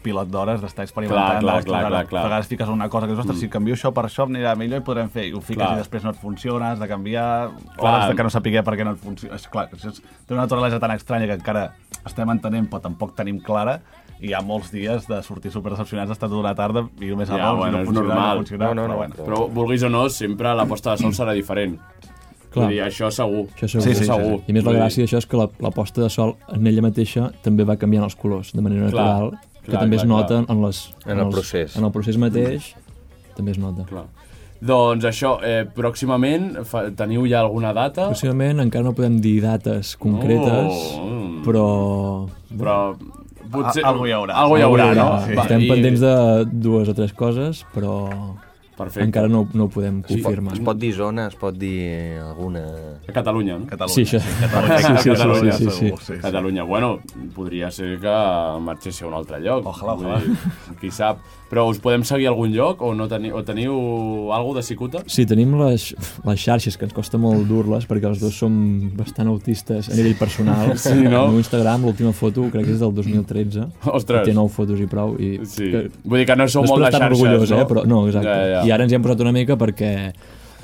pilot 0.03 0.29
d'hores 0.31 0.61
d'estar 0.61 0.85
Clar, 0.85 0.87
experimentant. 0.87 1.39
clar, 1.41 1.55
d'explorar. 1.57 1.81
clar, 1.81 1.89
clar, 1.91 2.05
clar. 2.07 2.21
A 2.21 2.27
vegades 2.29 2.47
fiques 2.47 2.69
una 2.69 2.87
cosa 2.89 3.05
que 3.07 3.13
dius, 3.13 3.19
ostres, 3.25 3.39
si 3.41 3.49
canvio 3.49 3.75
això 3.75 3.91
per 3.93 4.05
això 4.07 4.27
anirà 4.29 4.55
millor 4.55 4.79
i 4.79 4.85
podrem 4.85 5.09
fer. 5.09 5.25
I 5.27 5.33
ho 5.33 5.41
fiques 5.41 5.59
Clar. 5.65 5.73
i 5.75 5.81
després 5.81 6.03
no 6.05 6.11
et 6.11 6.21
funciona, 6.21 6.71
has 6.71 6.79
de 6.79 6.87
canviar, 6.87 7.49
Clar. 7.75 7.93
hores 7.95 8.07
de 8.09 8.15
que 8.15 8.23
no 8.23 8.29
sapiguer 8.29 8.63
per 8.63 8.77
què 8.79 8.85
no 8.85 8.91
et 8.95 8.99
funciona. 9.01 9.35
És 9.35 9.47
clar, 9.51 9.67
és, 9.73 10.01
té 10.25 10.33
una 10.33 10.43
naturalesa 10.43 10.79
tan 10.79 10.91
estranya 10.91 11.27
que 11.27 11.33
encara 11.41 11.73
estem 12.05 12.29
entenent, 12.29 12.69
però 12.69 12.79
tampoc 12.81 13.15
tenim 13.15 13.41
clara, 13.43 13.81
i 14.21 14.29
hi 14.29 14.33
ha 14.37 14.41
molts 14.45 14.71
dies 14.71 15.07
de 15.09 15.17
sortir 15.25 15.51
super 15.51 15.71
decepcionats 15.73 16.07
d'estar 16.13 16.29
tota 16.29 16.43
la 16.47 16.55
tarda 16.55 16.85
i 17.01 17.07
només 17.09 17.27
Ja, 17.27 17.35
errors, 17.39 17.57
bueno, 17.57 17.77
no 17.79 17.85
funciona, 17.85 18.07
normal. 18.07 18.29
no 18.29 18.35
funciona, 18.43 18.65
No, 18.67 18.73
no, 18.73 18.87
no. 18.87 18.93
però 18.93 18.97
bueno. 18.97 19.15
Però, 19.25 19.47
vulguis 19.49 19.83
o 19.83 19.89
no, 19.89 20.07
sempre 20.09 20.53
la 20.55 20.65
posta 20.65 20.91
de 20.91 20.97
sol 21.01 21.11
serà 21.11 21.33
diferent. 21.33 21.79
Clar. 22.51 22.65
Vull 22.67 22.73
dir, 22.75 22.81
això 22.83 23.07
segur. 23.15 23.45
Això 23.55 23.67
segur. 23.69 23.83
Sí, 23.85 23.93
sí, 23.93 23.99
sí, 24.03 24.05
segur. 24.09 24.41
I 24.47 24.53
més 24.53 24.65
la 24.67 24.73
gràcia 24.75 25.05
d'això 25.05 25.17
és 25.21 25.25
que 25.31 25.37
la, 25.39 25.45
la 25.63 25.71
posta 25.71 26.01
de 26.03 26.09
sol 26.11 26.33
en 26.51 26.67
ella 26.67 26.81
mateixa 26.83 27.29
també 27.43 27.63
va 27.63 27.77
canviant 27.79 28.03
els 28.03 28.15
colors 28.19 28.51
de 28.51 28.61
manera 28.61 28.89
Clar, 28.91 29.05
natural, 29.05 29.31
que 29.63 29.71
clar, 29.71 29.81
també 29.85 29.95
clar, 29.95 30.03
es 30.05 30.09
nota 30.09 30.41
clar. 30.41 30.45
en, 30.57 30.61
les, 30.65 30.81
En 31.05 31.13
el 31.19 31.25
els- 31.27 31.35
procés. 31.35 31.77
En 31.77 31.85
el 31.87 31.91
procés 31.95 32.17
mateix 32.17 32.73
també 33.37 33.51
es 33.55 33.57
nota. 33.57 33.85
Clar. 33.87 34.03
Doncs 34.61 35.05
això, 35.09 35.39
eh, 35.41 35.63
pròximament 35.73 36.59
fa, 36.69 36.83
teniu 36.93 37.23
ja 37.25 37.39
alguna 37.39 37.71
data? 37.73 38.09
Pròximament 38.11 38.59
encara 38.61 38.83
no 38.85 38.91
podem 38.93 39.15
dir 39.23 39.39
dates 39.41 39.95
concretes, 39.97 40.75
Oh. 40.99 41.41
però... 41.47 41.65
Però 42.51 42.75
potser... 43.49 43.81
Algo 43.87 44.05
hi 44.05 44.11
haurà. 44.13 44.35
Algo 44.43 44.57
hi 44.59 44.61
haurà, 44.67 44.91
no? 44.93 45.07
Sí. 45.25 45.33
Va, 45.39 45.47
Estem 45.47 45.61
i- 45.65 45.69
pendents 45.71 45.99
de 46.03 46.13
dues 46.51 46.91
o 46.91 46.93
tres 46.93 47.13
coses, 47.13 47.63
però 47.73 47.95
Perfecte. 48.81 49.05
encara 49.07 49.27
no, 49.29 49.43
no 49.53 49.65
ho 49.65 49.69
podem 49.69 49.99
Es 50.01 50.07
pot, 50.15 50.21
confirmar. 50.23 50.53
es 50.57 50.63
pot 50.65 50.77
dir 50.81 50.91
zona, 50.97 51.27
es 51.31 51.35
pot 51.37 51.57
dir 51.57 52.17
alguna... 52.21 52.63
A 53.07 53.11
Catalunya, 53.13 53.57
no? 53.59 53.67
Catalunya. 53.69 53.93
Sí, 53.95 54.05
això. 54.05 54.21
Catalunya, 54.41 54.77
Sí, 54.77 54.85
sí, 54.87 55.03
sí, 55.03 55.09
Catalunya, 55.11 55.51
sí, 55.51 55.63
sí, 55.65 55.69
sí. 55.71 55.85
segur, 55.85 55.99
sí, 56.01 56.13
sí. 56.15 56.21
Catalunya. 56.21 56.63
Bueno, 56.63 56.89
podria 57.35 57.69
ser 57.71 57.99
que 58.01 58.15
marxéssiu 58.65 59.07
a 59.07 59.11
un 59.11 59.17
altre 59.21 59.39
lloc. 59.43 59.65
Ojalà, 59.65 59.93
ojalà. 59.99 60.19
dir, 60.25 60.77
Qui 60.81 60.91
sap. 60.91 61.19
Però 61.51 61.65
us 61.67 61.81
podem 61.83 62.05
seguir 62.07 62.29
a 62.29 62.31
algun 62.31 62.53
lloc 62.55 62.79
o 62.79 62.93
no 62.95 63.09
teniu, 63.11 63.35
o 63.35 63.41
teniu 63.43 63.73
alguna 64.31 64.61
de 64.61 64.63
cicuta? 64.63 65.01
Sí, 65.11 65.25
tenim 65.27 65.51
les, 65.59 65.89
les 66.23 66.39
xarxes, 66.39 66.77
que 66.79 66.87
ens 66.87 66.95
costa 66.95 67.19
molt 67.19 67.43
dur-les, 67.49 67.83
perquè 67.89 68.07
els 68.07 68.21
dos 68.23 68.37
som 68.39 68.53
bastant 68.95 69.27
autistes 69.27 69.89
a 69.91 69.97
nivell 69.99 70.15
personal. 70.15 70.71
Sí, 70.79 70.95
no? 71.03 71.25
Meu 71.27 71.41
Instagram, 71.41 71.83
l'última 71.89 72.13
foto, 72.15 72.47
crec 72.53 72.69
que 72.69 72.77
és 72.77 72.79
del 72.79 72.93
2013. 72.95 73.67
Ostres. 73.91 74.23
Té 74.29 74.33
nou 74.37 74.47
fotos 74.51 74.79
i 74.79 74.87
prou. 74.87 75.17
I 75.19 75.41
Sí. 75.43 75.67
que, 75.73 75.83
Vull 76.05 76.23
dir 76.23 76.29
que 76.31 76.39
no 76.39 76.47
sou 76.47 76.63
molt 76.63 76.87
de 76.87 76.93
xarxes, 76.95 77.19
orgullós, 77.19 77.51
no? 77.51 77.59
eh? 77.59 77.67
Però, 77.67 77.83
no, 77.85 78.05
exacte. 78.07 78.31
Ja, 78.31 78.47
ja. 78.55 78.63
I 78.65 78.71
ara 78.71 78.87
ens 78.87 78.95
hi 78.95 78.99
hem 79.01 79.03
posat 79.03 79.19
una 79.27 79.35
mica 79.35 79.59
perquè 79.59 79.91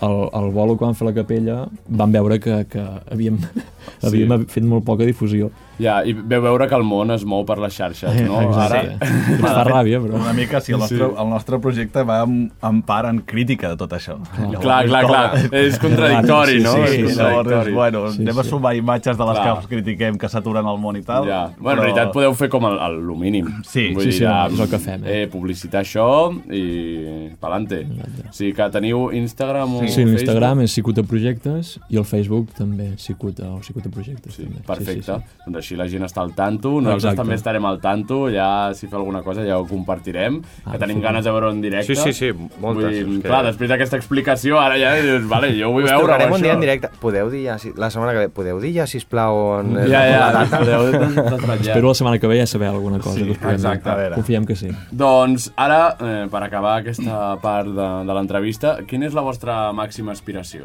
el, 0.08 0.17
el 0.39 0.52
bolo 0.56 0.78
que 0.80 0.86
vam 0.86 0.95
fer 0.95 1.08
a 1.08 1.10
la 1.12 1.15
capella 1.19 1.56
vam 1.89 2.15
veure 2.15 2.39
que, 2.39 2.62
que 2.71 2.84
havíem, 3.12 3.39
havíem 4.08 4.45
fet 4.47 4.63
molt 4.63 4.86
poca 4.88 5.04
difusió. 5.08 5.52
Ja, 5.80 6.00
i 6.04 6.13
veu 6.13 6.42
veure 6.42 6.66
que 6.68 6.76
el 6.76 6.84
món 6.84 7.12
es 7.13 7.24
mou 7.26 7.44
per 7.46 7.60
les 7.62 7.76
xarxes, 7.78 8.16
no? 8.26 8.40
Exacte. 8.48 8.96
Ara... 8.98 9.10
Ens 9.38 9.42
fa 9.44 9.63
ràbia, 9.68 10.00
però... 10.02 10.16
Una 10.18 10.34
mica, 10.34 10.62
sí, 10.62 10.74
el 10.74 10.80
nostre, 10.80 10.98
Sí. 10.98 11.04
el 11.22 11.30
nostre 11.30 11.60
projecte 11.62 12.04
va 12.04 12.24
en, 12.24 12.52
en 12.63 12.82
part 12.82 13.10
en 13.10 13.20
crítica 13.22 13.70
de 13.70 13.78
tot 13.78 13.92
això. 13.94 14.16
Llavors, 14.40 14.60
Clar, 14.63 14.80
clar, 14.88 15.04
com- 15.04 15.12
clar. 15.12 15.54
És 15.68 15.78
contradictori, 15.80 16.58
Sí, 16.58 16.63
no? 16.63 16.74
sí, 16.74 16.80
És 16.82 16.90
Sí, 16.90 17.18
llavors, 17.20 17.36
contradictori. 17.44 17.70
és, 17.70 17.76
bueno, 17.76 18.02
Sí, 18.12 18.22
anem 18.26 18.40
a 18.40 18.44
sí. 18.44 18.50
sumar 18.50 18.76
imatges 18.76 19.18
de 19.18 19.26
les 19.30 19.38
Clar. 19.40 19.58
que 19.62 19.68
critiquem 19.76 20.18
que 20.18 20.30
s'aturen 20.30 20.66
al 20.66 20.80
món 20.82 20.98
i 20.98 21.04
tal. 21.04 21.28
Ja. 21.30 21.44
Bueno, 21.60 21.82
en 21.82 21.86
realitat 21.88 22.12
podeu 22.13 22.34
fer 22.34 22.50
com 22.50 22.66
el, 22.72 22.80
el, 22.88 22.98
el 23.04 23.13
mínim. 23.22 23.48
Sí, 23.63 23.92
Vull 23.94 24.04
sí, 24.08 24.10
dir, 24.10 24.18
sí, 24.20 24.24
ja, 24.26 24.48
és 24.50 24.60
el 24.60 24.70
que 24.74 24.80
fem, 24.80 25.06
eh? 25.06 25.22
Eh, 25.24 25.28
publicitar 25.30 25.84
això 25.86 26.08
i 26.52 27.30
pelante. 27.42 27.84
O 28.28 28.34
sigui 28.34 28.54
que 28.58 28.68
teniu 28.74 29.12
Instagram 29.13 29.76
o 29.78 29.80
Sí, 29.82 29.88
Facebook? 29.94 30.13
l'Instagram 30.18 30.62
és 30.66 30.74
Cicuta 30.78 31.04
Projectes 31.04 31.76
i 31.90 31.98
el 32.02 32.06
Facebook 32.06 32.52
també 32.58 32.94
Cicuta 32.98 33.50
o 33.54 33.62
Cicuta 33.63 33.90
Projectes. 33.94 34.34
Sí, 34.36 34.44
també. 34.50 34.63
perfecte. 34.68 35.04
Sí, 35.04 35.22
sí, 35.38 35.44
Doncs 35.48 35.66
així 35.67 35.75
la 35.75 35.88
gent 35.91 36.06
està 36.08 36.21
al 36.23 36.32
tanto. 36.34 36.77
Nosaltres 36.80 37.03
Exacte. 37.12 37.17
també 37.21 37.36
estarem 37.36 37.65
al 37.67 37.82
tanto. 37.84 38.30
Ja, 38.32 38.71
si 38.73 38.88
fa 38.88 38.95
alguna 38.97 39.21
cosa, 39.21 39.43
ja 39.43 39.58
ho 39.60 39.65
compartirem. 39.67 40.39
Ah, 40.63 40.71
que 40.71 40.80
tenim 40.80 40.97
sí. 41.01 41.03
ganes 41.03 41.25
de 41.27 41.32
veure 41.36 41.51
en 41.51 41.60
directe. 41.62 41.93
Sí, 41.95 42.01
sí, 42.01 42.13
sí, 42.13 42.32
moltes, 42.32 42.62
Vull 42.62 42.89
dir, 42.93 43.01
és 43.03 43.21
que- 43.21 43.27
Clar, 43.27 43.43
després 43.45 43.69
d'aquesta 43.69 43.97
explicació, 43.97 44.60
ara 44.62 44.77
ja 44.80 44.93
dius, 44.95 45.27
vale, 45.27 45.51
jo 45.60 45.71
vull 45.73 45.84
Us 45.84 45.91
veure 45.91 46.06
trucarem 46.06 46.32
un 46.32 46.38
això. 46.39 46.43
dia 46.43 46.53
en 46.53 46.60
directe. 46.62 46.89
Podeu 47.01 47.30
dir 47.30 47.43
ja, 47.49 47.58
si, 47.60 47.73
la 47.75 47.89
setmana 47.91 48.13
que 48.13 48.19
ve, 48.19 48.30
podeu 48.30 48.60
dir 48.63 48.73
ja, 48.73 48.88
sisplau, 48.88 49.36
on 49.60 49.77
és 49.80 49.89
Ja, 49.91 50.06
ja, 50.08 50.19
la 50.32 50.32
data? 50.45 50.60
podeu 50.60 50.91
detallar. 50.91 51.60
Espero 51.62 51.88
la 51.89 51.93
setmana 51.93 52.19
que 52.19 52.27
ve 52.27 52.39
ja 52.39 52.47
saber 52.47 52.69
alguna 52.69 52.99
cosa. 52.99 53.15
Sí, 53.19 53.25
que 53.25 53.34
dir. 53.34 53.53
exacte. 53.53 53.89
Veure. 53.89 54.15
Confiem 54.15 54.45
que 54.45 54.56
sí. 54.56 54.69
Doncs 54.91 55.51
ara, 55.58 55.97
eh, 55.99 56.27
per 56.32 56.43
acabar 56.43 56.77
aquesta 56.80 57.36
part 57.41 57.67
de, 57.67 57.88
de 58.08 58.13
l'entrevista, 58.13 58.77
quina 58.88 59.06
és 59.08 59.13
la 59.13 59.21
vostra 59.21 59.71
màxima 59.73 60.12
aspiració? 60.13 60.63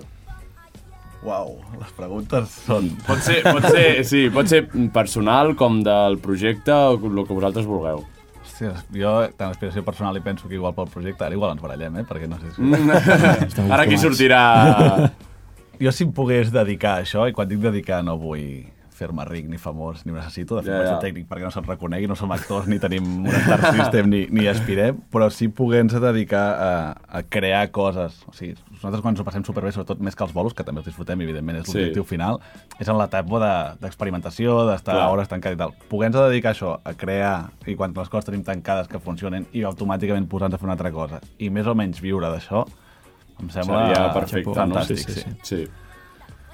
Uau, 1.22 1.52
les 1.78 1.92
preguntes 1.94 2.54
són... 2.64 2.88
Pot 3.06 3.20
ser, 3.22 3.38
pot 3.46 3.62
ser, 3.70 3.86
sí, 4.06 4.24
pot 4.34 4.48
ser 4.50 4.64
personal 4.94 5.54
com 5.58 5.78
del 5.86 6.18
projecte 6.22 6.74
o 6.74 6.96
el 6.98 7.22
que 7.28 7.36
vosaltres 7.36 7.68
vulgueu. 7.68 8.02
Hòstia, 8.42 8.72
jo, 8.96 9.12
tant 9.38 9.52
l'aspiració 9.52 9.84
personal 9.86 10.18
i 10.18 10.22
penso 10.24 10.50
que 10.50 10.58
igual 10.58 10.74
pel 10.74 10.90
projecte, 10.90 11.22
ara 11.22 11.38
igual 11.38 11.54
ens 11.54 11.62
barallem, 11.62 12.00
eh? 12.02 12.06
Perquè 12.08 12.26
no 12.30 12.40
sé 12.42 12.50
si... 12.56 12.66
Estem 13.46 13.70
Ara 13.74 13.86
aquí 13.86 14.00
sortirà... 14.02 14.42
Jo 15.82 15.90
si 15.94 16.04
em 16.06 16.12
pogués 16.14 16.50
dedicar 16.54 16.98
a 16.98 17.06
això, 17.06 17.24
i 17.30 17.34
quan 17.34 17.48
dic 17.50 17.62
dedicar 17.62 18.02
no 18.06 18.18
vull 18.20 18.66
fer-me 18.92 19.24
ric 19.24 19.46
ni 19.48 19.56
famós, 19.58 20.04
ni 20.04 20.12
ho 20.12 20.16
necessito, 20.16 20.56
de 20.56 20.62
fet 20.62 20.70
Ja, 20.72 20.78
yeah, 20.82 20.90
yeah. 20.92 21.00
tècnic 21.00 21.26
perquè 21.28 21.46
no 21.46 21.50
se'n 21.50 21.64
reconegui, 21.64 22.06
no 22.10 22.14
som 22.14 22.30
actors 22.34 22.66
ni 22.68 22.78
tenim 22.78 23.06
un 23.24 23.30
star 23.32 23.72
system 23.74 24.10
ni, 24.10 24.26
ni 24.30 24.46
aspirem, 24.50 24.98
però 25.10 25.30
sí 25.32 25.48
poder-nos 25.48 25.96
dedicar 26.00 26.42
a, 26.52 26.70
a 27.08 27.22
crear 27.22 27.70
coses. 27.72 28.20
O 28.28 28.32
sigui, 28.36 28.54
nosaltres 28.70 29.00
quan 29.02 29.14
ens 29.14 29.20
ho 29.20 29.24
passem 29.24 29.44
superbé, 29.44 29.72
sobretot 29.72 29.98
més 30.04 30.14
que 30.14 30.24
els 30.26 30.34
bolos, 30.36 30.54
que 30.54 30.64
també 30.64 30.80
els 30.84 30.86
disfrutem, 30.90 31.20
evidentment, 31.24 31.58
és 31.62 31.70
Sí. 31.72 31.78
l'objectiu 31.78 32.04
final, 32.04 32.38
és 32.78 32.88
en 32.88 32.98
l'etapa 32.98 33.40
de- 33.42 33.78
d'experimentació, 33.86 34.58
de, 34.66 34.72
d'estar 34.72 34.94
Clar. 34.94 35.08
hores 35.10 35.28
tancat 35.28 35.52
i 35.54 35.56
tal. 35.56 35.72
Poder-nos 35.88 36.28
dedicar 36.28 36.52
a 36.52 36.54
això, 36.54 36.76
a 36.84 36.94
crear, 36.94 37.50
i 37.66 37.74
quan 37.74 37.92
les 37.96 38.08
coses 38.08 38.24
tenim 38.28 38.44
tancades 38.44 38.88
que 38.88 38.98
funcionen, 39.00 39.46
i 39.52 39.62
automàticament 39.64 40.28
posar-nos 40.28 40.54
a 40.54 40.58
fer 40.58 40.66
una 40.68 40.74
altra 40.76 40.92
cosa, 40.92 41.20
i 41.38 41.48
més 41.50 41.66
o 41.66 41.74
menys 41.74 42.00
viure 42.00 42.28
d'això, 42.28 42.66
em 43.40 43.48
sembla 43.50 43.86
Seria 43.88 44.12
perfecte, 44.12 44.52
fantàstic, 44.54 45.08
no? 45.08 45.14
Sí, 45.14 45.20
sí. 45.20 45.20
sí, 45.20 45.36
Sí. 45.42 45.68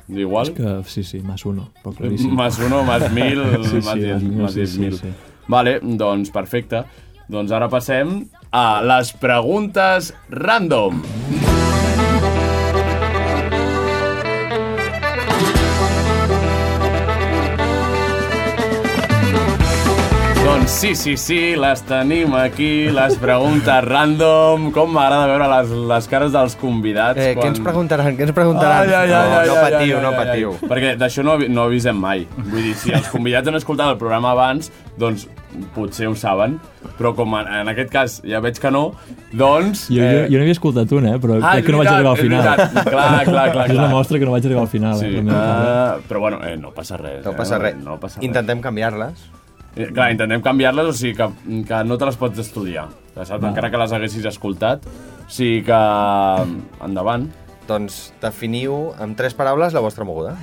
Igual? 0.09 0.49
És 0.49 0.55
que 0.57 0.83
sí, 0.89 1.03
sí, 1.05 1.21
más 1.21 1.45
uno, 1.45 1.69
però 1.83 1.93
claríssim. 1.97 2.33
Más 2.35 2.59
uno, 2.59 2.83
más 2.85 3.11
mil, 3.19 3.43
Sí, 3.65 3.77
más 3.85 3.93
sí, 3.95 4.01
diez, 4.01 4.23
mil, 4.23 4.43
más 4.43 4.53
sí, 4.53 4.61
diez 4.61 4.71
sí, 4.73 4.81
mil. 4.81 4.97
sí. 4.99 5.09
Vale, 5.49 5.79
doncs 5.83 6.31
perfecte. 6.31 6.85
Doncs 7.29 7.53
ara 7.53 7.69
passem 7.69 8.23
a 8.51 8.81
les 8.83 9.13
preguntes 9.21 10.15
random. 10.31 11.03
Sí, 20.69 20.95
sí, 20.95 21.17
sí, 21.17 21.57
les 21.57 21.81
tenim 21.83 22.35
aquí, 22.39 22.87
les 22.95 23.17
preguntes 23.19 23.81
random. 23.85 24.69
Com 24.71 24.93
m'agrada 24.95 25.25
veure 25.27 25.47
les, 25.51 25.71
les 25.91 26.07
cares 26.13 26.31
dels 26.35 26.55
convidats. 26.61 27.19
Eh, 27.19 27.33
què 27.35 27.49
ens 27.51 27.59
preguntaran? 27.65 28.13
Què 28.19 28.27
ens 28.29 28.35
preguntaran? 28.37 28.85
Ai, 28.85 28.93
ai, 28.93 29.09
ai, 29.09 29.09
no, 29.11 29.39
ai, 29.41 29.49
no 29.49 29.57
ai, 29.57 29.65
patiu, 29.73 29.97
ai, 29.97 30.03
no 30.05 30.11
ai, 30.13 30.19
patiu. 30.21 30.53
ai. 30.61 30.69
Perquè 30.71 30.93
d'això 31.01 31.25
no, 31.27 31.35
no 31.51 31.65
avisem 31.67 31.99
mai. 31.99 32.27
Vull 32.37 32.69
dir, 32.69 32.75
si 32.79 32.93
els 32.95 33.09
convidats 33.11 33.51
han 33.51 33.59
escoltat 33.59 33.91
el 33.95 33.99
programa 33.99 34.31
abans, 34.37 34.69
doncs 35.01 35.25
potser 35.75 36.07
ho 36.07 36.15
saben, 36.21 36.59
però 37.01 37.15
com 37.17 37.35
en, 37.41 37.49
en 37.63 37.73
aquest 37.73 37.91
cas 37.91 38.19
ja 38.29 38.39
veig 38.45 38.61
que 38.63 38.71
no, 38.71 38.85
doncs... 39.33 39.87
Jo, 39.89 40.05
jo, 40.05 40.23
jo 40.29 40.39
n'havia 40.45 40.55
escoltat 40.55 40.93
un, 40.95 41.09
eh? 41.11 41.17
però 41.19 41.41
Ah, 41.41 41.57
crec 41.57 41.67
que 41.71 41.75
no 41.75 41.81
vaig 41.83 41.91
arribar 41.95 42.13
al 42.13 42.21
final. 42.23 42.45
veritat. 42.45 42.93
Clar, 42.93 43.09
clar, 43.25 43.49
clar, 43.57 43.67
És 43.73 43.75
una 43.75 43.89
clar. 43.89 43.97
mostra 43.97 44.21
que 44.23 44.29
no 44.31 44.37
vaig 44.37 44.47
arribar 44.47 44.69
al 44.69 44.73
final. 44.77 45.01
Sí, 45.01 45.11
eh? 45.17 45.25
cara. 45.33 45.97
uh, 45.97 46.07
però 46.13 46.23
bueno, 46.29 46.45
eh, 46.45 46.55
no 46.61 46.71
passa 46.77 47.01
res. 47.01 47.25
No 47.25 47.33
eh? 47.35 47.41
passa 47.41 47.59
res. 47.65 47.81
No 47.83 47.99
passa 47.99 48.21
res. 48.21 48.29
Intentem 48.29 48.61
canviar-les. 48.63 49.27
Eh, 49.79 49.89
Clar, 49.95 50.11
intentem 50.13 50.43
canviar-les, 50.43 50.89
o 50.91 50.93
sigui 50.93 51.15
que, 51.15 51.29
que 51.69 51.83
no 51.87 51.97
te 52.01 52.05
les 52.09 52.17
pots 52.19 52.39
estudiar. 52.43 52.89
Saps? 53.15 53.43
Encara 53.45 53.71
que 53.71 53.79
les 53.79 53.93
haguessis 53.95 54.25
escoltat. 54.27 54.85
O 54.89 55.31
sigui 55.31 55.63
que... 55.67 55.79
Endavant. 56.85 57.29
Doncs 57.69 58.09
definiu 58.23 58.89
amb 58.99 59.15
tres 59.19 59.35
paraules 59.39 59.75
la 59.77 59.83
vostra 59.85 60.05
moguda. 60.09 60.35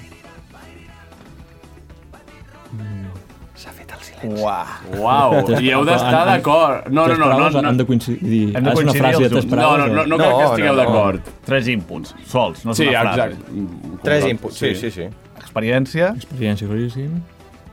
S'ha 3.55 3.71
fet 3.71 3.91
el 3.95 4.01
silenci. 4.03 4.41
Uah. 4.43 4.73
Uau, 4.99 5.36
i 5.63 5.69
heu 5.71 5.86
d'estar 5.88 6.09
Han- 6.11 6.15
han- 6.19 6.31
d'acord. 6.33 6.88
No, 6.89 7.01
no, 7.01 7.05
Tres 7.07 7.19
no, 7.19 7.25
no, 7.25 7.31
paraules 7.31 7.53
no, 7.63 7.69
Han 7.69 7.77
de 7.77 7.86
coincidir. 7.86 8.41
Hem 8.55 8.63
de 8.63 8.75
ser 8.75 8.83
una 8.83 8.91
coincidir 8.91 9.01
frase 9.01 9.17
de 9.19 9.25
els 9.25 9.31
tres 9.33 9.45
no, 9.45 9.55
paraules. 9.55 9.88
no, 9.88 9.95
no, 9.95 10.05
no 10.05 10.17
No, 10.17 10.17
crec 10.17 10.31
que 10.36 10.43
no, 10.43 10.49
estigueu 10.51 10.73
no. 10.75 10.81
d'acord. 10.81 11.21
Tres 11.45 11.67
inputs, 11.71 12.15
sols, 12.27 12.65
no 12.65 12.71
és 12.71 12.77
Sí, 12.77 12.88
una 12.88 13.01
frase. 13.01 13.21
exacte. 13.29 13.99
Tres 14.03 14.25
inputs. 14.25 14.57
Sí, 14.59 14.75
sí, 14.75 14.91
sí. 14.91 15.07
Experiència, 15.39 16.09
Experiència 16.19 16.67
claríssim, 16.67 17.21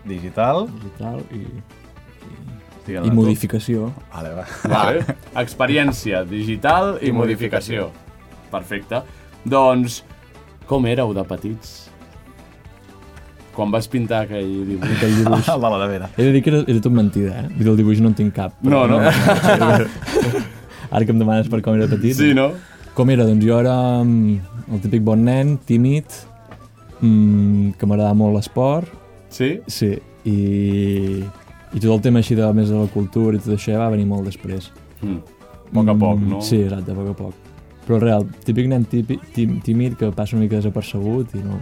digital... 0.09 0.67
digital 0.81 1.21
i, 1.31 1.43
i 2.91 2.97
tu. 2.99 3.15
modificació. 3.15 3.93
Vale, 4.13 4.35
va. 4.37 4.47
Vale. 4.69 5.05
Experiència 5.45 6.25
digital 6.29 6.97
i, 7.01 7.11
I 7.11 7.15
modificació. 7.15 7.91
Perfecte. 8.53 9.03
Doncs, 9.49 10.03
com 10.69 10.87
éreu 10.91 11.15
de 11.17 11.25
petits? 11.27 11.79
Quan 13.53 13.73
vas 13.73 13.87
pintar 13.91 14.23
aquell 14.25 14.51
dibuix? 14.65 14.93
Aquell 14.97 15.17
dibuix. 15.21 15.49
Ah, 15.53 15.59
vale, 15.63 15.77
a 15.77 15.89
veure. 15.91 16.11
He 16.17 16.27
de 16.27 16.35
dir 16.35 16.43
que 16.45 16.53
era, 16.53 16.63
era 16.67 16.83
tot 16.85 16.95
mentida, 16.97 17.43
eh? 17.43 17.49
Dir, 17.53 17.69
el 17.69 17.79
dibuix 17.81 18.01
no 18.01 18.13
en 18.13 18.17
tinc 18.19 18.35
cap. 18.37 18.57
No, 18.65 18.87
no? 18.89 19.01
Ara 20.93 21.05
que 21.05 21.13
em 21.13 21.21
demanes 21.21 21.51
per 21.53 21.61
com 21.65 21.77
era 21.77 21.89
petit. 21.91 22.17
Sí, 22.17 22.33
no? 22.37 22.51
Com 22.97 23.13
era? 23.13 23.27
Doncs 23.29 23.45
jo 23.45 23.61
era 23.61 23.77
mm, 24.01 24.73
el 24.73 24.83
típic 24.85 25.05
bon 25.05 25.23
nen, 25.29 25.57
tímid, 25.69 26.17
mm, 27.01 27.77
que 27.79 27.89
m'agradava 27.89 28.17
molt 28.17 28.37
l'esport, 28.37 28.89
Sí? 29.33 29.51
sí, 29.67 29.95
i, 30.29 30.37
i 31.73 31.81
tot 31.81 31.89
el 31.95 32.03
tema 32.05 32.21
així 32.21 32.37
de 32.37 32.49
més 32.55 32.69
de 32.69 32.77
la 32.77 32.89
cultura 32.93 33.39
i 33.39 33.41
tot 33.41 33.55
això 33.57 33.73
ja 33.73 33.79
va 33.81 33.89
venir 33.95 34.05
molt 34.11 34.29
després. 34.29 34.69
Mm. 35.01 35.23
A 35.73 35.73
poc 35.73 35.89
a 35.89 35.95
poc, 35.97 36.19
Mm, 36.21 36.29
no? 36.35 36.41
Sí, 36.45 36.59
exacte, 36.67 36.93
a 36.93 36.95
poc 36.99 37.09
a 37.09 37.15
poc. 37.17 37.35
Però 37.87 37.99
real, 37.99 38.27
típic 38.47 38.69
nen 38.71 38.85
típic, 38.87 39.25
tím, 39.35 39.57
tímid 39.65 39.97
que 39.99 40.13
passa 40.15 40.37
una 40.37 40.45
mica 40.45 40.61
desapercebut 40.61 41.33
i 41.35 41.41
no, 41.43 41.57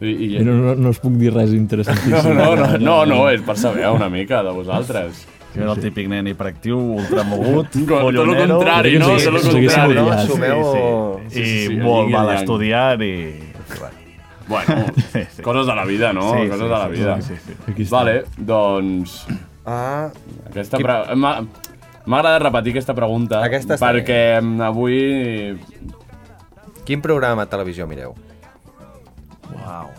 I, 0.00 0.08
i, 0.08 0.28
i 0.38 0.44
no, 0.46 0.54
no, 0.56 0.74
no 0.78 0.88
us 0.94 0.98
puc 1.02 1.12
dir 1.20 1.34
res 1.34 1.50
no, 1.50 1.58
interessantíssim. 1.58 2.32
no, 2.38 2.54
no, 2.56 2.70
no, 2.78 2.94
no, 3.04 3.18
és 3.28 3.42
per 3.44 3.58
saber 3.60 3.90
una 3.92 4.08
mica 4.08 4.40
de 4.46 4.54
vosaltres. 4.56 5.26
Jo 5.52 5.64
era 5.66 5.72
el 5.74 5.80
típic 5.82 6.06
nen 6.08 6.28
hiperactiu, 6.30 6.78
ultramogut, 7.02 7.66
Tot 7.74 7.80
el 7.82 8.00
follonero... 8.06 8.56
contrari, 8.56 8.94
no? 9.02 9.18
Sí, 9.18 9.26
Tot 9.26 9.34
el 9.34 9.40
sí, 9.42 9.50
sí, 9.50 9.66
contrari. 9.66 9.92
sí, 9.92 10.00
No, 10.00 10.18
sí, 10.22 10.26
sumeu... 10.30 10.62
Sí, 10.72 11.34
Sí, 11.34 11.34
sí, 11.34 11.40
I 11.42 11.66
sí, 11.66 11.74
el 11.74 11.82
molt 11.82 12.06
yin 12.06 12.14
i 12.14 12.14
el 12.14 12.16
mal 12.16 12.30
yang. 12.30 12.46
I... 14.50 14.66
Bueno, 14.66 14.86
sí. 15.36 15.42
coses 15.42 15.66
de 15.66 15.74
la 15.78 15.84
vida, 15.86 16.12
no? 16.12 16.32
Sí, 16.34 16.48
coses 16.48 16.58
sí, 16.58 16.64
de 16.64 16.70
la 16.70 16.84
sí, 16.86 16.92
vida. 16.92 17.20
sí, 17.22 17.34
sí. 17.46 17.56
Està. 17.84 17.90
Vale, 17.96 18.14
doncs... 18.36 19.20
Ah, 19.66 20.08
Aquesta 20.50 20.80
pre... 20.82 20.98
M'ha 21.14 21.34
m'ha 22.10 22.16
agradat 22.18 22.42
repetir 22.42 22.72
aquesta 22.72 22.94
pregunta 22.96 23.42
Aquesta 23.44 23.76
perquè 23.78 24.40
mm, 24.40 24.62
avui... 24.66 24.96
quin 26.88 27.02
programa 27.04 27.44
de 27.44 27.50
televisió 27.52 27.86
mireu? 27.86 28.14
Uau. 29.54 29.90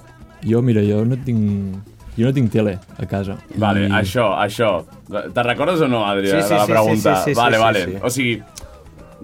Jo, 0.43 0.61
mira, 0.65 0.81
jo 0.83 1.03
no 1.05 1.17
tinc... 1.23 1.77
Jo 2.17 2.25
no 2.27 2.33
tinc 2.35 2.49
tele 2.51 2.73
a 2.99 3.05
casa. 3.07 3.37
Vale, 3.55 3.85
això, 3.95 4.25
això. 4.43 4.81
Te'n 5.07 5.45
recordes 5.47 5.79
o 5.85 5.87
no, 5.87 6.01
Adri, 6.09 6.27
Sí, 6.27 6.35
de 6.35 6.43
sí, 6.43 6.53
la 6.57 6.65
sí, 6.65 6.71
pregunta? 6.73 7.13
sí, 7.15 7.23
sí, 7.23 7.31
sí, 7.31 7.39
vale, 7.39 7.55
sí, 7.57 7.63
vale. 7.63 7.85
sí. 7.85 7.93
O 8.03 8.09
sigui, 8.11 8.33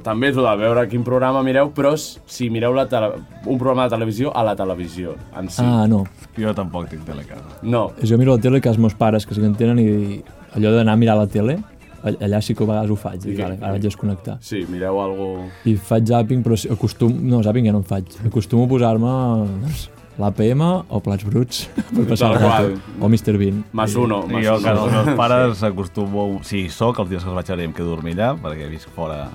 també 0.04 0.30
és 0.32 0.36
de 0.36 0.42
veure 0.60 0.84
quin 0.90 1.04
programa 1.04 1.42
mireu, 1.44 1.72
però 1.76 1.96
si 1.98 2.50
mireu 2.50 2.74
la 2.74 2.88
tele... 2.90 3.12
un 3.46 3.58
programa 3.58 3.86
de 3.88 3.96
televisió 3.96 4.32
a 4.36 4.44
la 4.44 4.56
televisió, 4.56 5.16
en 5.38 5.50
si. 5.50 5.62
Ah, 5.64 5.86
no. 5.88 6.04
Jo 6.38 6.54
tampoc 6.54 6.90
tinc 6.90 7.04
tele 7.06 7.24
a 7.26 7.32
casa. 7.36 7.60
No. 7.64 7.92
Jo 8.04 8.18
miro 8.18 8.36
la 8.36 8.42
tele 8.42 8.62
que 8.62 8.70
els 8.70 8.78
meus 8.78 8.94
pares, 8.96 9.26
que 9.26 9.34
sí 9.36 9.42
que 9.42 9.48
en 9.48 9.56
tenen, 9.56 9.80
i 9.80 10.22
allò 10.56 10.72
d'anar 10.76 10.94
a 10.94 11.02
mirar 11.02 11.18
la 11.18 11.28
tele, 11.28 11.58
all- 12.04 12.18
allà 12.22 12.42
sí 12.42 12.54
que 12.56 12.64
a 12.64 12.68
vegades 12.68 12.92
ho 12.92 12.96
faig. 12.96 13.26
I 13.26 13.32
I, 13.32 13.36
què? 13.36 13.44
vale, 13.44 13.58
ara 13.62 13.72
vaig 13.76 13.82
desconnectar. 13.88 14.38
Sí, 14.42 14.66
mireu 14.70 15.00
algo... 15.02 15.30
I 15.66 15.76
faig 15.76 16.06
zapping, 16.08 16.44
però 16.46 16.56
sí- 16.58 16.70
acostum... 16.72 17.14
No, 17.28 17.42
zapping 17.44 17.66
ja 17.68 17.74
no 17.76 17.80
en 17.84 17.88
faig. 17.90 18.06
Acostumo 18.28 18.66
a 18.66 18.72
posar-me 18.76 19.14
doncs, 19.44 19.88
l'APM 20.18 20.62
o 20.66 21.00
Plats 21.06 21.26
Bruts 21.30 21.66
per 21.96 22.06
passar 22.10 22.32
el 22.34 22.40
rato. 22.42 22.72
O 23.00 23.10
Mr. 23.10 23.36
Bean. 23.38 23.64
Más 23.72 23.94
uno, 23.96 24.24
I 24.30 24.34
más 24.34 24.46
jo, 24.46 24.54
a 24.56 24.62
casa 24.62 24.74
dels 24.82 24.94
uno. 24.94 25.04
meus 25.06 25.18
pares, 25.24 25.64
acostumo... 25.64 26.30
Si 26.44 26.64
hi 26.66 26.70
soc, 26.74 27.00
els 27.04 27.10
dies 27.12 27.22
que 27.26 27.30
els 27.30 27.38
vaig 27.38 27.52
a 27.54 27.60
em 27.66 27.74
quedo 27.74 27.92
a 27.92 27.96
dormir 27.98 28.16
allà, 28.18 28.32
perquè 28.42 28.70
visc 28.72 28.90
fora 28.96 29.28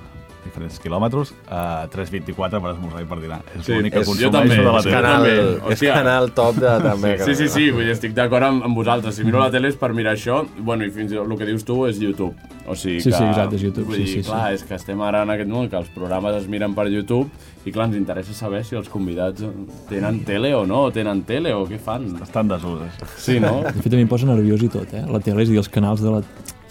diferents 0.45 0.79
quilòmetres, 0.83 1.33
a 1.49 1.87
3.24 1.93 2.61
per 2.61 2.71
esmorzar 2.73 3.01
i 3.03 3.07
per 3.09 3.19
dinar. 3.21 3.41
És 3.57 3.65
Sí, 3.65 3.73
l'únic 3.73 3.93
que 3.93 4.03
consumeixo 4.03 4.31
també, 4.31 4.55
de 4.57 4.63
la 4.71 4.81
tele. 4.83 4.95
Canal, 4.95 5.23
també, 5.23 5.35
és 5.39 5.77
hòstia. 5.77 5.93
canal 5.93 6.31
top 6.37 6.55
de, 6.61 6.73
també. 6.87 7.13
Sí, 7.23 7.35
sí, 7.35 7.47
sí, 7.49 7.69
vull 7.71 7.83
dir, 7.87 7.91
estic 7.95 8.13
d'acord 8.17 8.43
amb, 8.49 8.63
amb 8.67 8.75
vosaltres. 8.77 9.15
Si 9.15 9.23
miro 9.27 9.39
la 9.39 9.49
tele 9.51 9.69
és 9.73 9.77
per 9.79 9.93
mirar 9.93 10.13
això, 10.17 10.43
bueno, 10.59 10.85
i 10.85 10.91
fins 10.91 11.11
i 11.11 11.15
tot 11.15 11.29
el 11.31 11.37
que 11.37 11.45
dius 11.49 11.63
tu 11.67 11.85
és 11.87 11.99
YouTube. 12.01 12.33
O 12.65 12.75
sigui 12.79 13.01
Sí, 13.03 13.09
que, 13.11 13.17
sí, 13.17 13.23
exacte, 13.27 13.55
és 13.57 13.63
YouTube, 13.65 13.85
Vull 13.89 13.95
sí, 13.97 14.03
dir, 14.03 14.07
sí, 14.13 14.21
sí. 14.23 14.29
clar, 14.29 14.53
és 14.53 14.63
que 14.63 14.75
estem 14.75 15.01
ara 15.03 15.23
en 15.23 15.29
aquest 15.33 15.49
món 15.51 15.65
que 15.69 15.75
els 15.75 15.89
programes 15.91 16.35
es 16.37 16.45
miren 16.47 16.71
per 16.73 16.85
YouTube 16.87 17.27
i 17.65 17.71
clar, 17.75 17.89
ens 17.89 17.97
interessa 17.97 18.31
saber 18.33 18.63
si 18.63 18.75
els 18.79 18.87
convidats 18.87 19.43
tenen 19.89 20.21
tele 20.23 20.53
o 20.55 20.65
no, 20.65 20.85
tenen 20.95 21.23
tele 21.27 21.51
o 21.53 21.65
què 21.67 21.77
fan. 21.79 22.07
Estan 22.23 22.47
desuses. 22.47 22.95
Sí, 23.17 23.37
no? 23.43 23.61
De 23.67 23.81
fet, 23.83 23.91
a 23.91 23.95
mi 23.99 24.03
em 24.03 24.07
posa 24.07 24.25
nerviós 24.27 24.63
i 24.63 24.69
tot, 24.71 24.93
eh? 24.95 25.03
La 25.11 25.19
tele, 25.19 25.43
és 25.43 25.49
dir, 25.51 25.57
els 25.59 25.67
canals 25.71 25.99
de 26.03 26.11
la... 26.15 26.21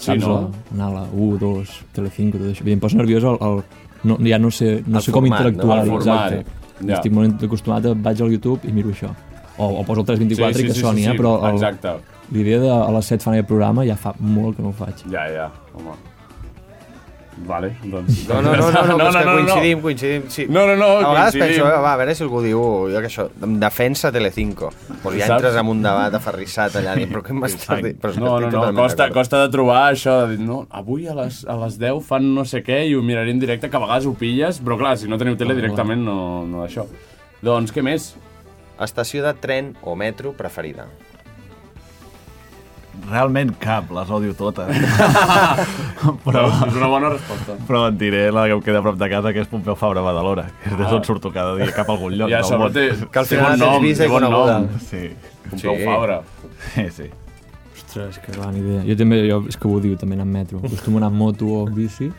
Sí, 0.02 0.10
saps, 0.10 0.24
no? 0.26 0.50
Anar 0.74 0.88
a 0.88 0.94
la 0.96 1.02
1, 1.14 1.38
2, 1.40 1.74
Telecinco, 1.96 2.40
tot 2.42 2.50
això. 2.52 2.66
Em 2.66 2.82
posa 2.82 2.98
nerviós 2.98 3.26
el... 3.30 3.38
el 3.48 3.62
no, 4.02 4.16
ja 4.26 4.38
no 4.42 4.50
sé, 4.50 4.80
no 4.82 4.98
El 4.98 5.04
sé 5.04 5.12
com 5.14 5.22
format, 5.22 5.44
interactuar. 5.46 5.76
no? 5.76 5.82
El 5.82 5.90
format, 5.94 6.32
exacte. 6.32 6.80
ja. 6.88 6.96
Estic 6.96 7.12
molt 7.14 7.44
acostumat 7.46 7.86
a... 7.86 7.94
Vaig 7.94 8.22
al 8.24 8.32
YouTube 8.34 8.66
i 8.66 8.74
miro 8.74 8.90
això. 8.90 9.12
O, 9.58 9.68
o 9.78 9.84
poso 9.86 10.02
el 10.02 10.08
324 10.08 10.64
i 10.64 10.66
que 10.66 10.74
soni, 10.74 11.04
eh? 11.06 11.14
Però 11.14 11.36
el, 11.46 11.60
l'idea 12.34 12.58
de 12.64 12.72
a 12.72 12.90
les 12.96 13.12
7 13.14 13.22
fan 13.22 13.36
aquest 13.36 13.48
programa 13.52 13.84
ja 13.86 13.94
fa 14.00 14.14
molt 14.18 14.56
que 14.56 14.64
no 14.64 14.72
ho 14.72 14.76
faig. 14.76 15.04
Ja, 15.12 15.28
ja, 15.30 15.50
home. 15.76 15.94
Vale, 17.46 17.72
doncs... 17.82 18.28
No, 18.28 18.40
no, 18.44 18.52
no, 18.54 18.70
no, 18.70 18.82
no, 18.86 18.96
no, 19.00 19.06
és 19.08 19.16
que 19.16 19.24
coincidim, 19.26 19.80
coincidim. 19.82 20.22
Sí. 20.30 20.46
No, 20.48 20.62
no, 20.68 20.76
no, 20.78 20.86
A 21.00 21.10
vegades 21.12 21.34
coincidim. 21.34 21.46
penso, 21.48 21.66
eh, 21.72 21.80
va, 21.82 21.92
a 21.92 21.98
veure 22.00 22.14
si 22.14 22.22
algú 22.22 22.42
diu, 22.44 22.60
jo 22.92 23.00
que 23.02 23.08
això, 23.10 23.26
em 23.42 23.56
defensa 23.62 24.12
Telecinco. 24.14 24.70
Pues 25.02 25.16
ja 25.18 25.28
entres 25.36 25.56
en 25.58 25.70
un 25.72 25.82
debat 25.82 26.14
aferrissat 26.18 26.76
allà, 26.78 26.94
dic, 26.98 27.10
però 27.10 27.22
què 27.26 27.34
m'estàs 27.38 27.82
dient? 27.82 27.98
Però 28.02 28.14
No, 28.18 28.34
no, 28.40 28.50
no, 28.52 28.72
costa, 28.78 29.08
costa 29.14 29.40
de 29.42 29.50
trobar 29.54 29.80
això 29.92 30.20
de 30.26 30.36
dir, 30.36 30.46
no, 30.46 30.62
avui 30.70 31.08
a 31.10 31.16
les, 31.18 31.42
a 31.50 31.56
les 31.64 31.78
10 31.82 32.02
fan 32.06 32.30
no 32.36 32.44
sé 32.48 32.62
què 32.62 32.82
i 32.88 32.94
ho 32.94 33.02
miraré 33.02 33.34
en 33.34 33.40
directe, 33.42 33.68
que 33.70 33.76
a 33.76 33.82
vegades 33.82 34.06
ho 34.06 34.14
pilles, 34.14 34.60
però 34.62 34.78
clar, 34.78 34.96
si 35.00 35.10
no 35.10 35.18
teniu 35.18 35.36
tele 35.40 35.56
directament 35.58 36.04
no, 36.06 36.18
no 36.46 36.62
això. 36.66 36.86
Doncs 37.42 37.72
què 37.74 37.82
més? 37.82 38.12
Estació 38.82 39.22
de 39.26 39.34
tren 39.38 39.74
o 39.82 39.96
metro 39.98 40.32
preferida. 40.38 40.86
Realment 43.08 43.54
cap, 43.58 43.88
les 43.96 44.10
odio 44.12 44.34
totes. 44.36 44.68
Però 46.24 46.42
és 46.66 46.76
una 46.76 46.88
bona 46.92 47.08
resposta. 47.14 47.56
Però 47.68 47.86
et 47.88 47.96
diré 48.00 48.26
la 48.34 48.44
que 48.50 48.56
em 48.58 48.62
queda 48.64 48.82
a 48.82 48.84
prop 48.84 48.98
de 49.00 49.08
casa, 49.10 49.32
que 49.34 49.40
és 49.42 49.48
Pompeu 49.50 49.76
Fabra 49.80 50.02
Badalona, 50.04 50.44
que 50.62 50.70
és 50.74 50.76
de 50.78 50.88
on 50.98 51.04
surto 51.06 51.32
cada 51.34 51.54
dia, 51.56 51.70
cap 51.74 51.88
a 51.88 51.96
algun 51.96 52.14
lloc 52.18 52.30
I 52.30 52.36
a 52.36 52.42
del 52.42 52.48
sobre 52.50 52.68
món. 52.68 52.76
té, 52.76 52.84
Que 53.10 53.22
al 53.22 53.26
té 53.30 53.36
final 53.38 53.56
bon 53.56 53.64
nom, 53.64 53.86
té 53.96 54.06
i 54.06 54.12
bon 54.12 54.26
nom. 54.28 54.68
Sí, 54.90 55.02
Pompeu 55.50 55.76
Sí. 55.78 55.84
Fabra. 55.86 56.20
sí, 56.74 56.84
sí. 56.98 57.08
Ostres, 57.76 58.18
que 58.24 58.32
gran 58.36 58.56
idea. 58.56 58.84
Jo 58.88 58.96
també, 58.96 59.22
jo, 59.28 59.40
és 59.48 59.56
que 59.60 59.68
ho 59.68 59.80
diu 59.84 59.96
també 60.00 60.14
anar 60.16 60.28
en 60.28 60.32
metro. 60.32 60.60
Acostumo 60.64 61.00
anar 61.00 61.10
amb 61.12 61.20
moto 61.24 61.48
o 61.48 61.66
amb 61.66 61.76
bici. 61.76 62.12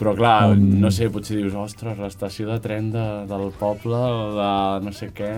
Però 0.00 0.14
clar, 0.16 0.54
Um, 0.54 0.80
no 0.80 0.88
sé, 0.90 1.10
potser 1.12 1.36
dius, 1.36 1.52
ostres, 1.54 1.98
l'estació 2.00 2.48
de 2.48 2.56
tren 2.64 2.88
de, 2.90 3.04
del 3.28 3.50
poble, 3.60 3.98
de 4.38 4.50
no 4.86 4.92
sé 4.96 5.10
què... 5.12 5.28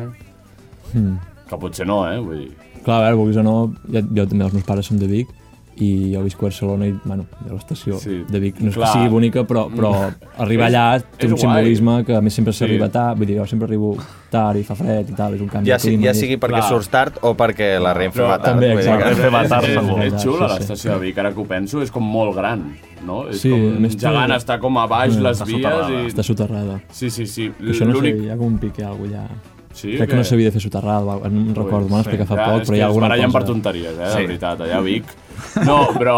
Mm. 0.95 1.17
Que 1.49 1.57
potser 1.59 1.87
no, 1.87 2.05
eh? 2.11 2.19
Vull 2.19 2.39
dir... 2.47 2.51
Clar, 2.85 2.99
a 2.99 3.05
veure, 3.11 3.17
vulguis 3.17 3.37
o 3.37 3.43
no, 3.43 3.73
jo, 3.87 4.01
jo 4.03 4.27
també, 4.27 4.45
els 4.45 4.53
meus 4.55 4.65
pares 4.67 4.87
són 4.87 4.99
de 4.99 5.07
Vic, 5.07 5.29
i 5.83 6.13
jo 6.13 6.21
visc 6.21 6.37
a 6.43 6.45
Barcelona 6.45 6.85
i, 6.87 6.93
bueno, 7.05 7.25
a 7.49 7.53
l'estació 7.55 7.97
Sí, 7.99 8.25
de 8.29 8.39
Vic. 8.43 8.59
No 8.61 8.69
és 8.69 8.75
clar. 8.77 8.89
que 8.91 8.99
sigui 8.99 9.09
bonica, 9.09 9.45
però, 9.49 9.63
però 9.73 9.93
arribar 10.39 10.67
És- 10.69 10.75
allà 10.75 11.01
té 11.17 11.27
un 11.27 11.33
guai. 11.33 11.41
simbolisme 11.41 12.05
que 12.05 12.15
a 12.17 12.21
més 12.21 12.35
sempre 12.35 12.53
Sí. 12.53 12.59
s'arriba 12.59 12.89
tard, 12.93 13.17
vull 13.17 13.27
dir, 13.27 13.39
jo 13.39 13.47
sempre 13.47 13.67
arribo 13.71 13.97
tard 14.31 14.59
i 14.61 14.65
fa 14.65 14.75
fred 14.75 15.09
i 15.09 15.15
tal, 15.15 15.35
és 15.35 15.41
un 15.41 15.49
canvi 15.49 15.69
Ja, 15.71 15.79
de 15.79 15.83
clima. 15.89 16.05
ja 16.05 16.15
sigui 16.15 16.37
perquè 16.37 16.59
Clar. 16.61 16.69
surts 16.69 16.89
tard 16.91 17.19
o 17.23 17.35
perquè 17.35 17.81
la 17.81 17.95
Renfe 17.95 18.19
Però 18.21 18.29
va 18.29 18.39
tard. 18.39 18.53
també, 18.61 18.73
exacte. 18.75 18.99
que- 19.03 19.09
Renfe 19.15 19.29
va 19.31 19.49
tard, 19.49 19.65
és, 19.65 19.75
segur. 19.79 19.99
és, 20.03 20.13
és 20.13 20.23
xula 20.23 20.49
Sí, 20.49 20.53
sí. 20.55 20.59
l'estació 20.59 20.93
de 20.93 20.99
Vic, 21.07 21.19
ara 21.19 21.33
que 21.33 21.41
ho 21.41 21.45
penso, 21.47 21.83
és 21.83 21.91
com 21.91 22.03
molt 22.05 22.37
gran, 22.37 22.77
no? 23.07 23.29
És 23.29 23.41
Sí, 23.41 23.49
com 23.51 23.81
més 23.81 23.97
té- 23.97 24.07
gegant, 24.09 24.31
està 24.33 24.59
com 24.61 24.77
a 24.79 24.87
baix 24.87 25.17
Mm, 25.17 25.23
les 25.23 25.41
està 25.41 25.47
vies 25.47 25.63
soterrada. 25.63 25.91
i... 26.03 26.07
Està 26.07 26.23
soterrada. 26.23 26.81
Sí, 26.91 27.09
sí, 27.11 27.27
sí. 27.27 27.51
Això 27.61 27.87
no 27.87 27.99
sé, 28.01 28.11
hi 28.11 28.29
ha 28.29 28.37
com 28.37 28.47
un 28.47 28.59
pic, 28.59 28.79
hi 28.79 28.83
ha 28.83 28.89
alguna 28.89 29.23
allà. 29.23 29.29
Sí, 29.73 29.97
Crec 29.97 30.11
que 30.11 30.17
no 30.17 30.25
s'havia 30.25 30.51
de 30.51 30.53
fer 30.53 30.61
soterrada, 30.63 31.17
no 31.17 31.27
em 31.27 31.55
recordo, 31.55 31.89
m'ho 31.89 31.99
explicar 32.01 32.27
fa 32.29 32.37
Ja, 32.37 32.45
poc, 32.53 32.63
però 32.69 32.75
hi 32.75 32.79
que 32.79 32.83
ha 32.83 32.87
es 32.87 32.91
alguna 32.91 33.07
barallen 33.09 33.31
cosa... 33.33 33.39
per 33.39 33.47
tonteries, 33.49 33.93
eh, 33.93 33.97
de 34.03 34.11
Sí. 34.13 34.27
veritat, 34.27 34.61
allà 34.61 34.77
a 34.79 34.81
Vic. 34.89 35.05
No, 35.65 35.79
però 35.97 36.17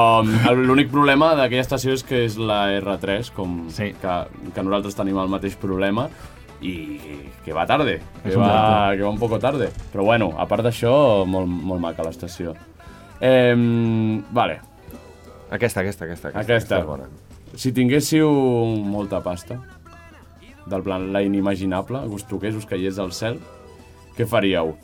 el- 0.50 0.64
l'únic 0.66 0.90
problema 0.90 1.34
d'aquella 1.38 1.62
estació 1.62 1.92
és 1.94 2.02
que 2.02 2.24
és 2.24 2.36
la 2.36 2.66
R3, 2.80 3.30
com 3.32 3.68
Sí. 3.70 3.92
que, 4.00 4.16
que 4.55 4.62
nosaltres 4.62 4.94
tenim 4.98 5.18
el 5.18 5.28
mateix 5.28 5.55
problema, 5.57 6.09
i 6.64 6.98
que 7.44 7.52
va 7.52 7.66
tarde, 7.66 8.00
que 8.22 8.36
va, 8.36 8.94
que 8.96 9.02
va 9.02 9.11
un 9.11 9.18
poco 9.18 9.38
tarde. 9.38 9.68
Però 9.92 10.02
bueno, 10.05 10.32
a 10.38 10.46
part 10.48 10.64
d'això, 10.64 11.24
molt, 11.26 11.46
molt 11.46 11.80
maca 11.80 12.02
l'estació. 12.02 12.55
Eh, 13.20 13.55
vale, 14.32 14.61
Aquesta, 15.50 15.80
aquesta, 15.82 16.07
aquesta. 16.07 16.28
aquesta. 16.34 16.78
és 16.80 16.84
bona. 16.86 17.05
Si 17.55 17.70
tinguéssiu 17.72 18.26
molta 18.82 19.20
pasta, 19.22 19.61
del 20.71 20.83
plan 20.83 21.11
la 21.12 21.23
inimaginable, 21.23 22.05
que 22.09 22.19
us 22.19 22.27
toqués, 22.29 22.55
us 22.57 22.67
caiés 22.69 22.97
del 22.97 23.12
cel, 23.12 23.41
què 24.17 24.27
faríeu? 24.29 24.75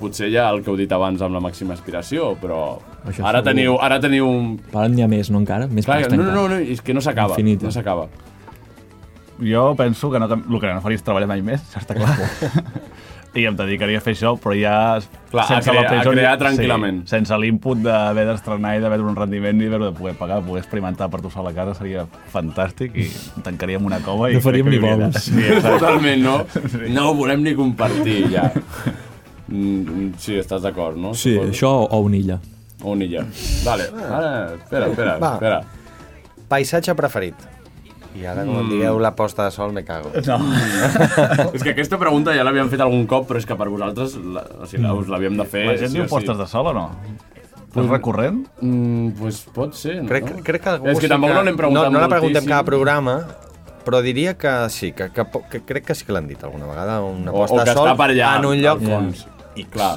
Potser 0.00 0.28
ja 0.32 0.48
el 0.50 0.62
que 0.64 0.72
heu 0.72 0.76
dit 0.78 0.90
abans 0.92 1.22
amb 1.22 1.36
la 1.36 1.40
màxima 1.42 1.76
aspiració, 1.76 2.32
però 2.40 2.78
Això 3.06 3.24
ara 3.24 3.40
segur. 3.40 3.50
teniu, 3.52 3.78
ara 3.80 4.00
teniu 4.02 4.28
un... 4.28 4.52
N'hi 4.90 5.04
ha 5.06 5.08
més, 5.10 5.30
no 5.30 5.40
encara? 5.42 5.68
Més 5.70 5.86
Clar, 5.86 6.02
no, 6.10 6.22
no, 6.22 6.32
no, 6.34 6.46
no, 6.50 6.58
és 6.58 6.82
que 6.82 6.94
no 6.96 7.02
s'acaba, 7.04 7.38
no 7.38 7.74
s'acaba. 7.74 8.08
Jo 9.40 9.74
penso 9.78 10.10
que 10.12 10.20
no, 10.22 10.28
que 10.30 10.34
el 10.34 10.60
que 10.60 10.74
no 10.74 10.82
faria 10.82 11.00
és 11.00 11.06
treballar 11.06 11.30
mai 11.30 11.42
més, 11.42 11.62
això 11.68 11.82
està 11.82 11.96
clar. 11.98 12.14
I 13.34 13.44
em 13.50 13.56
dedicaria 13.58 13.98
a 13.98 14.00
fer 14.04 14.12
això, 14.14 14.30
però 14.38 14.54
ja... 14.54 14.74
Clar, 15.32 15.42
a 15.42 15.56
crear- 15.58 15.84
a 15.84 15.88
pressa- 15.90 16.10
crear 16.14 16.34
tranquil·lament. 16.38 17.00
Sí, 17.02 17.10
sense 17.16 17.34
l'input 17.42 17.80
d'haver 17.82 18.24
d'estrenar 18.28 18.76
i 18.76 18.82
d'haver 18.84 19.00
un 19.02 19.16
rendiment 19.18 19.58
i 19.60 19.66
d'haver 19.72 19.88
de 19.90 19.96
poder 19.98 20.12
pagar, 20.20 20.36
poder 20.46 20.62
experimentar 20.62 21.08
per 21.10 21.18
tu 21.24 21.30
sol 21.34 21.48
a 21.50 21.52
casa 21.56 21.74
seria 21.74 22.04
fantàstic 22.30 22.94
i 22.94 23.08
em 23.08 23.42
tancaríem 23.42 23.84
una 23.90 23.98
cova 24.06 24.30
i... 24.30 24.36
No 24.38 24.44
faríem 24.44 24.70
ni 24.70 24.78
vols. 24.78 25.18
Sí, 25.26 25.34
exacte. 25.42 25.80
Totalment, 25.80 26.22
no? 26.22 26.36
No 26.94 27.08
ho 27.10 27.14
volem 27.18 27.42
ni 27.42 27.56
compartir, 27.58 28.20
ja. 28.30 28.46
Mm, 29.50 30.12
Sí, 30.22 30.38
estàs 30.38 30.62
d'acord, 30.62 30.96
no? 30.96 31.10
Sí, 31.18 31.34
Suposo. 31.34 31.50
això 31.50 31.72
o 31.90 32.00
una 32.06 32.16
illa. 32.16 32.38
O 32.84 32.92
una 32.94 33.04
illa. 33.04 33.26
Vale, 33.64 33.90
ara, 33.98 34.30
espera, 34.62 34.86
espera, 34.92 35.18
Va. 35.18 35.32
espera. 35.34 35.58
Paisatge 36.48 36.94
preferit. 36.94 37.34
I 38.14 38.26
ara, 38.30 38.44
com 38.46 38.60
em 38.60 38.68
digueu 38.70 38.98
la 39.02 39.10
posta 39.18 39.46
de 39.48 39.50
sol, 39.54 39.72
me 39.74 39.82
cago. 39.86 40.12
No. 40.26 40.36
És 41.56 41.62
que 41.64 41.72
aquesta 41.72 41.98
pregunta 41.98 42.34
ja 42.36 42.44
l'havíem 42.46 42.70
fet 42.70 42.84
algun 42.84 43.08
cop, 43.10 43.26
però 43.28 43.40
és 43.42 43.46
que 43.48 43.56
per 43.58 43.66
vosaltres 43.72 44.14
la, 44.22 44.44
o 44.62 44.68
sigui, 44.70 44.84
la, 44.84 44.92
us 44.94 45.10
l'havíem 45.10 45.38
de 45.40 45.46
fer... 45.50 45.64
La 45.72 45.78
gent 45.80 45.90
sí 45.90 45.98
diu 45.98 46.06
o 46.06 46.12
postes 46.12 46.38
de 46.38 46.46
sol 46.50 46.70
o 46.70 46.74
no? 46.76 46.86
És 47.74 47.88
recurrent? 47.90 48.44
Mm, 48.62 49.16
pues 49.18 49.40
pot 49.54 49.74
ser, 49.74 49.96
no? 50.04 50.08
Crec, 50.12 50.30
crec 50.46 50.62
que 50.62 50.72
algú 50.76 50.92
És 50.92 51.00
que 51.00 51.08
sí 51.08 51.10
tampoc 51.10 51.34
no 51.34 51.42
l'hem 51.42 51.58
preguntat 51.58 51.90
no, 51.90 51.96
no 51.96 52.04
la 52.04 52.10
preguntem 52.12 52.44
moltíssim. 52.44 52.54
cada 52.54 52.68
programa, 52.68 53.16
però 53.84 53.98
diria 54.06 54.36
que 54.38 54.52
sí, 54.70 54.92
que, 54.94 55.10
que, 55.10 55.26
que 55.50 55.64
crec 55.66 55.90
que 55.90 55.98
sí 55.98 56.06
que 56.06 56.14
l'han 56.14 56.30
dit 56.30 56.42
alguna 56.46 56.70
vegada, 56.70 57.00
una 57.02 57.34
O, 57.34 57.42
o 57.42 57.46
posta 57.48 57.64
que 57.64 57.70
de 57.72 57.78
sol 57.80 57.90
allà, 57.90 58.36
en 58.38 58.50
un 58.52 58.62
lloc 58.62 58.84
fons. 58.86 59.26
I 59.58 59.66
clar, 59.70 59.96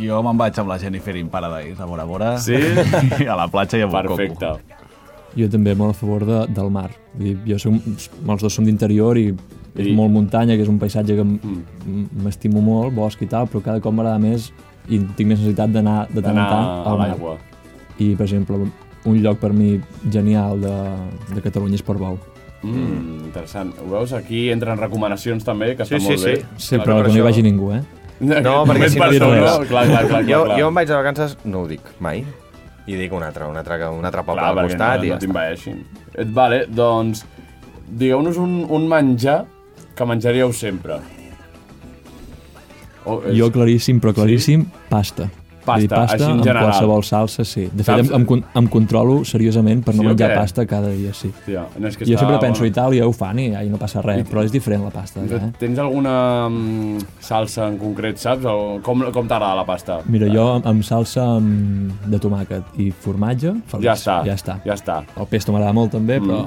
Jo 0.00 0.22
me'n 0.24 0.38
vaig 0.40 0.56
amb 0.60 0.70
la 0.72 0.78
Jennifer 0.80 1.14
in 1.20 1.28
Paradise, 1.32 1.76
a 1.82 1.88
Bora 1.88 2.04
Bora. 2.08 2.36
Sí? 2.40 2.56
I 3.24 3.28
a 3.28 3.36
la 3.36 3.48
platja 3.52 3.80
i 3.80 3.84
a 3.84 3.90
Coco. 3.92 4.54
Jo 5.36 5.48
també 5.48 5.74
molt 5.74 5.90
a 5.94 5.98
favor 5.98 6.26
de, 6.26 6.46
del 6.52 6.70
mar. 6.70 6.90
Vull 7.14 7.24
dir, 7.32 7.38
jo 7.46 7.58
som, 7.58 7.78
els 7.78 8.42
dos 8.42 8.52
som 8.52 8.64
d'interior 8.64 9.16
i 9.18 9.30
és 9.74 9.86
I- 9.86 9.94
molt 9.96 10.10
muntanya, 10.12 10.56
que 10.56 10.62
és 10.62 10.68
un 10.68 10.78
paisatge 10.78 11.14
que 11.16 11.24
Mm. 11.24 12.06
m'estimo 12.22 12.60
molt, 12.60 12.92
bosc 12.94 13.22
i 13.22 13.26
tal, 13.26 13.46
però 13.48 13.62
cada 13.62 13.80
cop 13.80 13.94
m'agrada 13.94 14.18
més 14.18 14.52
i 14.88 14.98
tinc 14.98 15.28
més 15.28 15.38
necessitat 15.38 15.70
d'anar 15.72 16.08
de 16.12 16.20
tant 16.20 16.36
en 16.36 16.44
tant 16.44 16.66
a 16.66 16.82
al 16.90 16.98
mar. 16.98 17.08
l'aigua. 17.08 17.38
I, 17.98 18.14
per 18.14 18.26
exemple, 18.26 18.56
un 19.04 19.22
lloc 19.22 19.38
per 19.38 19.52
mi 19.52 19.80
genial 20.10 20.60
de, 20.60 20.74
de 21.34 21.40
Catalunya 21.40 21.74
és 21.74 21.82
Portbou. 21.82 22.18
Mm, 22.62 23.24
interessant. 23.26 23.72
Ho 23.80 23.90
veus? 23.90 24.12
Aquí 24.12 24.50
entren 24.50 24.78
recomanacions 24.78 25.42
també, 25.44 25.74
que 25.76 25.84
Sí, 25.84 25.94
està 25.94 26.00
sí, 26.00 26.08
molt 26.12 26.24
bé. 26.24 26.36
sí. 26.36 26.44
Sí, 26.58 26.76
però 26.76 26.96
per 27.00 27.06
que 27.06 27.12
no 27.12 27.18
hi 27.18 27.20
vagi 27.22 27.42
ningú, 27.42 27.72
eh? 27.72 27.82
No, 28.20 28.36
perquè 28.66 28.66
Només 28.66 28.92
si 28.92 28.98
no- 28.98 29.10
no- 29.10 29.34
no? 29.34 29.66
Clar, 29.66 29.86
clar, 29.88 30.06
clar, 30.06 30.22
Jo, 30.28 30.44
clar. 30.44 30.60
jo 30.60 30.68
em 30.68 30.74
vaig 30.74 30.86
de 30.88 30.94
vacances, 30.94 31.36
no 31.44 31.62
ho 31.62 31.66
dic 31.66 31.80
mai, 31.98 32.24
i 32.86 32.96
dic 32.98 33.12
un 33.14 33.22
altre, 33.22 33.46
un 33.46 33.56
altre, 33.56 33.76
un 33.88 34.04
altre 34.04 34.22
poble 34.26 34.40
Clar, 34.42 34.52
al 34.58 34.68
costat 34.68 34.98
no, 34.98 35.04
i 35.04 35.08
no 35.08 35.14
ja 35.14 35.18
t'invaeixin. 35.22 35.82
Eh, 36.14 36.24
Vale, 36.24 36.64
doncs, 36.68 37.24
digueu-nos 37.88 38.36
un, 38.42 38.62
un 38.68 38.88
menjar 38.90 39.44
que 39.94 40.04
menjaríeu 40.08 40.52
sempre. 40.52 40.98
O, 43.04 43.20
és- 43.26 43.36
Jo 43.38 43.50
claríssim, 43.54 44.00
però 44.00 44.12
claríssim, 44.14 44.66
pasta. 44.90 45.28
Pasta, 45.64 45.94
pasta 45.94 46.14
així 46.16 46.24
en 46.24 46.30
amb 46.32 46.42
general. 46.44 46.64
qualsevol 46.70 47.04
salsa, 47.04 47.44
sí. 47.44 47.68
De 47.72 47.84
Saps? 47.84 48.08
fet, 48.08 48.16
em, 48.16 48.26
em, 48.28 48.42
em 48.62 48.66
controlo 48.68 49.24
seriosament 49.24 49.84
per 49.84 49.94
no 49.94 50.02
Sí 50.02 50.08
menjar 50.08 50.30
què? 50.32 50.36
pasta 50.36 50.66
cada 50.66 50.88
dia, 50.90 51.12
sí. 51.14 51.28
Hòstia, 51.28 51.66
no, 51.78 51.88
és 51.88 51.96
que 51.96 52.04
Jo 52.04 52.14
està 52.14 52.18
sempre 52.20 52.38
penso, 52.40 52.60
bona. 52.64 52.70
Itàlia 52.72 53.06
ho 53.06 53.12
fan 53.12 53.38
i 53.38 53.54
ai, 53.54 53.68
no 53.68 53.76
passa 53.78 54.02
res, 54.02 54.26
però 54.28 54.42
és 54.44 54.50
diferent 54.52 54.82
la 54.84 54.90
pasta. 54.90 55.20
allà, 55.20 55.36
Eh? 55.42 55.52
Tens 55.58 55.78
alguna 55.78 56.48
mm, 56.48 56.98
salsa 57.20 57.68
en 57.68 57.78
concret, 57.78 58.18
saps? 58.18 58.44
O 58.44 58.80
com 58.82 59.02
com 59.12 59.26
t'agrada 59.28 59.54
la 59.54 59.64
pasta? 59.64 60.00
Mira, 60.06 60.26
jo 60.32 60.60
amb, 60.64 60.82
salsa 60.82 61.22
amb, 61.36 61.92
de 62.06 62.18
tomàquet 62.18 62.62
i 62.78 62.90
formatge, 62.90 63.54
feliç. 63.66 63.84
Ja 63.84 63.92
està, 63.94 64.24
Ja 64.26 64.34
està. 64.34 64.58
Ja 64.64 64.74
està. 64.74 65.02
El 65.16 65.26
pesto 65.26 65.52
m'agrada 65.52 65.72
molt 65.72 65.92
també, 65.92 66.18
però 66.20 66.46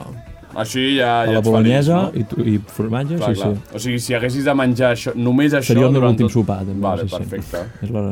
Així 0.56 0.96
ja, 0.98 1.22
a 1.22 1.26
ja 1.26 1.32
la 1.34 1.42
bolognesa 1.42 1.98
feliç, 2.12 2.14
no? 2.16 2.22
i, 2.22 2.24
tu- 2.24 2.50
i 2.56 2.60
formatge, 2.66 3.18
Clar, 3.18 3.36
sí, 3.36 3.42
clar. 3.42 3.56
sí. 3.56 3.76
O 3.76 3.80
sigui, 3.80 4.00
si 4.00 4.14
haguessis 4.16 4.46
de 4.46 4.54
menjar 4.56 4.94
això, 4.96 5.12
només 5.14 5.52
això... 5.52 5.74
Seria 5.74 5.84
el 5.88 5.92
meu 5.92 6.00
durant 6.00 6.14
últim 6.16 6.28
tot- 6.30 6.34
sopar, 6.38 6.60
també. 6.60 6.80
Vale, 6.80 7.02
sí, 7.04 7.10
sí. 7.10 7.18
perfecte. 7.18 7.64
És 7.84 7.92
la... 7.92 8.04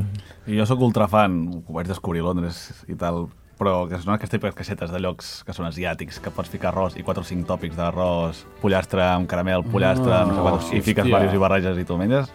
I 0.47 0.57
jo 0.59 0.65
sóc 0.67 0.81
ultrafan, 0.83 1.39
ho 1.63 1.73
vaig 1.77 1.87
descobrir 1.87 2.19
a 2.23 2.27
Londres 2.27 2.65
i 2.91 2.97
tal, 2.99 3.29
però 3.55 3.85
que 3.87 3.95
són 4.01 4.11
aquestes 4.15 4.33
típiques 4.33 4.57
caixetes 4.57 4.91
de 4.91 4.99
llocs 4.99 5.29
que 5.47 5.53
són 5.55 5.67
asiàtics, 5.69 6.17
que 6.19 6.31
pots 6.35 6.51
ficar 6.51 6.71
arròs 6.73 6.97
i 6.99 7.03
4 7.05 7.23
o 7.23 7.27
5 7.29 7.47
tòpics 7.47 7.77
d'arròs, 7.79 8.41
pollastre 8.59 9.05
amb 9.05 9.29
caramel, 9.29 9.63
pollastre, 9.71 10.11
Ah, 10.11 10.25
no 10.27 10.35
sé 10.35 10.41
quantos, 10.41 10.73
i 10.73 10.81
fiques 10.83 11.07
diversos 11.07 11.33
i 11.37 11.39
barreges 11.39 11.79
i 11.79 11.85
tu 11.87 11.97
menges, 12.01 12.27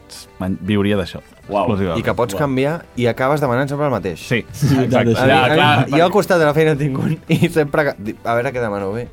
viuria 0.65 0.97
d'això, 0.97 1.21
exclusivament. 1.21 2.01
I 2.01 2.07
que 2.07 2.15
pots 2.17 2.39
canviar 2.39 2.79
i 2.97 3.11
acabes 3.13 3.45
demanant 3.45 3.69
sempre 3.69 3.91
el 3.91 3.93
mateix. 3.93 4.25
Sí, 4.25 4.41
exacte. 4.49 5.11
exacte. 5.11 5.29
Ja, 5.29 5.45
clar, 5.53 5.87
jo 5.93 6.03
al 6.07 6.15
costat 6.15 6.41
de 6.41 6.49
la 6.49 6.55
feina 6.57 6.77
tinc 6.81 6.99
un 6.99 7.19
i 7.29 7.49
sempre... 7.53 7.91
A 7.93 8.39
veure 8.39 8.55
què 8.55 8.63
demano 8.63 8.93
bé. 8.95 9.09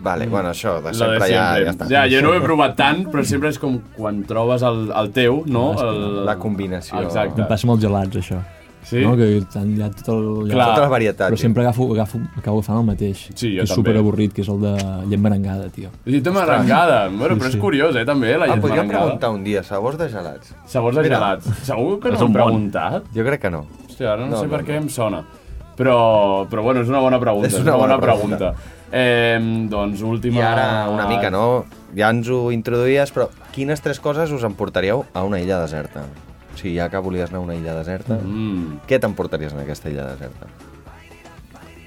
Vale, 0.00 0.26
bueno, 0.30 0.50
això, 0.50 0.76
de 0.82 0.92
Lo 0.92 0.92
de 0.92 0.98
sempre, 0.98 1.28
ja, 1.32 1.46
ja 1.58 1.72
està. 1.72 1.88
Ja, 1.90 2.04
jo 2.06 2.20
no 2.22 2.30
ho 2.30 2.36
he 2.38 2.44
provat 2.44 2.76
tant, 2.78 3.04
però 3.10 3.24
sempre 3.26 3.48
és 3.50 3.58
com 3.58 3.80
quan 3.96 4.22
trobes 4.28 4.62
el, 4.62 4.90
el 4.94 5.10
teu, 5.16 5.42
no? 5.46 5.72
El... 5.82 6.24
La 6.28 6.36
combinació. 6.38 7.00
Exacte. 7.02 7.42
Em 7.42 7.48
passa 7.50 7.66
els 7.68 7.82
gelats, 7.82 8.16
això. 8.22 8.38
Sí? 8.88 9.02
No? 9.04 9.16
Que 9.18 9.26
tant, 9.52 9.66
hi 9.76 9.82
ha 9.84 9.88
tot 9.92 10.06
el... 10.14 10.22
Clar. 10.52 10.68
Tota 10.70 10.84
la 10.86 10.88
varietat. 10.88 11.26
Però 11.28 11.36
tio. 11.36 11.42
sempre 11.42 11.64
agafo, 11.66 11.88
agafo, 11.92 12.20
acabo 12.38 12.60
agafant 12.62 12.78
el 12.78 12.86
mateix. 12.86 13.24
Sí, 13.34 13.50
jo 13.50 13.58
que 13.58 13.66
és 13.66 13.68
també. 13.74 13.74
super 13.82 13.96
avorrit, 14.00 14.32
que 14.32 14.40
és 14.46 14.48
el 14.48 14.62
de 14.62 14.70
llet 15.10 15.20
merengada, 15.20 15.66
tio. 15.74 15.90
Llet 16.06 16.30
merengada. 16.32 17.00
Bueno, 17.10 17.34
però 17.36 17.50
és 17.50 17.58
sí. 17.58 17.60
curiós, 17.60 17.98
eh, 18.00 18.06
també, 18.08 18.30
la 18.38 18.46
Ah, 18.46 18.54
llet 18.54 18.62
podríem 18.62 18.86
merengada. 18.86 19.04
preguntar 19.10 19.30
un 19.34 19.42
dia, 19.44 19.64
sabors 19.66 19.98
de 19.98 20.08
gelats. 20.08 20.54
Sabors 20.64 20.96
de 20.96 21.02
Mira. 21.04 21.18
gelats. 21.18 21.50
Segur 21.66 21.98
que 22.00 22.14
no 22.14 22.22
hem 22.30 22.32
preguntat? 22.38 23.10
Jo 23.18 23.26
crec 23.28 23.42
que 23.44 23.50
no. 23.52 23.66
Hòstia, 23.90 24.12
ara 24.14 24.22
no, 24.24 24.30
No, 24.30 24.40
sé 24.40 24.46
no, 24.46 24.54
per 24.56 24.62
què 24.64 24.78
no. 24.78 24.86
em 24.86 24.88
sona. 24.88 25.24
Però, 25.76 25.98
però 26.48 26.62
bueno, 26.64 26.80
és 26.80 26.88
una 26.88 26.98
bona 27.04 27.20
pregunta. 27.20 27.46
És 27.50 27.54
És 27.54 27.60
una 27.60 27.74
una, 27.74 27.82
bona, 27.82 27.96
bona 27.98 28.06
pregunta. 28.06 28.54
Eh, 28.92 29.38
doncs, 29.68 30.00
última... 30.02 30.38
I 30.40 30.42
ara, 30.42 30.68
una 30.90 31.06
mica, 31.10 31.30
no? 31.30 31.64
Ja 31.96 32.08
ens 32.12 32.28
ho 32.32 32.48
introduïes, 32.52 33.12
però 33.12 33.28
quines 33.52 33.80
tres 33.84 34.00
coses 34.00 34.32
us 34.32 34.44
emportaríeu 34.48 35.04
a 35.12 35.24
una 35.24 35.40
illa 35.40 35.60
deserta? 35.60 36.04
O 36.54 36.56
sigui, 36.58 36.76
ja 36.78 36.88
que 36.90 36.98
volies 36.98 37.28
anar 37.30 37.40
a 37.42 37.44
una 37.46 37.54
illa 37.56 37.74
deserta, 37.76 38.16
Mm. 38.22 38.80
què 38.88 38.98
t'emportaries 39.00 39.52
en 39.52 39.60
aquesta 39.60 39.90
illa 39.92 40.08
deserta? 40.10 40.48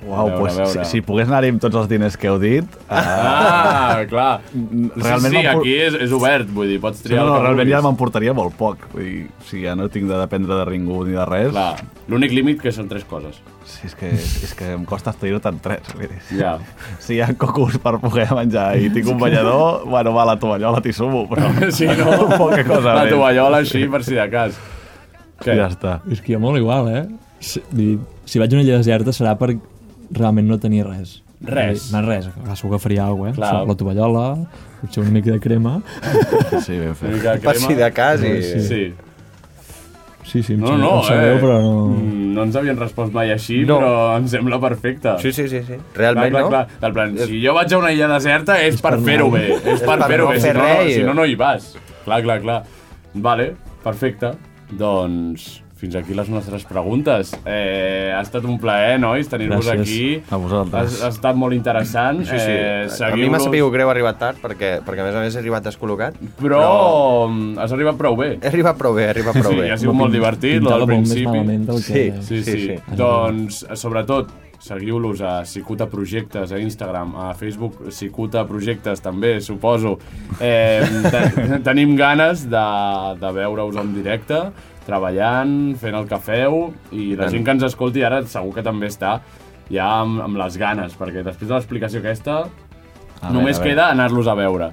Uau, 0.01 0.25
veure, 0.31 0.39
pues, 0.39 0.55
veure. 0.57 0.85
si, 0.85 0.97
si 0.97 1.01
pogués 1.05 1.27
anar-hi 1.29 1.51
amb 1.53 1.59
tots 1.61 1.77
els 1.77 1.87
diners 1.91 2.15
que 2.17 2.25
heu 2.31 2.39
dit... 2.41 2.65
Uh, 2.89 2.95
Ah, 2.97 4.01
clar. 4.09 4.39
realment 4.95 5.33
sí, 5.35 5.41
sí, 5.41 5.47
aquí 5.51 5.73
és, 5.77 5.93
és 6.07 6.11
obert, 6.15 6.47
vull 6.55 6.67
dir, 6.71 6.79
pots 6.81 6.97
Sí, 7.01 7.05
triar 7.09 7.21
no, 7.21 7.27
no, 7.27 7.35
el 7.35 7.37
que 7.41 7.45
realment 7.45 7.69
ja 7.69 7.75
vulguis. 7.77 7.85
m'emportaria 7.89 8.33
molt 8.33 8.55
poc. 8.57 8.87
Vull 8.95 9.03
dir, 9.05 9.19
si 9.49 9.61
ja 9.65 9.75
no 9.77 9.89
tinc 9.93 10.07
de 10.09 10.17
dependre 10.17 10.57
de 10.57 10.65
ningú 10.73 11.03
ni 11.05 11.13
de 11.13 11.25
res... 11.29 11.51
Clar, 11.53 11.83
l'únic 12.09 12.33
límit 12.33 12.61
que 12.63 12.73
són 12.73 12.89
tres 12.89 13.05
coses. 13.05 13.37
Sí, 13.69 13.85
és 13.91 13.95
que, 13.99 14.09
és 14.15 14.53
que 14.57 14.71
em 14.73 14.85
costa 14.89 15.13
estudiar-te 15.13 15.51
en 15.53 15.59
tres. 15.61 15.93
Vull 15.93 16.09
dir. 16.09 16.19
Ja. 16.39 16.55
Si 17.03 17.19
hi 17.19 17.21
ha 17.21 17.29
cocos 17.37 17.77
per 17.83 17.99
poder 18.01 18.25
menjar 18.33 18.71
i 18.81 18.89
tinc 18.95 19.07
un 19.13 19.19
banyador, 19.21 19.83
bueno, 19.85 20.15
va, 20.17 20.25
la 20.33 20.37
tovallola 20.41 20.81
t'hi 20.81 20.93
sumo, 20.97 21.27
però 21.29 21.51
Sí, 21.77 21.85
no? 21.85 22.09
poca 22.41 22.63
cosa 22.65 22.95
La 22.97 23.03
més. 23.05 23.13
tovallola 23.13 23.61
així, 23.61 23.85
per 23.91 24.01
si 24.07 24.17
de 24.17 24.25
cas. 24.33 24.57
Què? 25.41 25.55
Ja 25.57 25.69
està. 25.69 25.99
És 26.09 26.21
que 26.25 26.33
jo 26.33 26.41
molt 26.41 26.57
igual, 26.57 26.89
eh? 26.89 27.05
Si, 27.41 27.61
si 28.29 28.37
vaig 28.41 28.51
a 28.53 28.57
una 28.57 28.65
illa 28.65 28.77
deserta 28.81 29.13
serà 29.13 29.33
per 29.37 29.55
realment 30.13 30.47
no 30.47 30.59
tenir 30.59 30.85
res. 30.87 31.21
Res. 31.41 31.87
No 31.91 32.01
res, 32.05 32.27
clar, 32.35 32.55
segur 32.57 32.75
que 32.77 32.83
faria 32.83 33.05
alguna 33.07 33.31
cosa, 33.31 33.47
eh? 33.47 33.51
Clar. 33.55 33.67
La 33.67 33.75
tovallola, 33.75 34.25
potser 34.81 35.01
una 35.03 35.11
mica 35.15 35.31
de 35.31 35.39
crema. 35.41 35.79
Sí, 36.61 36.75
ben 36.77 36.89
Una 36.91 36.95
fet. 36.95 37.13
mica 37.15 37.31
de 37.33 37.39
Per 37.39 37.55
crema. 37.55 37.67
si 37.67 37.73
de 37.79 37.91
cas 37.91 38.21
i... 38.27 38.35
Sí. 38.43 38.61
sí. 38.67 38.83
Sí, 40.31 40.43
sí, 40.43 40.53
em 40.53 40.59
No, 40.61 40.77
no, 40.77 40.91
em 41.01 41.07
sap 41.07 41.17
eh? 41.17 41.39
però 41.41 41.55
no... 41.59 41.71
Mm, 41.97 42.19
No 42.35 42.43
ens 42.45 42.55
havien 42.55 42.77
respost 42.79 43.11
mai 43.11 43.31
així, 43.33 43.63
No. 43.67 43.79
però 43.81 43.95
em 44.19 44.27
sembla 44.31 44.59
perfecte. 44.61 45.15
Sí, 45.19 45.31
sí, 45.33 45.47
sí, 45.49 45.59
sí. 45.67 45.75
Realment, 45.97 46.29
clar, 46.31 46.43
no? 46.43 46.49
clar, 46.53 46.67
clar. 46.69 46.79
Del 46.85 46.93
plan, 46.93 47.17
si 47.27 47.41
jo 47.43 47.55
vaig 47.57 47.73
a 47.73 47.79
una 47.81 47.89
illa 47.91 48.07
deserta 48.13 48.59
és, 48.63 48.77
per 48.79 48.93
per 48.95 49.01
fer-ho 49.09 49.31
bé. 49.33 49.41
És, 49.73 49.81
per 49.81 49.97
per 49.97 50.07
fer-ho 50.13 50.29
no 50.29 50.31
bé, 50.31 50.37
si 50.39 50.45
fer 50.47 50.53
no, 50.55 50.67
no, 50.69 50.85
si 50.93 51.03
no, 51.09 51.13
no 51.17 51.25
hi 51.25 51.35
vas. 51.35 51.73
Clar, 52.05 52.21
clar, 52.23 52.37
clar. 52.45 52.59
Vale, 53.15 53.49
perfecte. 53.83 54.31
Doncs 54.71 55.49
fins 55.81 55.95
aquí 55.97 56.13
les 56.13 56.29
nostres 56.29 56.63
preguntes. 56.69 57.31
Eh, 57.41 58.11
ha 58.13 58.21
estat 58.21 58.45
un 58.45 58.59
plaer, 58.61 58.99
nois, 59.01 59.25
tenir-vos 59.31 59.67
aquí. 59.73 60.21
A 60.29 60.37
vosaltres. 60.37 60.99
Ha, 61.01 61.07
ha 61.07 61.09
estat 61.15 61.39
molt 61.41 61.57
interessant. 61.57 62.21
Sí, 62.21 62.37
sí. 62.37 62.53
Eh, 62.53 62.85
a 63.07 63.09
mi 63.17 63.29
m'ha 63.33 63.41
sabut 63.41 63.73
greu 63.73 63.89
arribar 63.89 64.13
tard, 64.21 64.37
perquè, 64.43 64.75
perquè 64.85 65.01
a 65.01 65.07
més 65.09 65.17
a 65.17 65.23
més 65.25 65.35
he 65.35 65.41
arribat 65.41 65.65
descol·locat. 65.65 66.19
Però, 66.37 66.61
però 66.61 67.63
has 67.65 67.73
arribat 67.73 67.97
prou 67.97 68.15
bé. 68.19 68.35
He 68.41 68.51
arribat 68.53 68.77
prou 68.77 68.93
bé, 68.97 69.07
he 69.09 69.15
arribat 69.15 69.41
prou 69.41 69.55
Sí, 69.55 69.59
bé. 69.63 69.71
ha 69.73 69.79
sigut 69.81 69.97
molt 69.97 70.13
divertit, 70.13 70.61
del 70.61 70.85
més 70.85 70.93
principi. 70.93 71.43
del 71.65 71.81
que... 71.81 71.81
Sí. 71.81 72.05
Sí, 72.21 72.43
sí. 72.43 72.51
Sí, 72.51 72.67
sí. 72.67 72.95
Doncs, 72.97 73.63
sobretot, 73.79 74.29
seguiu-los 74.61 75.21
a 75.25 75.39
Cicuta 75.49 75.87
Projectes, 75.89 76.51
a 76.53 76.59
Instagram, 76.61 77.15
a 77.17 77.31
Facebook 77.33 77.87
Cicuta 77.89 78.43
Projectes 78.45 79.01
també, 79.01 79.39
suposo. 79.41 79.95
Eh, 80.39 80.85
te 81.09 81.57
tenim 81.67 81.95
ganes 81.97 82.45
de, 82.51 82.65
de 83.21 83.31
veure-us 83.39 83.79
en 83.81 83.95
directe, 83.97 84.43
treballant, 84.85 85.75
fent 85.81 85.97
el 85.97 86.07
que 86.09 86.19
feu, 86.23 86.63
i 86.91 87.11
la 87.19 87.29
gent 87.31 87.45
que 87.45 87.55
ens 87.57 87.67
escolti 87.67 88.05
ara 88.07 88.21
segur 88.29 88.55
que 88.55 88.65
també 88.65 88.89
està 88.91 89.19
ja 89.71 89.87
amb, 90.01 90.21
amb 90.25 90.39
les 90.41 90.57
ganes, 90.59 90.95
perquè 90.99 91.23
després 91.25 91.47
de 91.47 91.55
l'explicació 91.55 92.01
aquesta 92.01 92.41
A 93.21 93.29
només 93.31 93.59
veure, 93.59 93.69
queda 93.69 93.91
anar-los 93.93 94.27
a 94.27 94.35
veure. 94.35 94.71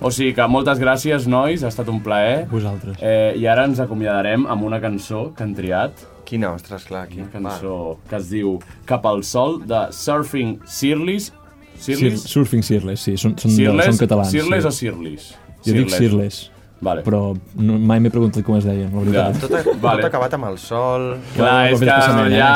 O 0.00 0.08
sigui 0.08 0.32
que 0.32 0.46
moltes 0.48 0.78
gràcies, 0.80 1.26
nois, 1.28 1.60
ha 1.62 1.68
estat 1.68 1.90
un 1.92 2.00
plaer. 2.00 2.46
Vosaltres. 2.48 2.96
Eh, 3.04 3.36
I 3.36 3.44
ara 3.52 3.66
ens 3.68 3.82
acomiadarem 3.84 4.46
amb 4.48 4.64
una 4.64 4.80
cançó 4.80 5.28
que 5.36 5.44
han 5.44 5.52
triat, 5.54 6.06
Quina, 6.30 6.52
ostres, 6.54 6.84
clar, 6.86 7.08
quina 7.10 7.24
una 7.26 7.32
cançó 7.32 7.76
que 8.06 8.14
es 8.20 8.28
diu 8.30 8.52
Cap 8.86 9.06
al 9.10 9.24
sol, 9.26 9.58
de 9.66 9.88
Surfing 9.90 10.60
Searless. 10.62 11.32
Sir, 11.74 11.96
Searless? 11.96 12.26
surfing 12.30 12.62
Searless, 12.62 13.02
sí, 13.08 13.16
són, 13.18 13.34
són, 13.40 13.54
Searless, 13.56 13.88
són 13.90 14.00
catalans. 14.04 14.30
Searless 14.30 14.62
sí. 14.62 14.68
o 14.68 14.72
Searless? 14.76 15.30
Jo 15.66 15.74
dic 15.74 15.90
Searless, 15.90 16.38
Vale. 16.80 17.02
però 17.04 17.36
no, 17.60 17.78
mai 17.78 18.00
m'he 18.00 18.08
preguntat 18.10 18.42
com 18.44 18.56
es 18.56 18.64
deien, 18.64 18.88
la 18.92 19.02
veritat. 19.04 19.34
Ja. 19.34 19.40
Tot, 19.46 19.52
ha, 19.52 19.74
Vale. 19.82 20.00
tot 20.02 20.08
acabat 20.08 20.34
amb 20.38 20.46
el 20.48 20.58
sol. 20.58 21.08
Clar, 21.36 21.70
és 21.70 21.78
que 21.80 21.86
eh? 21.86 22.36
ja... 22.38 22.50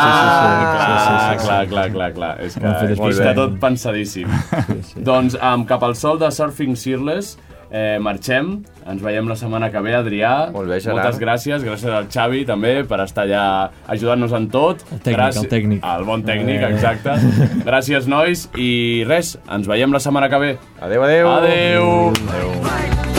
Sí, 0.85 0.95
sí, 1.05 1.14
sí. 1.14 1.47
Clar, 1.47 1.66
clar, 1.66 1.66
clar, 1.68 1.89
clar, 1.93 2.12
clar. 2.16 2.35
És 2.41 2.55
que 2.55 2.61
fet 2.64 2.91
està 2.91 2.93
especialment. 2.95 3.37
tot 3.43 3.59
pensadíssim. 3.61 4.29
Sí, 4.51 4.79
sí. 4.95 5.03
Doncs 5.11 5.37
amb 5.41 5.68
Cap 5.68 5.83
al 5.85 5.95
sol 6.01 6.18
de 6.22 6.31
Surfing 6.33 6.75
Searless 6.77 7.37
eh, 7.70 7.99
marxem. 8.01 8.62
Ens 8.89 9.01
veiem 9.03 9.29
la 9.29 9.37
setmana 9.37 9.70
que 9.72 9.81
ve, 9.85 9.95
Adrià. 9.97 10.33
Molt 10.55 10.68
bé, 10.68 10.79
Gerard. 10.81 11.01
Moltes 11.03 11.20
gràcies. 11.20 11.64
Gràcies 11.64 11.91
al 11.93 12.09
Xavi, 12.12 12.45
també, 12.49 12.75
per 12.89 13.01
estar 13.05 13.25
allà 13.25 13.45
ajudant-nos 13.93 14.33
en 14.37 14.49
tot. 14.53 14.85
El 14.93 15.01
tècnic, 15.01 15.16
Gràcies- 15.18 15.43
el 15.45 15.51
tècnic. 15.53 15.85
El 15.97 16.05
bon 16.09 16.22
tècnic, 16.25 16.61
Eh. 16.62 16.72
exacte. 16.75 17.16
Gràcies, 17.68 18.07
nois. 18.09 18.49
I 18.57 19.05
res, 19.09 19.37
ens 19.51 19.66
veiem 19.68 19.93
la 19.93 20.01
setmana 20.01 20.29
que 20.33 20.39
ve. 20.39 20.55
Adéu, 20.81 21.03
adéu. 21.03 21.29
Adéu. 21.41 21.91
adéu. 22.12 22.55
Cap 22.64 23.14